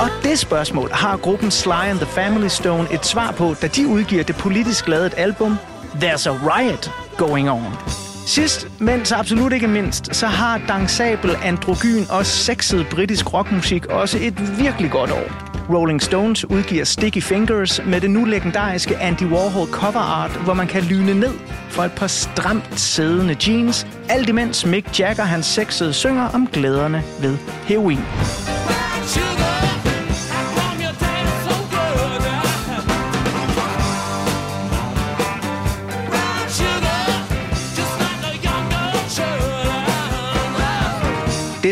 Og 0.00 0.22
det 0.22 0.38
spørgsmål 0.38 0.90
har 0.92 1.16
gruppen 1.16 1.50
Sly 1.50 1.70
and 1.70 1.98
the 1.98 2.06
Family 2.06 2.48
Stone 2.48 2.88
et 2.92 3.06
svar 3.06 3.32
på, 3.32 3.54
da 3.62 3.66
de 3.66 3.86
udgiver 3.86 4.24
det 4.24 4.36
politisk 4.36 4.88
lavet 4.88 5.14
album 5.16 5.58
There's 5.94 6.28
a 6.28 6.58
Riot 6.58 6.90
Going 7.16 7.50
On. 7.50 8.03
Sidst, 8.26 8.68
men 8.80 9.04
så 9.04 9.14
absolut 9.14 9.52
ikke 9.52 9.68
mindst, 9.68 10.16
så 10.16 10.26
har 10.26 10.60
dansabel, 10.68 11.36
androgyn 11.44 12.04
og 12.10 12.26
sexet 12.26 12.86
britisk 12.90 13.34
rockmusik 13.34 13.86
også 13.86 14.18
et 14.20 14.58
virkelig 14.58 14.90
godt 14.90 15.10
år. 15.10 15.54
Rolling 15.70 16.02
Stones 16.02 16.44
udgiver 16.44 16.84
Sticky 16.84 17.22
Fingers 17.22 17.80
med 17.86 18.00
det 18.00 18.10
nu 18.10 18.24
legendariske 18.24 18.96
Andy 18.96 19.22
Warhol 19.22 19.68
cover 19.68 20.00
art, 20.00 20.30
hvor 20.30 20.54
man 20.54 20.66
kan 20.66 20.82
lyne 20.82 21.14
ned 21.14 21.34
for 21.68 21.82
et 21.82 21.92
par 21.92 22.06
stramt 22.06 22.80
siddende 22.80 23.36
jeans, 23.46 23.86
alt 24.08 24.28
imens 24.28 24.66
Mick 24.66 25.00
Jagger 25.00 25.24
hans 25.24 25.46
sexede 25.46 25.92
synger 25.92 26.28
om 26.28 26.46
glæderne 26.52 27.02
ved 27.20 27.36
heroin. 27.64 28.43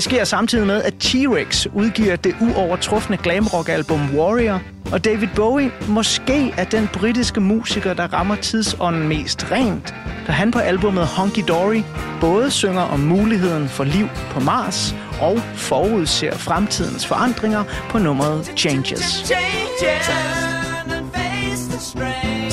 Det 0.03 0.11
sker 0.11 0.25
samtidig 0.25 0.67
med, 0.67 0.83
at 0.83 0.95
T-Rex 1.05 1.67
udgiver 1.75 2.17
det 2.17 2.35
uovertrufne 2.41 3.17
glamrock-album 3.17 4.17
Warrior, 4.17 4.61
og 4.93 5.05
David 5.05 5.29
Bowie 5.37 5.71
måske 5.89 6.55
er 6.57 6.65
den 6.65 6.89
britiske 6.93 7.41
musiker, 7.41 7.95
der 7.95 8.13
rammer 8.13 8.35
tidsånden 8.35 9.09
mest 9.09 9.51
rent, 9.51 9.95
da 10.27 10.33
han 10.33 10.51
på 10.51 10.59
albumet 10.59 11.07
Honky 11.07 11.43
Dory 11.49 11.83
både 12.21 12.51
synger 12.51 12.83
om 12.83 13.01
muligheden 13.01 13.69
for 13.69 13.85
liv 13.85 14.09
på 14.31 14.41
Mars 14.41 14.95
og 15.21 15.39
forudser 15.55 16.35
fremtidens 16.35 17.07
forandringer 17.07 17.65
på 17.89 17.99
nummeret 17.99 18.53
Changes. 18.57 19.01
Changes. 19.01 19.33
Changes. 21.81 22.52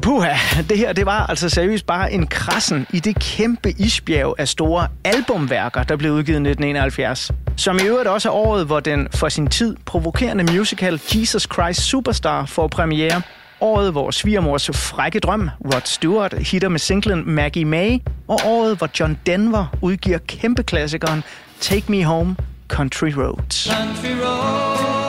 Og 0.00 0.04
puha, 0.04 0.34
det 0.68 0.78
her 0.78 0.92
det 0.92 1.06
var 1.06 1.26
altså 1.26 1.48
seriøst 1.48 1.86
bare 1.86 2.12
en 2.12 2.26
krassen 2.26 2.86
i 2.92 3.00
det 3.00 3.18
kæmpe 3.18 3.70
isbjerg 3.70 4.34
af 4.38 4.48
store 4.48 4.88
albumværker, 5.04 5.82
der 5.82 5.96
blev 5.96 6.12
udgivet 6.12 6.36
i 6.36 6.50
1971. 6.50 7.30
Som 7.56 7.78
i 7.78 7.82
øvrigt 7.82 8.08
også 8.08 8.28
er 8.28 8.32
året, 8.32 8.66
hvor 8.66 8.80
den 8.80 9.08
for 9.14 9.28
sin 9.28 9.46
tid 9.46 9.76
provokerende 9.86 10.44
musical 10.44 11.00
Jesus 11.14 11.48
Christ 11.52 11.80
Superstar 11.80 12.46
får 12.46 12.68
premiere. 12.68 13.22
Året, 13.60 13.92
hvor 13.92 14.10
svigermors 14.10 14.70
frække 14.74 15.20
drøm, 15.20 15.50
Rod 15.64 15.82
Stewart, 15.84 16.34
hitter 16.38 16.68
med 16.68 16.78
singlen 16.78 17.30
Maggie 17.30 17.64
May. 17.64 17.98
Og 18.28 18.40
året, 18.44 18.78
hvor 18.78 18.88
John 19.00 19.18
Denver 19.26 19.66
udgiver 19.82 20.18
kæmpe 20.18 20.62
klassikeren 20.62 21.22
Take 21.60 21.92
Me 21.92 22.04
Home, 22.04 22.36
Country 22.68 23.12
Roads. 23.16 23.68
Country 23.70 24.14
roads. 24.24 25.00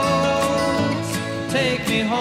me 1.89 2.03
home 2.03 2.20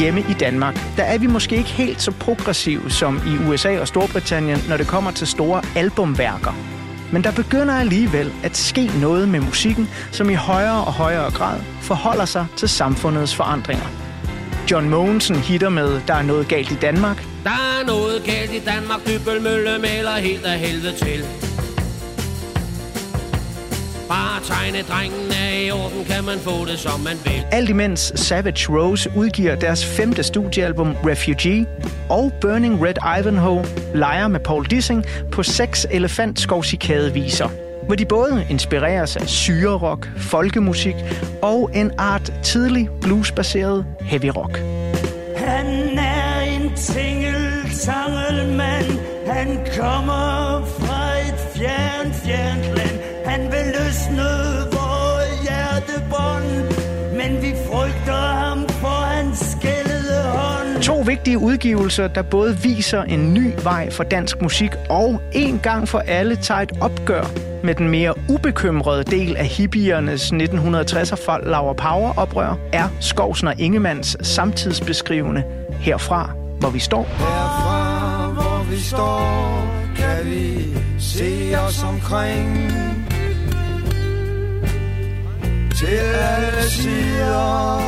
hjemme 0.00 0.20
i 0.20 0.32
Danmark, 0.32 0.74
der 0.96 1.02
er 1.02 1.18
vi 1.18 1.26
måske 1.26 1.56
ikke 1.56 1.68
helt 1.68 2.02
så 2.02 2.10
progressive 2.10 2.90
som 2.90 3.20
i 3.26 3.48
USA 3.48 3.80
og 3.80 3.88
Storbritannien, 3.88 4.58
når 4.68 4.76
det 4.76 4.86
kommer 4.86 5.10
til 5.10 5.26
store 5.26 5.62
albumværker. 5.76 6.54
Men 7.12 7.24
der 7.24 7.32
begynder 7.32 7.74
alligevel 7.74 8.32
at 8.42 8.56
ske 8.56 8.90
noget 9.00 9.28
med 9.28 9.40
musikken, 9.40 9.88
som 10.10 10.30
i 10.30 10.34
højere 10.34 10.84
og 10.84 10.92
højere 10.92 11.30
grad 11.30 11.60
forholder 11.82 12.24
sig 12.24 12.46
til 12.56 12.68
samfundets 12.68 13.34
forandringer. 13.34 13.86
John 14.70 14.88
Mogensen 14.88 15.36
hitter 15.36 15.68
med 15.68 16.00
Der 16.06 16.14
er 16.14 16.22
noget 16.22 16.48
galt 16.48 16.70
i 16.72 16.76
Danmark. 16.76 17.24
Der 17.44 17.50
er 17.50 17.86
noget 17.86 18.22
galt 18.24 18.52
i 18.52 18.58
Danmark, 18.58 19.00
Dybølmølle 19.06 19.78
maler 19.78 20.16
helt 20.16 20.44
af 20.44 20.58
helvede 20.58 20.96
til. 20.96 21.24
Bare 24.10 24.40
tegnedrengen 24.44 25.32
er 25.32 25.66
i 25.66 25.70
orden, 25.70 26.04
kan 26.04 26.24
man 26.24 26.38
få 26.38 26.64
det 26.64 26.78
som 26.78 27.00
man 27.00 27.16
vil. 27.24 27.44
Alt 27.52 27.68
imens 27.68 28.12
Savage 28.14 28.68
Rose 28.68 29.10
udgiver 29.16 29.54
deres 29.54 29.86
femte 29.86 30.22
studiealbum 30.22 30.96
Refugee, 31.06 31.66
og 32.08 32.32
Burning 32.40 32.82
Red 32.86 32.94
Ivanhoe 33.20 33.64
leger 33.94 34.28
med 34.28 34.40
Paul 34.40 34.66
Dissing 34.66 35.04
på 35.32 35.42
seks 35.42 35.86
elefantskovcikadeviser, 35.90 37.48
hvor 37.86 37.94
de 37.94 38.04
både 38.04 38.46
inspireres 38.50 39.16
af 39.16 39.28
syrerock, 39.28 40.08
folkemusik 40.16 40.94
og 41.42 41.70
en 41.74 41.92
art 41.98 42.32
tidlig 42.42 42.88
bluesbaseret 43.00 43.86
heavy 44.00 44.30
rock. 44.36 44.58
Han 45.36 45.98
er 45.98 46.40
en 46.40 46.72
tingeltangelmand 46.76 48.86
Han 49.26 49.56
kommer 49.78 50.62
fra 50.78 51.18
et 51.28 51.34
fjern, 51.56 52.12
fjernt 52.12 52.64
land 52.76 52.98
Han 53.26 53.40
vil 53.52 53.69
løsne 53.90 54.22
vores 54.72 55.40
hjertebånd. 55.42 56.44
Men 57.16 57.42
vi 57.42 57.54
frygter 57.66 58.34
ham 58.42 58.68
for 58.68 59.04
hans 59.04 59.38
skældede 59.38 60.22
hånd. 60.22 60.82
To 60.82 61.02
vigtige 61.06 61.38
udgivelser, 61.38 62.08
der 62.08 62.22
både 62.22 62.58
viser 62.58 63.02
en 63.02 63.34
ny 63.34 63.52
vej 63.62 63.90
for 63.90 64.04
dansk 64.04 64.42
musik 64.42 64.70
og 64.90 65.20
en 65.32 65.60
gang 65.62 65.88
for 65.88 65.98
alle 65.98 66.36
tager 66.36 66.60
et 66.60 66.72
opgør 66.80 67.24
med 67.64 67.74
den 67.74 67.88
mere 67.88 68.14
ubekymrede 68.28 69.04
del 69.04 69.36
af 69.36 69.44
hippiernes 69.46 70.32
1960'er 70.32 71.24
Flower 71.24 71.72
Power 71.72 72.18
oprør, 72.18 72.58
er 72.72 72.88
Skovsen 73.00 73.48
og 73.48 73.60
Ingemanns 73.60 74.16
samtidsbeskrivende 74.22 75.42
herfra, 75.80 76.30
hvor 76.60 76.70
vi 76.70 76.78
står. 76.78 77.04
Herfra 77.04 78.30
hvor 78.32 78.66
vi 78.70 78.80
står 78.80 79.66
Kan 79.96 80.30
vi 80.30 80.64
se 80.98 81.54
os 81.66 81.84
omkring 81.84 82.70
til 85.80 85.86
alle 85.86 86.70
sider 86.70 87.80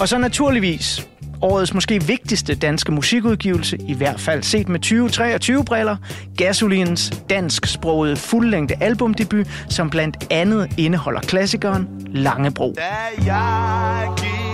Og 0.00 0.08
så 0.08 0.18
naturligvis 0.18 1.08
årets 1.42 1.74
måske 1.74 2.02
vigtigste 2.04 2.54
danske 2.54 2.92
musikudgivelse, 2.92 3.78
i 3.88 3.94
hvert 3.94 4.20
fald 4.20 4.42
set 4.42 4.68
med 4.68 4.86
2023-briller, 4.86 5.96
Gasolins 6.36 7.10
dansksprogede 7.30 8.16
fuldlængde 8.16 8.74
albumdebut, 8.80 9.46
som 9.68 9.90
blandt 9.90 10.26
andet 10.30 10.74
indeholder 10.78 11.20
klassikeren 11.20 11.88
Langebro. 12.06 12.74
Da 12.76 13.32
jeg 13.32 14.08
gik 14.16 14.47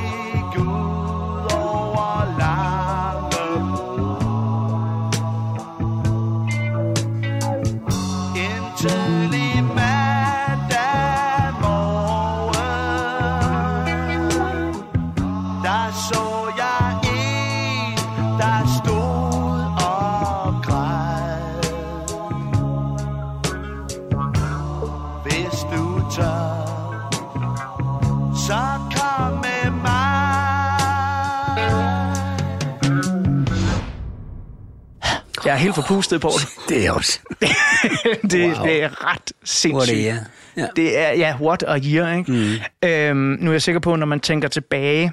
Jeg 35.44 35.52
er 35.52 35.56
helt 35.56 35.74
forpustet 35.74 36.20
på 36.20 36.30
det. 36.40 36.48
Det 36.68 36.86
er 36.86 36.92
også. 36.92 37.18
det, 38.30 38.56
Wow. 38.56 38.66
det 38.66 38.82
er 38.82 39.12
ret 39.12 39.32
sindssygt. 39.44 39.74
What 39.74 39.88
a 39.90 39.94
year. 39.94 40.16
Ja. 40.56 40.66
Det 40.76 40.98
er, 40.98 41.10
ja, 41.12 41.34
what 41.40 41.64
a 41.66 41.78
year, 41.78 42.16
ikke? 42.18 42.32
Mm. 42.32 42.88
Øhm, 42.88 43.36
nu 43.40 43.50
er 43.50 43.54
jeg 43.54 43.62
sikker 43.62 43.78
på, 43.80 43.96
når 43.96 44.06
man 44.06 44.20
tænker 44.20 44.48
tilbage, 44.48 45.12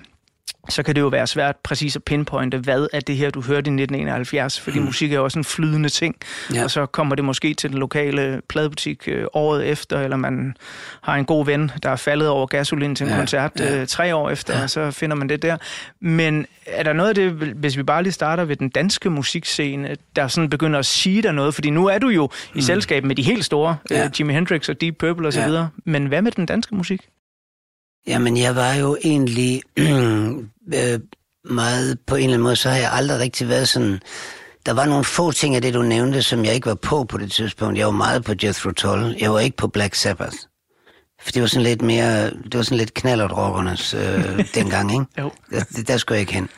så 0.72 0.84
kan 0.84 0.96
det 0.96 1.02
jo 1.02 1.08
være 1.08 1.28
svært 1.28 1.56
præcis 1.64 1.96
at 1.96 2.04
pinpointe, 2.04 2.58
hvad 2.58 2.88
er 2.94 3.00
det 3.00 3.16
her, 3.18 3.30
du 3.30 3.42
hørte 3.42 3.56
i 3.56 3.74
1971, 3.74 4.60
fordi 4.60 4.80
mm. 4.80 4.86
musik 4.86 5.14
er 5.14 5.20
også 5.20 5.40
en 5.40 5.46
flydende 5.46 5.90
ting, 5.90 6.16
Ja. 6.54 6.64
og 6.64 6.72
så 6.72 6.86
kommer 6.86 7.16
det 7.16 7.26
måske 7.26 7.54
til 7.54 7.70
den 7.70 7.78
lokale 7.80 8.42
pladebutik 8.50 9.04
øh, 9.08 9.26
året 9.34 9.68
efter, 9.68 10.00
eller 10.02 10.18
man 10.18 10.56
har 11.02 11.16
en 11.16 11.26
god 11.26 11.46
ven, 11.46 11.72
der 11.84 11.90
er 11.90 11.96
faldet 11.96 12.28
over 12.28 12.46
gasolin 12.46 12.96
til 12.96 13.04
en 13.06 13.10
Ja, 13.12 13.18
koncert 13.18 13.52
ja. 13.60 13.82
øh, 13.82 13.88
tre 13.88 14.16
år 14.16 14.30
efter, 14.30 14.64
og 14.64 14.70
så 14.70 14.92
finder 14.92 15.16
man 15.16 15.30
det 15.30 15.42
der. 15.42 15.58
Men 16.02 16.46
er 16.66 16.84
der 16.84 16.94
noget 16.94 17.10
af 17.10 17.16
det, 17.16 17.32
hvis 17.32 17.78
vi 17.78 17.84
bare 17.84 18.04
lige 18.04 18.14
starter 18.14 18.44
ved 18.46 18.56
den 18.56 18.70
danske 18.70 19.10
musikscene, 19.10 19.96
der 20.16 20.28
sådan 20.28 20.50
begynder 20.50 20.80
at 20.80 20.86
sige 20.86 21.22
dig 21.22 21.34
noget, 21.34 21.54
fordi 21.54 21.70
nu 21.70 21.86
er 21.88 21.98
du 21.98 22.08
jo 22.10 22.26
i 22.26 22.56
Mm. 22.56 22.62
selskab 22.62 23.04
med 23.04 23.16
de 23.16 23.24
helt 23.24 23.46
store, 23.46 23.78
Ja. 23.92 24.06
øh, 24.06 24.12
Jimi 24.20 24.34
Hendrix 24.34 24.70
og 24.70 24.82
Deep 24.82 24.96
Purple 25.00 25.28
osv., 25.28 25.40
Ja. 25.40 25.52
ja. 25.60 25.66
men 25.86 26.06
hvad 26.06 26.22
med 26.22 26.32
den 26.32 26.46
danske 26.46 26.76
musik? 26.76 27.02
Jamen, 28.08 28.38
jeg 28.38 28.56
var 28.56 28.74
jo 28.74 28.98
egentlig 29.04 29.62
øh, 30.74 31.00
meget, 31.54 32.00
på 32.08 32.16
en 32.16 32.24
eller 32.24 32.34
anden 32.34 32.44
måde, 32.44 32.56
så 32.56 32.70
har 32.70 32.78
jeg 32.78 32.90
aldrig 32.94 33.20
rigtig 33.20 33.50
været 33.50 33.68
sådan... 33.70 34.00
Der 34.66 34.74
var 34.74 34.86
nogle 34.86 35.04
få 35.04 35.32
ting 35.32 35.56
af 35.56 35.62
det, 35.62 35.74
du 35.74 35.82
nævnte, 35.82 36.22
som 36.22 36.46
jeg 36.46 36.54
ikke 36.54 36.68
var 36.68 36.76
på 36.76 37.04
på 37.04 37.18
det 37.18 37.32
tidspunkt. 37.32 37.78
Jeg 37.78 37.86
var 37.86 37.92
meget 37.92 38.24
på 38.24 38.34
Jethro 38.44 38.72
Tull. 38.72 39.16
Jeg 39.20 39.34
var 39.34 39.40
ikke 39.40 39.58
på 39.58 39.68
Black 39.68 39.96
Sabbath. 39.96 40.36
For 41.22 41.32
det 41.32 41.42
var 41.42 41.48
sådan 41.48 41.64
lidt 41.64 41.82
mere, 41.82 42.26
det 42.30 42.56
var 42.56 42.62
sådan 42.62 42.78
lidt 42.78 42.94
knallertrockernes 42.94 43.94
øh, 43.94 44.46
dengang, 44.56 44.92
ikke? 44.92 45.06
Jo. 45.20 45.32
Der, 45.52 45.84
der 45.88 45.98
skulle 45.98 46.16
jeg 46.16 46.22
ikke 46.22 46.34
hen. 46.34 46.50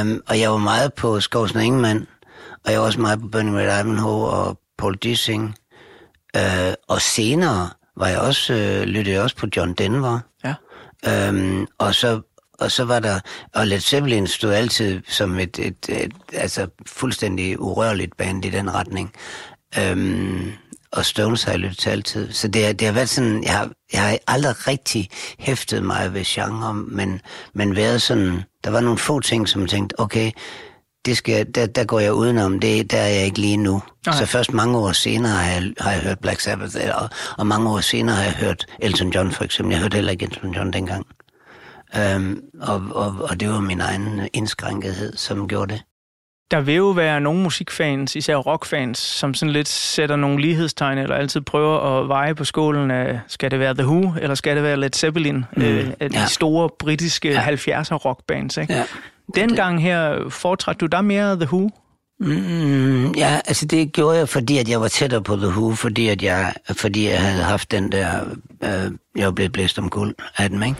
Um, 0.00 0.22
og 0.26 0.40
jeg 0.40 0.50
var 0.50 0.56
meget 0.56 0.94
på 0.94 1.20
Skovsen 1.20 1.58
og 1.58 1.64
Ingemann, 1.64 2.06
og 2.64 2.72
jeg 2.72 2.80
var 2.80 2.86
også 2.86 3.00
meget 3.00 3.20
på 3.20 3.28
Burning 3.28 3.56
Red 3.56 3.84
Ivanhoe 3.84 4.28
og 4.28 4.58
Paul 4.78 4.96
Dissing. 4.96 5.54
Uh, 6.36 6.72
og 6.88 7.00
senere 7.00 7.70
var 7.96 8.08
jeg 8.08 8.18
også, 8.18 8.54
øh, 8.54 8.82
lyttede 8.82 9.14
jeg 9.14 9.22
også 9.22 9.36
på 9.36 9.46
John 9.56 9.72
Denver. 9.72 10.18
Ja. 10.44 10.54
Øhm, 11.06 11.66
og 11.78 11.94
så 11.94 12.20
og 12.58 12.70
så 12.70 12.84
var 12.84 13.00
der, 13.00 13.20
og 13.54 13.66
Led 13.66 13.80
Zeppelin 13.80 14.26
stod 14.26 14.52
altid 14.52 15.00
som 15.08 15.38
et, 15.38 15.58
et, 15.58 15.88
et 15.88 16.12
altså 16.32 16.66
fuldstændig 16.86 17.60
urørligt 17.60 18.16
band 18.16 18.44
i 18.44 18.50
den 18.50 18.74
retning. 18.74 19.12
Øhm, 19.78 20.52
og 20.92 21.04
Stones 21.04 21.42
har 21.42 21.52
jeg 21.52 21.60
lyttet 21.60 21.78
til 21.78 21.90
altid. 21.90 22.32
Så 22.32 22.48
det, 22.48 22.66
er, 22.66 22.72
det 22.72 22.86
har 22.86 22.94
været 22.94 23.08
sådan, 23.08 23.44
jeg 23.44 23.52
har, 23.52 23.70
jeg 23.92 24.00
har 24.00 24.18
aldrig 24.26 24.68
rigtig 24.68 25.08
hæftet 25.38 25.82
mig 25.82 26.14
ved 26.14 26.24
genre, 26.24 26.74
men, 26.74 27.20
men 27.54 27.76
været 27.76 28.02
sådan, 28.02 28.42
der 28.64 28.70
var 28.70 28.80
nogle 28.80 28.98
få 28.98 29.20
ting, 29.20 29.48
som 29.48 29.60
jeg 29.60 29.70
tænkte, 29.70 30.00
okay, 30.00 30.30
det 31.04 31.16
skal, 31.16 31.46
der, 31.54 31.66
der 31.66 31.84
går 31.84 32.00
jeg 32.00 32.12
udenom, 32.12 32.60
det, 32.60 32.90
der 32.90 32.98
er 32.98 33.08
jeg 33.08 33.24
ikke 33.24 33.38
lige 33.38 33.56
nu. 33.56 33.82
Nej. 34.06 34.16
Så 34.16 34.26
først 34.26 34.52
mange 34.52 34.78
år 34.78 34.92
senere 34.92 35.32
har 35.32 35.50
jeg, 35.52 35.72
har 35.78 35.92
jeg 35.92 36.00
hørt 36.00 36.18
Black 36.18 36.40
Sabbath, 36.40 36.76
og, 36.94 37.08
og 37.38 37.46
mange 37.46 37.70
år 37.70 37.80
senere 37.80 38.16
har 38.16 38.22
jeg 38.22 38.32
hørt 38.32 38.66
Elton 38.78 39.10
John 39.10 39.32
for 39.32 39.44
eksempel. 39.44 39.72
Jeg 39.72 39.80
hørte 39.80 39.94
heller 39.94 40.12
ikke 40.12 40.24
Elton 40.24 40.54
John 40.54 40.72
dengang. 40.72 41.06
Um, 42.16 42.40
og, 42.60 42.82
og, 42.94 43.14
og 43.30 43.40
det 43.40 43.48
var 43.48 43.60
min 43.60 43.80
egen 43.80 44.28
indskrænkethed, 44.32 45.16
som 45.16 45.48
gjorde 45.48 45.72
det. 45.72 45.82
Der 46.50 46.60
vil 46.60 46.74
jo 46.74 46.90
være 46.90 47.20
nogle 47.20 47.42
musikfans, 47.42 48.16
især 48.16 48.36
rockfans, 48.36 48.98
som 48.98 49.34
sådan 49.34 49.52
lidt 49.52 49.68
sætter 49.68 50.16
nogle 50.16 50.40
lighedstegn, 50.40 50.98
eller 50.98 51.16
altid 51.16 51.40
prøver 51.40 52.00
at 52.00 52.08
veje 52.08 52.34
på 52.34 52.44
skålen 52.44 52.90
af, 52.90 53.20
skal 53.26 53.50
det 53.50 53.60
være 53.60 53.74
The 53.74 53.86
Who, 53.86 54.14
eller 54.20 54.34
skal 54.34 54.56
det 54.56 54.64
være 54.64 54.76
Led 54.76 54.90
Zeppelin, 54.94 55.44
mm. 55.56 55.62
øh, 55.62 55.90
af 56.00 56.10
de 56.10 56.18
ja. 56.18 56.26
store 56.26 56.68
britiske 56.78 57.28
Ja. 57.28 57.50
ja. 57.50 57.54
70'er 57.54 57.94
rockbands. 57.94 58.56
Ikke? 58.56 58.72
Ja. 58.72 58.84
Dengang 59.34 59.82
her 59.82 60.28
foretrædte 60.28 60.78
du 60.78 60.86
der 60.86 61.00
mere 61.00 61.36
The 61.36 61.46
Who? 61.52 61.70
Mm, 62.20 63.12
ja, 63.12 63.40
altså 63.46 63.66
det 63.66 63.92
gjorde 63.92 64.18
jeg, 64.18 64.28
fordi 64.28 64.58
at 64.58 64.68
jeg 64.68 64.80
var 64.80 64.88
tættere 64.88 65.22
på 65.22 65.36
The 65.36 65.48
Who, 65.48 65.74
fordi 65.74 66.08
at 66.08 66.22
jeg, 66.22 66.54
fordi 66.72 67.08
jeg 67.08 67.20
havde 67.20 67.42
haft 67.42 67.70
den 67.70 67.92
der, 67.92 68.20
øh, 68.62 68.90
jeg 69.16 69.24
var 69.26 69.30
blevet 69.30 69.52
blæst 69.52 69.78
om 69.78 69.90
guld 69.90 70.14
af 70.38 70.50
dem, 70.50 70.62
ikke? 70.62 70.76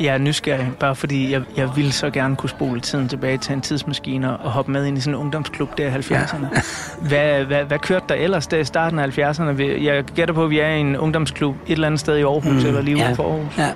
Jeg 0.00 0.14
er 0.14 0.18
nysgerrig, 0.18 0.72
bare 0.80 0.96
fordi 0.96 1.32
jeg, 1.32 1.42
jeg 1.56 1.76
ville 1.76 1.92
så 1.92 2.10
gerne 2.10 2.36
kunne 2.36 2.50
spole 2.50 2.80
tiden 2.80 3.08
tilbage 3.08 3.38
til 3.38 3.52
en 3.52 3.60
tidsmaskine 3.60 4.36
og 4.36 4.50
hoppe 4.50 4.72
med 4.72 4.86
ind 4.86 4.98
i 4.98 5.00
sådan 5.00 5.14
en 5.14 5.20
ungdomsklub 5.20 5.78
der 5.78 5.86
i 5.86 5.90
70'erne. 5.90 6.46
Ja. 6.54 6.60
hvad, 7.08 7.44
hvad, 7.44 7.64
hvad 7.64 7.78
kørte 7.78 8.04
der 8.08 8.14
ellers 8.14 8.46
der 8.46 8.58
i 8.58 8.64
starten 8.64 8.98
af 8.98 9.18
70'erne? 9.18 9.62
Jeg 9.62 10.04
gætter 10.04 10.34
på, 10.34 10.44
at 10.44 10.50
vi 10.50 10.58
er 10.58 10.68
i 10.68 10.80
en 10.80 10.96
ungdomsklub 10.96 11.56
et 11.66 11.72
eller 11.72 11.86
andet 11.86 12.00
sted 12.00 12.16
i 12.16 12.22
Aarhus, 12.22 12.62
mm, 12.62 12.68
eller 12.68 12.80
lige 12.80 12.98
ja, 12.98 13.12
for 13.12 13.32
Aarhus. 13.32 13.58
Ja, 13.58 13.70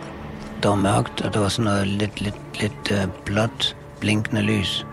det 0.62 0.70
var 0.70 0.74
mørkt, 0.74 1.20
og 1.20 1.34
der 1.34 1.40
var 1.40 1.48
sådan 1.48 1.64
noget 1.64 1.86
lidt, 1.86 2.20
lidt, 2.20 2.60
lidt 2.60 2.90
uh, 2.90 3.10
blåt 3.24 3.76
blinkende 4.00 4.42
lys. 4.42 4.86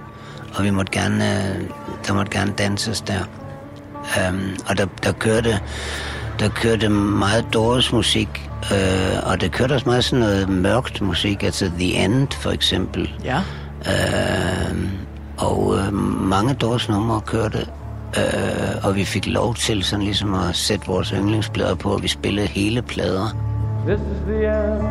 Og 0.55 0.63
vi 0.63 0.69
måtte 0.69 0.91
gerne, 0.91 1.23
uh, 1.23 1.67
der 2.07 2.13
måtte 2.13 2.39
gerne 2.39 2.53
danses 2.57 3.01
der. 3.01 3.19
Um, 4.29 4.55
og 4.69 4.77
der, 4.77 4.85
der 5.03 5.11
kørte 5.11 5.59
der 6.41 6.49
kørte 6.49 6.89
meget 6.89 7.45
Doors 7.53 7.93
musik, 7.93 8.49
øh, 8.71 9.29
og 9.31 9.41
det 9.41 9.51
kørte 9.51 9.73
også 9.73 9.85
meget 9.89 10.03
sådan 10.03 10.19
noget 10.19 10.49
mørkt 10.49 11.01
musik, 11.01 11.43
altså 11.43 11.71
The 11.79 12.05
End 12.05 12.27
for 12.31 12.51
eksempel. 12.51 13.13
Ja. 13.23 13.37
Øh, 13.87 14.77
og 15.37 15.75
øh, 15.77 15.93
mange 16.29 16.53
Doors 16.53 16.89
numre 16.89 17.21
kørte, 17.21 17.67
øh, 18.17 18.85
og 18.85 18.95
vi 18.95 19.03
fik 19.03 19.27
lov 19.27 19.55
til 19.55 19.83
sådan 19.83 20.05
ligesom 20.05 20.33
at 20.33 20.55
sætte 20.55 20.87
vores 20.87 21.09
yndlingsplader 21.09 21.75
på, 21.75 21.89
og 21.89 22.03
vi 22.03 22.07
spillede 22.07 22.47
hele 22.47 22.81
plader. 22.81 23.27
This 23.87 23.99
is 23.99 24.21
the 24.27 24.47
end, 24.47 24.81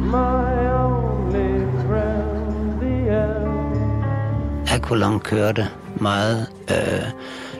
my 0.00 0.68
only 0.84 1.66
friend, 1.86 2.80
the 2.80 3.24
end. 3.24 4.04
Aqualung 4.70 5.22
kørte 5.22 5.68
meget, 6.00 6.46
øh, 6.70 7.06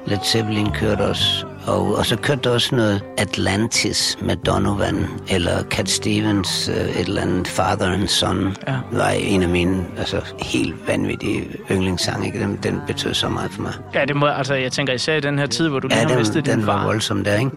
Led 0.07 0.19
Zeppelin 0.25 0.71
kørte 0.73 1.01
også, 1.01 1.47
og, 1.67 1.97
og 1.97 2.07
så 2.07 2.17
kørte 2.17 2.41
der 2.45 2.51
også 2.51 2.75
noget 2.75 3.03
Atlantis 3.19 4.19
med 4.23 4.37
Donovan, 4.37 5.07
eller 5.29 5.63
Cat 5.63 5.89
Stevens, 5.89 6.69
uh, 6.69 6.75
et 6.75 6.99
eller 6.99 7.23
andet 7.23 7.49
Father 7.49 7.87
and 7.87 8.09
Son, 8.09 8.57
ja. 8.69 8.77
var 8.93 9.09
en 9.09 9.43
af 9.43 9.49
mine 9.49 9.85
altså, 9.99 10.21
helt 10.43 10.89
vanvittige 10.89 11.49
yndlingssange. 11.71 12.39
Den, 12.41 12.59
den 12.63 12.81
betød 12.87 13.15
så 13.15 13.29
meget 13.29 13.51
for 13.51 13.63
mig. 13.63 13.73
Ja, 13.95 14.05
det 14.05 14.17
må, 14.17 14.27
altså, 14.27 14.55
jeg 14.55 14.73
tænker 14.73 14.93
især 14.93 15.17
i 15.17 15.21
den 15.21 15.39
her 15.39 15.47
tid, 15.47 15.69
hvor 15.69 15.81
du 15.81 15.89
ja, 15.91 16.01
lige 16.01 16.11
har 16.11 16.19
mistet 16.19 16.47
din 16.47 16.59
den 16.59 16.67
var 16.67 16.85
voldsom 16.85 17.25
der, 17.25 17.39
ikke? 17.39 17.51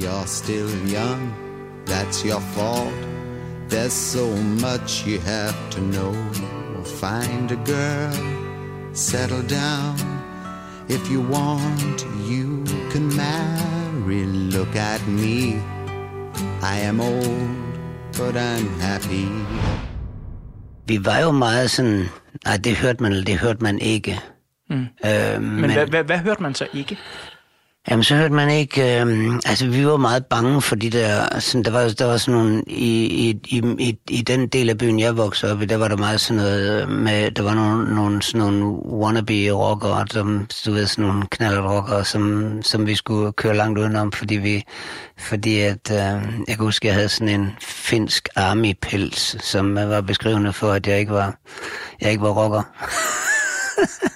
You're 0.00 0.26
still 0.26 0.68
young, 0.94 1.34
that's 1.88 2.28
your 2.28 2.40
fault. 2.40 2.92
There's 3.70 3.92
so 3.92 4.26
much 4.36 5.06
you 5.08 5.20
have 5.20 5.54
to 5.70 5.80
know. 5.80 6.14
Find 6.84 7.50
a 7.50 7.56
girl, 7.64 8.12
settle 8.94 9.42
down. 9.42 10.15
If 10.88 11.10
you 11.10 11.20
want, 11.20 12.06
you 12.30 12.64
can 12.92 13.06
marry. 13.16 14.24
Look 14.56 14.76
at 14.76 15.02
me. 15.08 15.60
I 16.62 16.78
am 16.88 17.00
old, 17.00 17.48
but 18.12 18.36
I'm 18.36 18.80
happy. 18.80 19.26
Vi 20.88 21.04
var 21.04 21.18
jo 21.18 21.30
meget 21.30 21.70
sådan, 21.70 22.04
nej, 22.44 22.56
det 22.56 22.76
hørte 22.76 23.02
man, 23.02 23.12
eller 23.12 23.24
det 23.24 23.38
hørte 23.38 23.62
man 23.62 23.78
ikke. 23.78 24.20
Mm. 24.70 24.76
Øh, 25.04 25.42
men 25.42 25.60
men 25.60 25.72
hvad, 25.72 25.86
hvad, 25.86 26.04
hvad 26.04 26.18
hørte 26.18 26.42
man 26.42 26.54
så 26.54 26.66
ikke? 26.74 26.98
Jamen, 27.90 28.04
så 28.04 28.16
hørte 28.16 28.34
man 28.34 28.50
ikke... 28.50 29.00
Øh, 29.00 29.34
altså, 29.46 29.66
vi 29.66 29.86
var 29.86 29.96
meget 29.96 30.26
bange 30.26 30.62
for 30.62 30.76
de 30.76 30.90
der... 30.90 31.40
Sådan, 31.40 31.62
der, 31.62 31.70
var, 31.70 31.94
der 31.98 32.04
var 32.06 32.16
sådan 32.16 32.40
nogle... 32.40 32.62
I, 32.66 33.06
i, 33.28 33.60
i, 33.78 33.98
I 34.10 34.22
den 34.22 34.46
del 34.48 34.70
af 34.70 34.78
byen, 34.78 35.00
jeg 35.00 35.16
voksede 35.16 35.52
op 35.52 35.62
i, 35.62 35.64
der 35.64 35.76
var 35.76 35.88
der 35.88 35.96
meget 35.96 36.20
sådan 36.20 36.42
noget 36.42 36.82
øh, 36.82 36.88
med... 36.88 37.30
Der 37.30 37.42
var 37.42 37.54
nogle, 37.54 37.94
nogle, 37.94 38.22
sådan 38.22 38.38
nogle 38.38 38.64
wannabe-rockere, 38.74 40.06
som, 40.10 40.46
du 40.66 40.72
ved, 40.72 40.86
sådan 40.86 41.04
nogle 41.04 41.26
knaldrockere, 41.30 42.04
som, 42.04 42.52
som 42.62 42.86
vi 42.86 42.94
skulle 42.94 43.32
køre 43.32 43.56
langt 43.56 43.78
udenom, 43.78 44.12
fordi 44.12 44.34
vi... 44.34 44.64
Fordi 45.18 45.60
at... 45.60 45.90
Øh, 45.90 45.96
jeg 46.48 46.56
kan 46.56 46.58
huske, 46.58 46.86
jeg 46.86 46.94
havde 46.94 47.08
sådan 47.08 47.40
en 47.40 47.50
finsk 47.60 48.28
army-pels, 48.36 49.44
som 49.44 49.78
øh, 49.78 49.90
var 49.90 50.00
beskrivende 50.00 50.52
for, 50.52 50.72
at 50.72 50.86
jeg 50.86 50.98
ikke 50.98 51.12
var... 51.12 51.38
Jeg 52.00 52.10
ikke 52.10 52.22
var 52.22 52.32
rocker. 52.32 52.62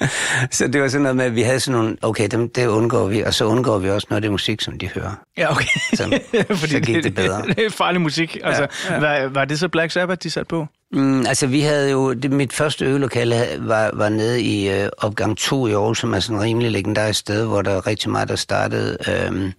så 0.50 0.66
det 0.66 0.82
var 0.82 0.88
sådan 0.88 1.02
noget 1.02 1.16
med, 1.16 1.24
at 1.24 1.34
vi 1.34 1.42
havde 1.42 1.60
sådan 1.60 1.80
nogle, 1.80 1.96
okay, 2.02 2.28
dem, 2.28 2.48
det 2.48 2.66
undgår 2.66 3.06
vi, 3.06 3.20
og 3.20 3.34
så 3.34 3.44
undgår 3.44 3.78
vi 3.78 3.90
også 3.90 4.06
noget 4.10 4.18
af 4.18 4.22
det 4.22 4.30
musik, 4.30 4.60
som 4.60 4.78
de 4.78 4.88
hører. 4.88 5.14
Ja, 5.38 5.50
okay. 5.50 5.80
Så, 5.94 6.20
Fordi 6.48 6.72
så 6.72 6.80
gik 6.80 6.94
det, 6.94 7.04
det 7.04 7.14
bedre. 7.14 7.42
Det, 7.42 7.56
det 7.56 7.66
er 7.66 7.70
farlig 7.70 8.00
musik. 8.00 8.38
Altså, 8.44 8.66
ja, 8.88 8.94
ja. 8.94 9.00
Var, 9.00 9.28
var 9.28 9.44
det 9.44 9.58
så 9.58 9.68
Black 9.68 9.92
Sabbath, 9.92 10.22
de 10.22 10.30
satte 10.30 10.48
på? 10.48 10.66
Mm, 10.92 11.26
altså, 11.26 11.46
vi 11.46 11.60
havde 11.60 11.90
jo... 11.90 12.12
Det, 12.12 12.30
mit 12.30 12.52
første 12.52 12.84
øvelokale 12.84 13.46
var, 13.58 13.90
var 13.94 14.08
nede 14.08 14.42
i 14.42 14.70
øh, 14.70 14.88
opgang 14.98 15.36
2 15.38 15.66
i 15.66 15.72
Aarhus, 15.72 15.98
som 15.98 16.14
er 16.14 16.20
sådan 16.20 16.36
en 16.36 16.42
rimelig 16.42 16.70
legendarisk 16.70 17.20
sted, 17.20 17.46
hvor 17.46 17.62
der 17.62 17.70
er 17.70 17.86
rigtig 17.86 18.10
meget, 18.10 18.28
der 18.28 18.36
startede. 18.36 18.96
Øhm, 19.08 19.52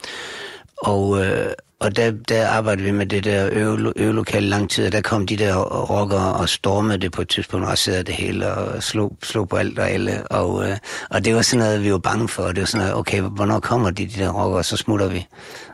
og, 0.78 1.26
øh, 1.26 1.50
og 1.80 1.96
der, 1.96 2.12
der 2.12 2.48
arbejdede 2.48 2.86
vi 2.86 2.92
med 2.92 3.06
det 3.06 3.24
der 3.24 3.50
øvelokale 3.96 4.48
lang 4.48 4.70
tid, 4.70 4.86
og 4.86 4.92
der 4.92 5.02
kom 5.02 5.28
de 5.28 5.38
der 5.38 5.56
rockere 5.66 6.34
og 6.34 6.50
stormede 6.50 6.98
det 6.98 7.12
på 7.12 7.22
et 7.22 7.30
tidspunkt, 7.30 7.66
og 7.66 7.72
raserede 7.72 8.04
det 8.04 8.16
hele 8.16 8.54
og 8.54 8.84
slog, 8.84 9.18
slog 9.24 9.50
på 9.50 9.56
alt 9.56 9.80
og 9.80 9.90
alle. 9.90 10.28
Og, 10.28 10.70
øh, 10.70 10.78
og 11.10 11.26
det 11.26 11.36
var 11.36 11.42
sådan 11.42 11.66
noget, 11.66 11.84
vi 11.84 11.92
var 11.92 11.98
bange 11.98 12.28
for. 12.28 12.48
Det 12.48 12.60
var 12.60 12.66
sådan 12.66 12.88
noget, 12.88 13.00
okay, 13.00 13.22
hvornår 13.22 13.60
kommer 13.60 13.92
de, 13.92 14.06
de 14.06 14.20
der 14.20 14.30
rockere, 14.30 14.64
så 14.64 14.78
smutter 14.78 15.08
vi. 15.08 15.28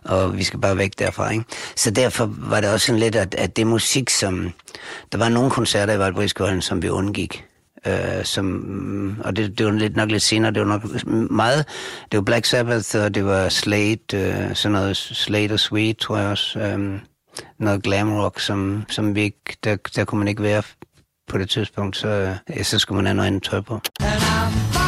Og 0.05 0.37
vi 0.37 0.43
skal 0.43 0.59
bare 0.59 0.77
væk 0.77 0.99
derfra, 0.99 1.29
ikke? 1.29 1.45
Så 1.75 1.91
derfor 1.91 2.29
var 2.37 2.61
det 2.61 2.69
også 2.69 2.85
sådan 2.85 2.99
lidt, 2.99 3.15
at, 3.15 3.35
at 3.35 3.57
det 3.57 3.67
musik, 3.67 4.09
som... 4.09 4.51
Der 5.11 5.17
var 5.17 5.29
nogle 5.29 5.51
koncerter 5.51 5.93
i 5.93 5.99
Valdbrisgården, 5.99 6.61
som 6.61 6.81
vi 6.81 6.89
undgik 6.89 7.45
øh, 7.87 8.23
som, 8.23 9.21
og 9.23 9.35
det, 9.35 9.57
det 9.57 9.65
var 9.65 9.71
lidt 9.71 9.95
nok 9.95 10.11
lidt 10.11 10.23
senere, 10.23 10.51
det 10.51 10.61
var 10.61 10.67
nok 10.67 11.05
meget, 11.31 11.65
det 12.11 12.17
var 12.17 12.23
Black 12.23 12.45
Sabbath, 12.45 12.95
og 12.95 13.15
det 13.15 13.25
var 13.25 13.49
Slade, 13.49 13.97
øh, 14.13 14.55
sådan 14.55 14.71
noget 14.71 14.97
Slade 14.97 15.53
og 15.53 15.59
Sweet, 15.59 15.97
tror 15.97 16.17
jeg 16.17 16.27
også, 16.27 16.59
øh, 16.59 16.99
noget 17.59 17.83
glam 17.83 18.13
rock, 18.13 18.39
som, 18.39 18.83
som 18.89 19.15
vi 19.15 19.21
ikke, 19.21 19.57
der, 19.63 19.75
der 19.95 20.05
kunne 20.05 20.19
man 20.19 20.27
ikke 20.27 20.43
være 20.43 20.63
på 21.27 21.37
det 21.37 21.49
tidspunkt, 21.49 21.97
så, 21.97 22.35
øh, 22.49 22.63
så 22.63 22.79
skulle 22.79 22.95
man 22.95 23.05
have 23.05 23.15
noget 23.15 23.27
andet 23.27 23.43
tøj 23.43 23.61
på. 23.61 23.79
And 23.99 24.82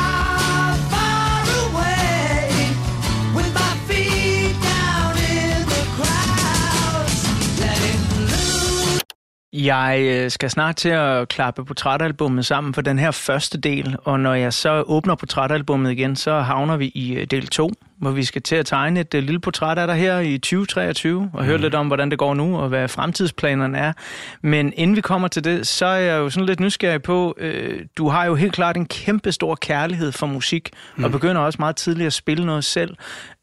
Jeg 9.58 10.00
øh, 10.02 10.32
skal 10.32 10.50
snart 10.50 10.76
til 10.76 10.90
at 10.90 11.28
klappe 11.28 11.66
portrætalbummet 11.66 12.46
sammen 12.46 12.74
for 12.74 12.82
den 12.82 13.00
her 13.00 13.12
første 13.12 13.58
del, 13.58 13.96
og 14.04 14.20
når 14.20 14.34
jeg 14.34 14.54
så 14.54 14.84
åbner 14.88 15.16
portrætalbummet 15.16 15.92
igen, 15.92 16.16
så 16.16 16.40
havner 16.40 16.78
vi 16.78 16.92
i 16.96 17.14
øh, 17.14 17.26
del 17.26 17.48
2, 17.48 17.72
hvor 17.98 18.12
vi 18.12 18.24
skal 18.24 18.42
til 18.42 18.56
at 18.56 18.66
tegne 18.66 19.00
et 19.00 19.14
uh, 19.14 19.20
lille 19.20 19.40
portræt 19.40 19.78
af 19.78 19.88
dig 19.88 19.96
her 19.96 20.20
i 20.20 20.38
2023, 20.38 21.30
og 21.34 21.46
høre 21.46 21.58
mm. 21.58 21.64
lidt 21.64 21.76
om, 21.76 21.88
hvordan 21.88 22.12
det 22.12 22.20
går 22.20 22.34
nu, 22.34 22.58
og 22.58 22.70
hvad 22.70 22.88
fremtidsplanerne 22.88 23.78
er. 23.78 23.94
Men 24.42 24.74
inden 24.76 24.96
vi 24.96 25.02
kommer 25.02 25.28
til 25.28 25.44
det, 25.44 25.68
så 25.68 25.86
er 25.86 26.00
jeg 26.00 26.18
jo 26.18 26.30
sådan 26.30 26.46
lidt 26.46 26.60
nysgerrig 26.60 27.02
på, 27.02 27.36
øh, 27.38 27.80
du 27.98 28.10
har 28.10 28.26
jo 28.26 28.36
helt 28.36 28.54
klart 28.54 28.78
en 28.78 28.86
kæmpe 28.86 29.32
stor 29.32 29.56
kærlighed 29.56 30.12
for 30.12 30.28
musik, 30.28 30.70
mm. 30.96 31.04
og 31.04 31.12
begynder 31.12 31.42
også 31.42 31.58
meget 31.60 31.76
tidligt 31.76 32.08
at 32.08 32.14
spille 32.14 32.46
noget 32.46 32.64
selv. 32.64 32.96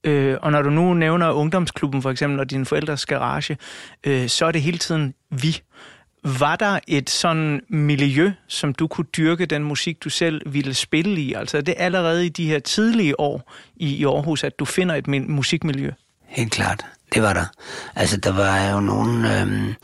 Øh, 0.04 0.36
og 0.42 0.52
når 0.52 0.62
du 0.62 0.70
nu 0.70 0.94
nævner 0.94 1.30
ungdomsklubben 1.30 2.02
for 2.02 2.10
eksempel, 2.10 2.40
og 2.40 2.50
dine 2.50 2.66
forældres 2.66 3.06
garage, 3.06 3.56
øh, 4.06 4.28
så 4.28 4.46
er 4.46 4.52
det 4.52 4.62
hele 4.62 4.78
tiden 4.78 5.14
vi. 5.30 5.60
Var 6.24 6.56
der 6.56 6.78
et 6.88 7.10
sådan 7.10 7.60
miljø, 7.68 8.32
som 8.48 8.74
du 8.74 8.86
kunne 8.86 9.06
dyrke 9.16 9.46
den 9.46 9.64
musik, 9.64 10.04
du 10.04 10.10
selv 10.10 10.52
ville 10.52 10.74
spille 10.74 11.20
i? 11.20 11.32
Altså 11.32 11.56
er 11.56 11.60
det 11.60 11.74
allerede 11.78 12.26
i 12.26 12.28
de 12.28 12.46
her 12.46 12.58
tidlige 12.58 13.20
år 13.20 13.52
i, 13.76 13.94
i 13.94 14.04
Aarhus, 14.04 14.44
at 14.44 14.58
du 14.58 14.64
finder 14.64 14.94
et 14.94 15.08
musikmiljø? 15.28 15.90
Helt 16.26 16.52
klart, 16.52 16.86
det 17.14 17.22
var 17.22 17.32
der. 17.32 17.44
Altså 17.94 18.16
der 18.16 18.32
var 18.32 18.70
jo 18.70 18.80
nogen... 18.80 19.24
Øhm 19.24 19.74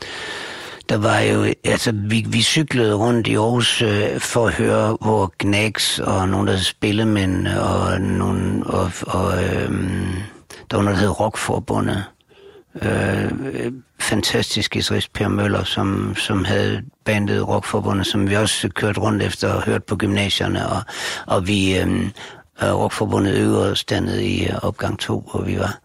der 0.89 0.97
var 0.97 1.19
jo, 1.19 1.53
altså 1.63 1.91
vi, 1.91 2.25
vi 2.27 2.41
cyklede 2.41 2.93
rundt 2.93 3.27
i 3.27 3.35
Aarhus 3.35 3.81
øh, 3.81 4.19
for 4.19 4.47
at 4.47 4.53
høre, 4.53 4.97
hvor 5.01 5.33
Gnags 5.39 5.99
og 5.99 6.29
nogle 6.29 6.51
der 6.51 6.57
spillemænd 6.57 7.47
og 7.47 8.01
nogle, 8.01 8.65
og, 8.65 8.91
og 9.07 9.43
øhm, 9.43 10.15
der 10.71 10.77
var 10.77 10.83
noget, 10.83 10.97
der 10.97 11.01
hed 11.01 11.19
Rockforbundet, 11.19 12.03
øh, 12.75 13.71
fantastisk 13.99 14.73
guitarist 14.73 15.13
Per 15.13 15.27
Møller, 15.27 15.63
som, 15.63 16.15
som 16.15 16.45
havde 16.45 16.81
bandet 17.05 17.47
Rockforbundet, 17.47 18.07
som 18.07 18.29
vi 18.29 18.35
også 18.35 18.69
kørte 18.69 18.99
rundt 18.99 19.23
efter 19.23 19.53
og 19.53 19.63
hørt 19.63 19.83
på 19.83 19.95
gymnasierne, 19.95 20.69
og, 20.69 20.81
og 21.27 21.47
vi 21.47 21.77
øh, 21.77 22.03
øh 22.63 22.73
Rockforbundet 22.73 23.33
øvede 23.33 23.71
os 23.71 23.83
dernede 23.83 24.25
i 24.25 24.47
øh, 24.47 24.55
opgang 24.61 24.99
2, 24.99 25.29
hvor 25.31 25.41
vi 25.41 25.59
var. 25.59 25.79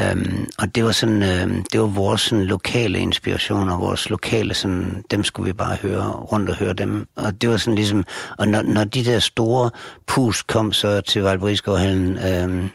Øhm, 0.00 0.46
og 0.58 0.74
det 0.74 0.84
var 0.84 0.92
sådan, 0.92 1.22
uh, 1.22 1.56
det 1.72 1.80
var 1.80 1.86
vores 1.86 2.20
sådan, 2.20 2.44
lokale 2.44 2.98
inspirationer, 2.98 3.78
vores 3.78 4.10
lokale 4.10 4.54
sådan, 4.54 5.04
dem 5.10 5.24
skulle 5.24 5.46
vi 5.46 5.52
bare 5.52 5.76
høre, 5.82 6.10
rundt 6.10 6.50
og 6.50 6.56
høre 6.56 6.72
dem. 6.72 7.06
Og 7.16 7.42
det 7.42 7.50
var 7.50 7.56
sådan 7.56 7.74
ligesom, 7.74 8.04
og 8.38 8.48
når, 8.48 8.62
når 8.62 8.84
de 8.84 9.04
der 9.04 9.18
store 9.18 9.70
pus 10.06 10.42
kom 10.42 10.72
så 10.72 11.00
til 11.00 11.22
Valbrisgårdhallen, 11.22 12.18
um, 12.18 12.24
øhm, 12.24 12.68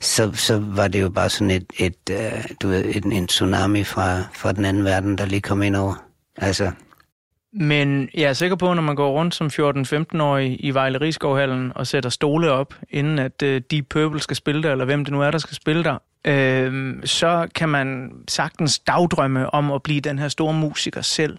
så, 0.00 0.30
så 0.34 0.58
var 0.58 0.88
det 0.88 1.00
jo 1.00 1.10
bare 1.10 1.30
sådan 1.30 1.50
et, 1.50 1.64
et 1.78 2.10
øh, 2.10 2.44
du 2.62 2.68
ved, 2.68 2.84
et, 2.84 3.04
en 3.04 3.26
tsunami 3.26 3.84
fra, 3.84 4.22
fra 4.34 4.52
den 4.52 4.64
anden 4.64 4.84
verden, 4.84 5.18
der 5.18 5.26
lige 5.26 5.40
kom 5.40 5.62
ind 5.62 5.76
over. 5.76 5.94
Altså, 6.36 6.70
men 7.58 8.08
jeg 8.14 8.22
er 8.22 8.32
sikker 8.32 8.56
på, 8.56 8.70
at 8.70 8.76
når 8.76 8.82
man 8.82 8.96
går 8.96 9.10
rundt 9.10 9.34
som 9.34 9.46
14-15-årig 9.46 10.56
i 10.60 10.70
Vejle 10.70 11.00
Rigskovhallen 11.00 11.72
og 11.74 11.86
sætter 11.86 12.10
stole 12.10 12.50
op, 12.50 12.74
inden 12.90 13.18
at 13.18 13.42
uh, 13.42 13.48
Deep 13.48 13.86
Purple 13.90 14.20
skal 14.20 14.36
spille 14.36 14.62
der, 14.62 14.72
eller 14.72 14.84
hvem 14.84 15.04
det 15.04 15.12
nu 15.12 15.22
er, 15.22 15.30
der 15.30 15.38
skal 15.38 15.56
spille 15.56 15.84
der, 15.84 15.98
øh, 16.24 16.94
så 17.04 17.48
kan 17.54 17.68
man 17.68 18.10
sagtens 18.28 18.78
dagdrømme 18.78 19.54
om 19.54 19.72
at 19.72 19.82
blive 19.82 20.00
den 20.00 20.18
her 20.18 20.28
store 20.28 20.54
musiker 20.54 21.00
selv. 21.00 21.38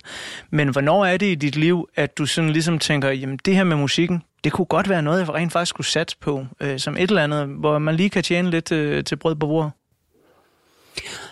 Men 0.49 0.69
hvornår 0.69 1.05
er 1.05 1.17
det 1.17 1.25
i 1.25 1.35
dit 1.35 1.55
liv, 1.55 1.89
at 1.95 2.17
du 2.17 2.25
sådan 2.25 2.49
ligesom 2.49 2.79
tænker, 2.79 3.09
jamen 3.09 3.39
det 3.45 3.55
her 3.55 3.63
med 3.63 3.75
musikken, 3.75 4.23
det 4.43 4.51
kunne 4.51 4.65
godt 4.65 4.89
være 4.89 5.01
noget, 5.01 5.19
jeg 5.19 5.29
rent 5.29 5.51
faktisk 5.51 5.69
skulle 5.69 5.87
satse 5.87 6.17
på, 6.17 6.45
øh, 6.59 6.79
som 6.79 6.97
et 6.97 7.09
eller 7.09 7.23
andet, 7.23 7.47
hvor 7.47 7.79
man 7.79 7.95
lige 7.95 8.09
kan 8.09 8.23
tjene 8.23 8.49
lidt 8.49 8.71
øh, 8.71 9.03
til 9.03 9.15
brød 9.15 9.35
på 9.35 9.47
bordet? 9.47 9.71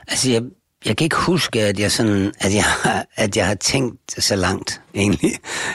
Altså, 0.08 0.32
jeg, 0.32 0.44
jeg 0.86 0.98
kan 0.98 1.06
ikke 1.06 1.16
huske, 1.16 1.62
at 1.62 1.80
jeg, 1.80 1.92
sådan, 1.92 2.34
at, 2.40 2.54
jeg, 2.54 2.66
at 3.16 3.38
jeg 3.38 3.48
har 3.48 3.56
tænkt 3.56 4.24
så 4.24 4.36
langt, 4.36 4.82
egentlig. 4.96 5.32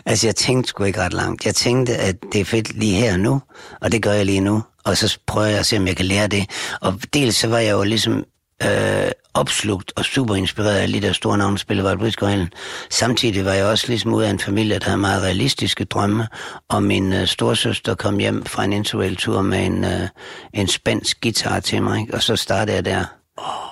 Altså, 0.06 0.26
jeg 0.26 0.36
tænkte 0.36 0.68
sgu 0.68 0.84
ikke 0.84 1.00
ret 1.00 1.12
langt. 1.12 1.46
Jeg 1.46 1.54
tænkte, 1.54 1.96
at 1.96 2.16
det 2.32 2.40
er 2.40 2.44
fedt 2.44 2.74
lige 2.74 2.94
her 2.94 3.12
og 3.12 3.20
nu, 3.20 3.42
og 3.80 3.92
det 3.92 4.02
gør 4.02 4.12
jeg 4.12 4.26
lige 4.26 4.40
nu. 4.40 4.62
Og 4.84 4.96
så 4.96 5.18
prøver 5.26 5.46
jeg 5.46 5.58
at 5.58 5.66
se, 5.66 5.76
om 5.76 5.86
jeg 5.86 5.96
kan 5.96 6.06
lære 6.06 6.26
det. 6.26 6.50
Og 6.80 6.94
dels 7.14 7.36
så 7.36 7.48
var 7.48 7.58
jeg 7.58 7.72
jo 7.72 7.82
ligesom 7.82 8.24
øh, 8.62 9.10
opslugt 9.34 9.92
og 9.96 10.04
super 10.04 10.34
inspireret 10.34 10.78
af 10.78 10.90
lige 10.90 11.02
der 11.06 11.12
store 11.12 11.38
navne 11.38 11.58
spillede 11.58 11.88
var 11.88 12.48
Samtidig 12.90 13.44
var 13.44 13.52
jeg 13.52 13.64
også 13.64 13.84
ligesom 13.88 14.14
ud 14.14 14.22
af 14.22 14.30
en 14.30 14.38
familie, 14.38 14.78
der 14.78 14.84
havde 14.84 14.98
meget 14.98 15.22
realistiske 15.22 15.84
drømme, 15.84 16.28
og 16.68 16.82
min 16.82 17.12
øh, 17.12 17.26
storsøster 17.26 17.94
kom 17.94 18.18
hjem 18.18 18.44
fra 18.44 18.64
en 18.64 18.72
interrail-tur 18.72 19.42
med 19.42 19.66
en, 19.66 19.84
øh, 19.84 20.08
en 20.54 20.68
spansk 20.68 21.20
guitar 21.20 21.60
til 21.60 21.82
mig, 21.82 22.00
ikke? 22.00 22.14
og 22.14 22.22
så 22.22 22.36
startede 22.36 22.76
jeg 22.76 22.84
der. 22.84 23.04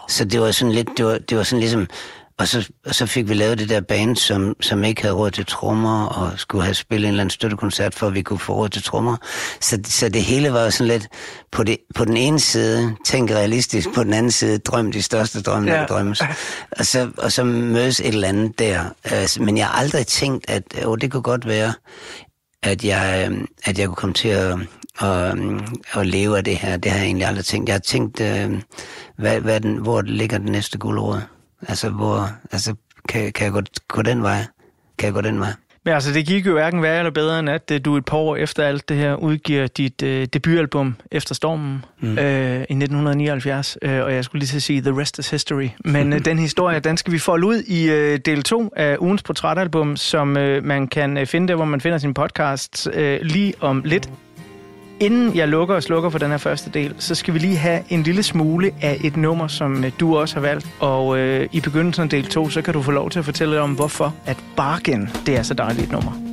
Så 0.08 0.24
det 0.24 0.40
var 0.40 0.50
sådan 0.50 0.72
lidt, 0.72 0.88
det 0.96 1.04
var, 1.04 1.18
det 1.18 1.36
var 1.36 1.42
sådan 1.42 1.60
ligesom, 1.60 1.86
og 2.38 2.48
så, 2.48 2.68
og 2.86 2.94
så 2.94 3.06
fik 3.06 3.28
vi 3.28 3.34
lavet 3.34 3.58
det 3.58 3.68
der 3.68 3.80
band, 3.80 4.16
som, 4.16 4.56
som 4.60 4.84
ikke 4.84 5.02
havde 5.02 5.14
råd 5.14 5.30
til 5.30 5.46
trommer, 5.46 6.06
og 6.06 6.32
skulle 6.36 6.64
have 6.64 6.74
spillet 6.74 7.08
en 7.08 7.12
eller 7.12 7.20
anden 7.20 7.30
støttekoncert, 7.30 7.94
for 7.94 8.06
at 8.06 8.14
vi 8.14 8.22
kunne 8.22 8.38
få 8.38 8.54
råd 8.54 8.68
til 8.68 8.82
trommer. 8.82 9.16
Så, 9.60 9.78
så 9.84 10.08
det 10.08 10.22
hele 10.22 10.52
var 10.52 10.70
sådan 10.70 10.86
lidt, 10.86 11.08
på, 11.52 11.64
det, 11.64 11.76
på 11.94 12.04
den 12.04 12.16
ene 12.16 12.40
side, 12.40 12.96
tænk 13.04 13.30
realistisk, 13.30 13.88
på 13.94 14.04
den 14.04 14.14
anden 14.14 14.32
side, 14.32 14.58
drøm 14.58 14.92
de 14.92 15.02
største 15.02 15.42
drømme, 15.42 15.72
ja. 15.72 15.80
der 15.80 15.86
drømmes. 15.86 16.22
Og 16.70 16.86
så, 16.86 17.10
og 17.18 17.32
så 17.32 17.44
mødes 17.44 18.00
et 18.00 18.06
eller 18.06 18.28
andet 18.28 18.58
der. 18.58 18.84
Altså, 19.04 19.42
men 19.42 19.56
jeg 19.56 19.66
har 19.66 19.80
aldrig 19.80 20.06
tænkt, 20.06 20.50
at 20.50 20.62
oh, 20.84 20.98
det 21.00 21.12
kunne 21.12 21.22
godt 21.22 21.46
være, 21.46 21.72
at 22.62 22.84
jeg, 22.84 23.28
øh, 23.30 23.38
at 23.64 23.78
jeg 23.78 23.86
kunne 23.86 23.96
komme 23.96 24.14
til 24.14 24.28
at, 24.28 24.58
at, 25.00 25.38
at 25.94 26.06
leve 26.06 26.36
af 26.36 26.44
det 26.44 26.56
her. 26.56 26.76
Det 26.76 26.92
har 26.92 26.98
jeg 26.98 27.06
egentlig 27.06 27.26
aldrig 27.26 27.44
tænkt. 27.44 27.68
Jeg 27.68 27.74
har 27.74 27.80
tænkt, 27.80 28.20
øh, 28.20 28.60
hvad, 29.16 29.40
hvad 29.40 29.60
den, 29.60 29.76
hvor 29.76 30.02
ligger 30.02 30.38
den 30.38 30.52
næste 30.52 30.78
guldråd? 30.78 31.20
Altså, 31.68 31.90
hvor, 31.90 32.30
altså 32.52 32.74
kan, 33.08 33.32
kan 33.32 33.44
jeg 33.44 33.52
gå, 33.52 33.60
gå 33.88 34.02
den 34.02 34.22
vej? 34.22 34.44
Kan 34.98 35.06
jeg 35.06 35.14
gå 35.14 35.20
den 35.20 35.40
vej? 35.40 35.52
Men 35.84 35.94
altså, 35.94 36.12
det 36.12 36.26
gik 36.26 36.46
jo 36.46 36.52
hverken 36.52 36.82
værre 36.82 36.98
eller 36.98 37.10
bedre, 37.10 37.38
end 37.38 37.50
at 37.50 37.84
du 37.84 37.96
et 37.96 38.04
par 38.04 38.16
år 38.16 38.36
efter 38.36 38.64
alt 38.64 38.88
det 38.88 38.96
her 38.96 39.14
udgiver 39.14 39.66
dit 39.66 40.02
uh, 40.02 40.08
debutalbum 40.08 40.96
Efter 41.10 41.34
Stormen 41.34 41.84
mm. 42.00 42.12
uh, 42.12 42.18
i 42.18 42.74
1979. 42.74 43.78
Uh, 43.84 43.90
og 43.90 44.14
jeg 44.14 44.24
skulle 44.24 44.40
lige 44.40 44.48
til 44.48 44.56
at 44.56 44.62
sige, 44.62 44.80
The 44.80 45.00
Rest 45.00 45.18
is 45.18 45.30
History. 45.30 45.68
Men 45.84 46.12
uh, 46.12 46.18
den 46.28 46.38
historie, 46.38 46.80
den 46.80 46.96
skal 46.96 47.12
vi 47.12 47.18
folde 47.18 47.46
ud 47.46 47.62
i 47.62 47.88
uh, 47.90 48.18
del 48.24 48.42
2 48.42 48.72
af 48.76 48.96
ugens 49.00 49.22
portrætalbum, 49.22 49.96
som 49.96 50.28
uh, 50.28 50.64
man 50.64 50.86
kan 50.88 51.16
uh, 51.16 51.26
finde 51.26 51.48
der, 51.48 51.54
hvor 51.54 51.64
man 51.64 51.80
finder 51.80 51.98
sin 51.98 52.14
podcast 52.14 52.88
uh, 52.96 53.02
lige 53.22 53.54
om 53.60 53.82
lidt. 53.84 54.10
Inden 55.00 55.36
jeg 55.36 55.48
lukker 55.48 55.74
og 55.74 55.82
slukker 55.82 56.10
for 56.10 56.18
den 56.18 56.30
her 56.30 56.38
første 56.38 56.70
del, 56.70 56.94
så 56.98 57.14
skal 57.14 57.34
vi 57.34 57.38
lige 57.38 57.56
have 57.56 57.80
en 57.88 58.02
lille 58.02 58.22
smule 58.22 58.70
af 58.82 59.00
et 59.04 59.16
nummer, 59.16 59.48
som 59.48 59.84
øh, 59.84 59.92
du 60.00 60.16
også 60.16 60.34
har 60.34 60.40
valgt. 60.40 60.66
Og 60.80 61.18
øh, 61.18 61.48
i 61.52 61.60
begyndelsen 61.60 62.02
af 62.02 62.08
del 62.08 62.26
2, 62.26 62.50
så 62.50 62.62
kan 62.62 62.74
du 62.74 62.82
få 62.82 62.90
lov 62.90 63.10
til 63.10 63.18
at 63.18 63.24
fortælle 63.24 63.60
om, 63.60 63.74
hvorfor 63.74 64.14
at 64.26 64.36
Bargain, 64.56 65.08
det 65.26 65.36
er 65.38 65.42
så 65.42 65.54
dejligt 65.54 65.86
et 65.86 65.92
nummer. 65.92 66.27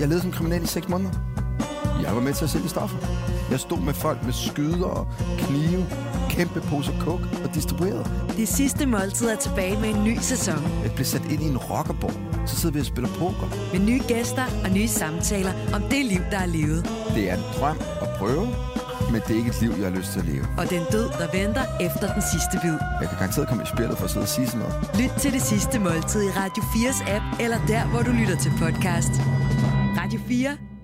Jeg 0.00 0.08
levede, 0.08 0.22
som 0.22 0.32
kriminel 0.32 0.62
i 0.62 0.66
seks 0.66 0.88
måneder. 0.88 1.10
Jeg 2.02 2.14
var 2.14 2.20
med 2.20 2.34
til 2.34 2.44
at 2.44 2.50
sælge 2.50 2.68
stoffer. 2.68 2.98
Jeg 3.50 3.60
stod 3.60 3.78
med 3.78 3.94
folk 3.94 4.24
med 4.24 4.32
skyder 4.32 4.86
og 4.86 5.06
knive, 5.38 5.86
kæmpe 6.30 6.60
poser 6.60 6.92
coke 7.00 7.24
og 7.44 7.54
distribuerede. 7.54 8.04
Det 8.36 8.48
sidste 8.48 8.86
måltid 8.86 9.28
er 9.28 9.36
tilbage 9.36 9.80
med 9.80 9.88
en 9.94 10.04
ny 10.04 10.18
sæson. 10.20 10.62
Jeg 10.82 10.92
blev 10.94 11.04
sat 11.06 11.22
ind 11.32 11.42
i 11.42 11.46
en 11.46 11.58
rockerborg. 11.58 12.48
Så 12.48 12.56
sidder 12.56 12.72
vi 12.72 12.80
og 12.80 12.86
spiller 12.86 13.10
poker. 13.18 13.72
Med 13.72 13.86
nye 13.86 14.00
gæster 14.08 14.44
og 14.64 14.70
nye 14.70 14.88
samtaler 14.88 15.52
om 15.74 15.82
det 15.82 16.04
liv, 16.06 16.20
der 16.30 16.38
er 16.38 16.46
levet. 16.46 16.90
Det 17.14 17.30
er 17.30 17.34
en 17.36 17.42
drøm 17.58 17.78
at 18.02 18.08
prøve, 18.18 18.46
men 19.12 19.20
det 19.26 19.30
er 19.30 19.38
ikke 19.38 19.50
et 19.50 19.60
liv, 19.60 19.72
jeg 19.78 19.90
har 19.90 19.96
lyst 19.98 20.12
til 20.12 20.20
at 20.20 20.26
leve. 20.26 20.46
Og 20.58 20.70
den 20.70 20.82
død, 20.92 21.08
der 21.20 21.28
venter 21.38 21.64
efter 21.80 22.12
den 22.14 22.22
sidste 22.32 22.54
bid. 22.62 22.76
Jeg 23.00 23.08
kan 23.08 23.18
garanteret 23.18 23.48
komme 23.48 23.62
i 23.62 23.66
spillet 23.66 23.98
for 23.98 24.04
at 24.04 24.10
sidde 24.10 24.24
og 24.24 24.28
sige 24.28 24.46
sådan 24.46 24.60
noget. 24.60 24.74
Lyt 25.00 25.12
til 25.22 25.32
det 25.32 25.42
sidste 25.42 25.78
måltid 25.78 26.22
i 26.22 26.30
Radio 26.30 26.62
4's 26.62 27.10
app, 27.14 27.24
eller 27.40 27.58
der, 27.66 27.82
hvor 27.86 28.02
du 28.02 28.10
lytter 28.10 28.36
til 28.36 28.52
podcast. 28.58 29.14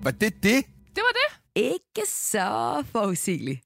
Radio 0.07 0.11
4. 0.11 0.11
Var 0.11 0.11
det 0.11 0.43
det? 0.43 0.65
Det 0.95 1.03
var 1.03 1.13
det. 1.13 1.29
Ikke 1.55 2.05
så 2.07 2.83
forudsigeligt. 2.91 3.61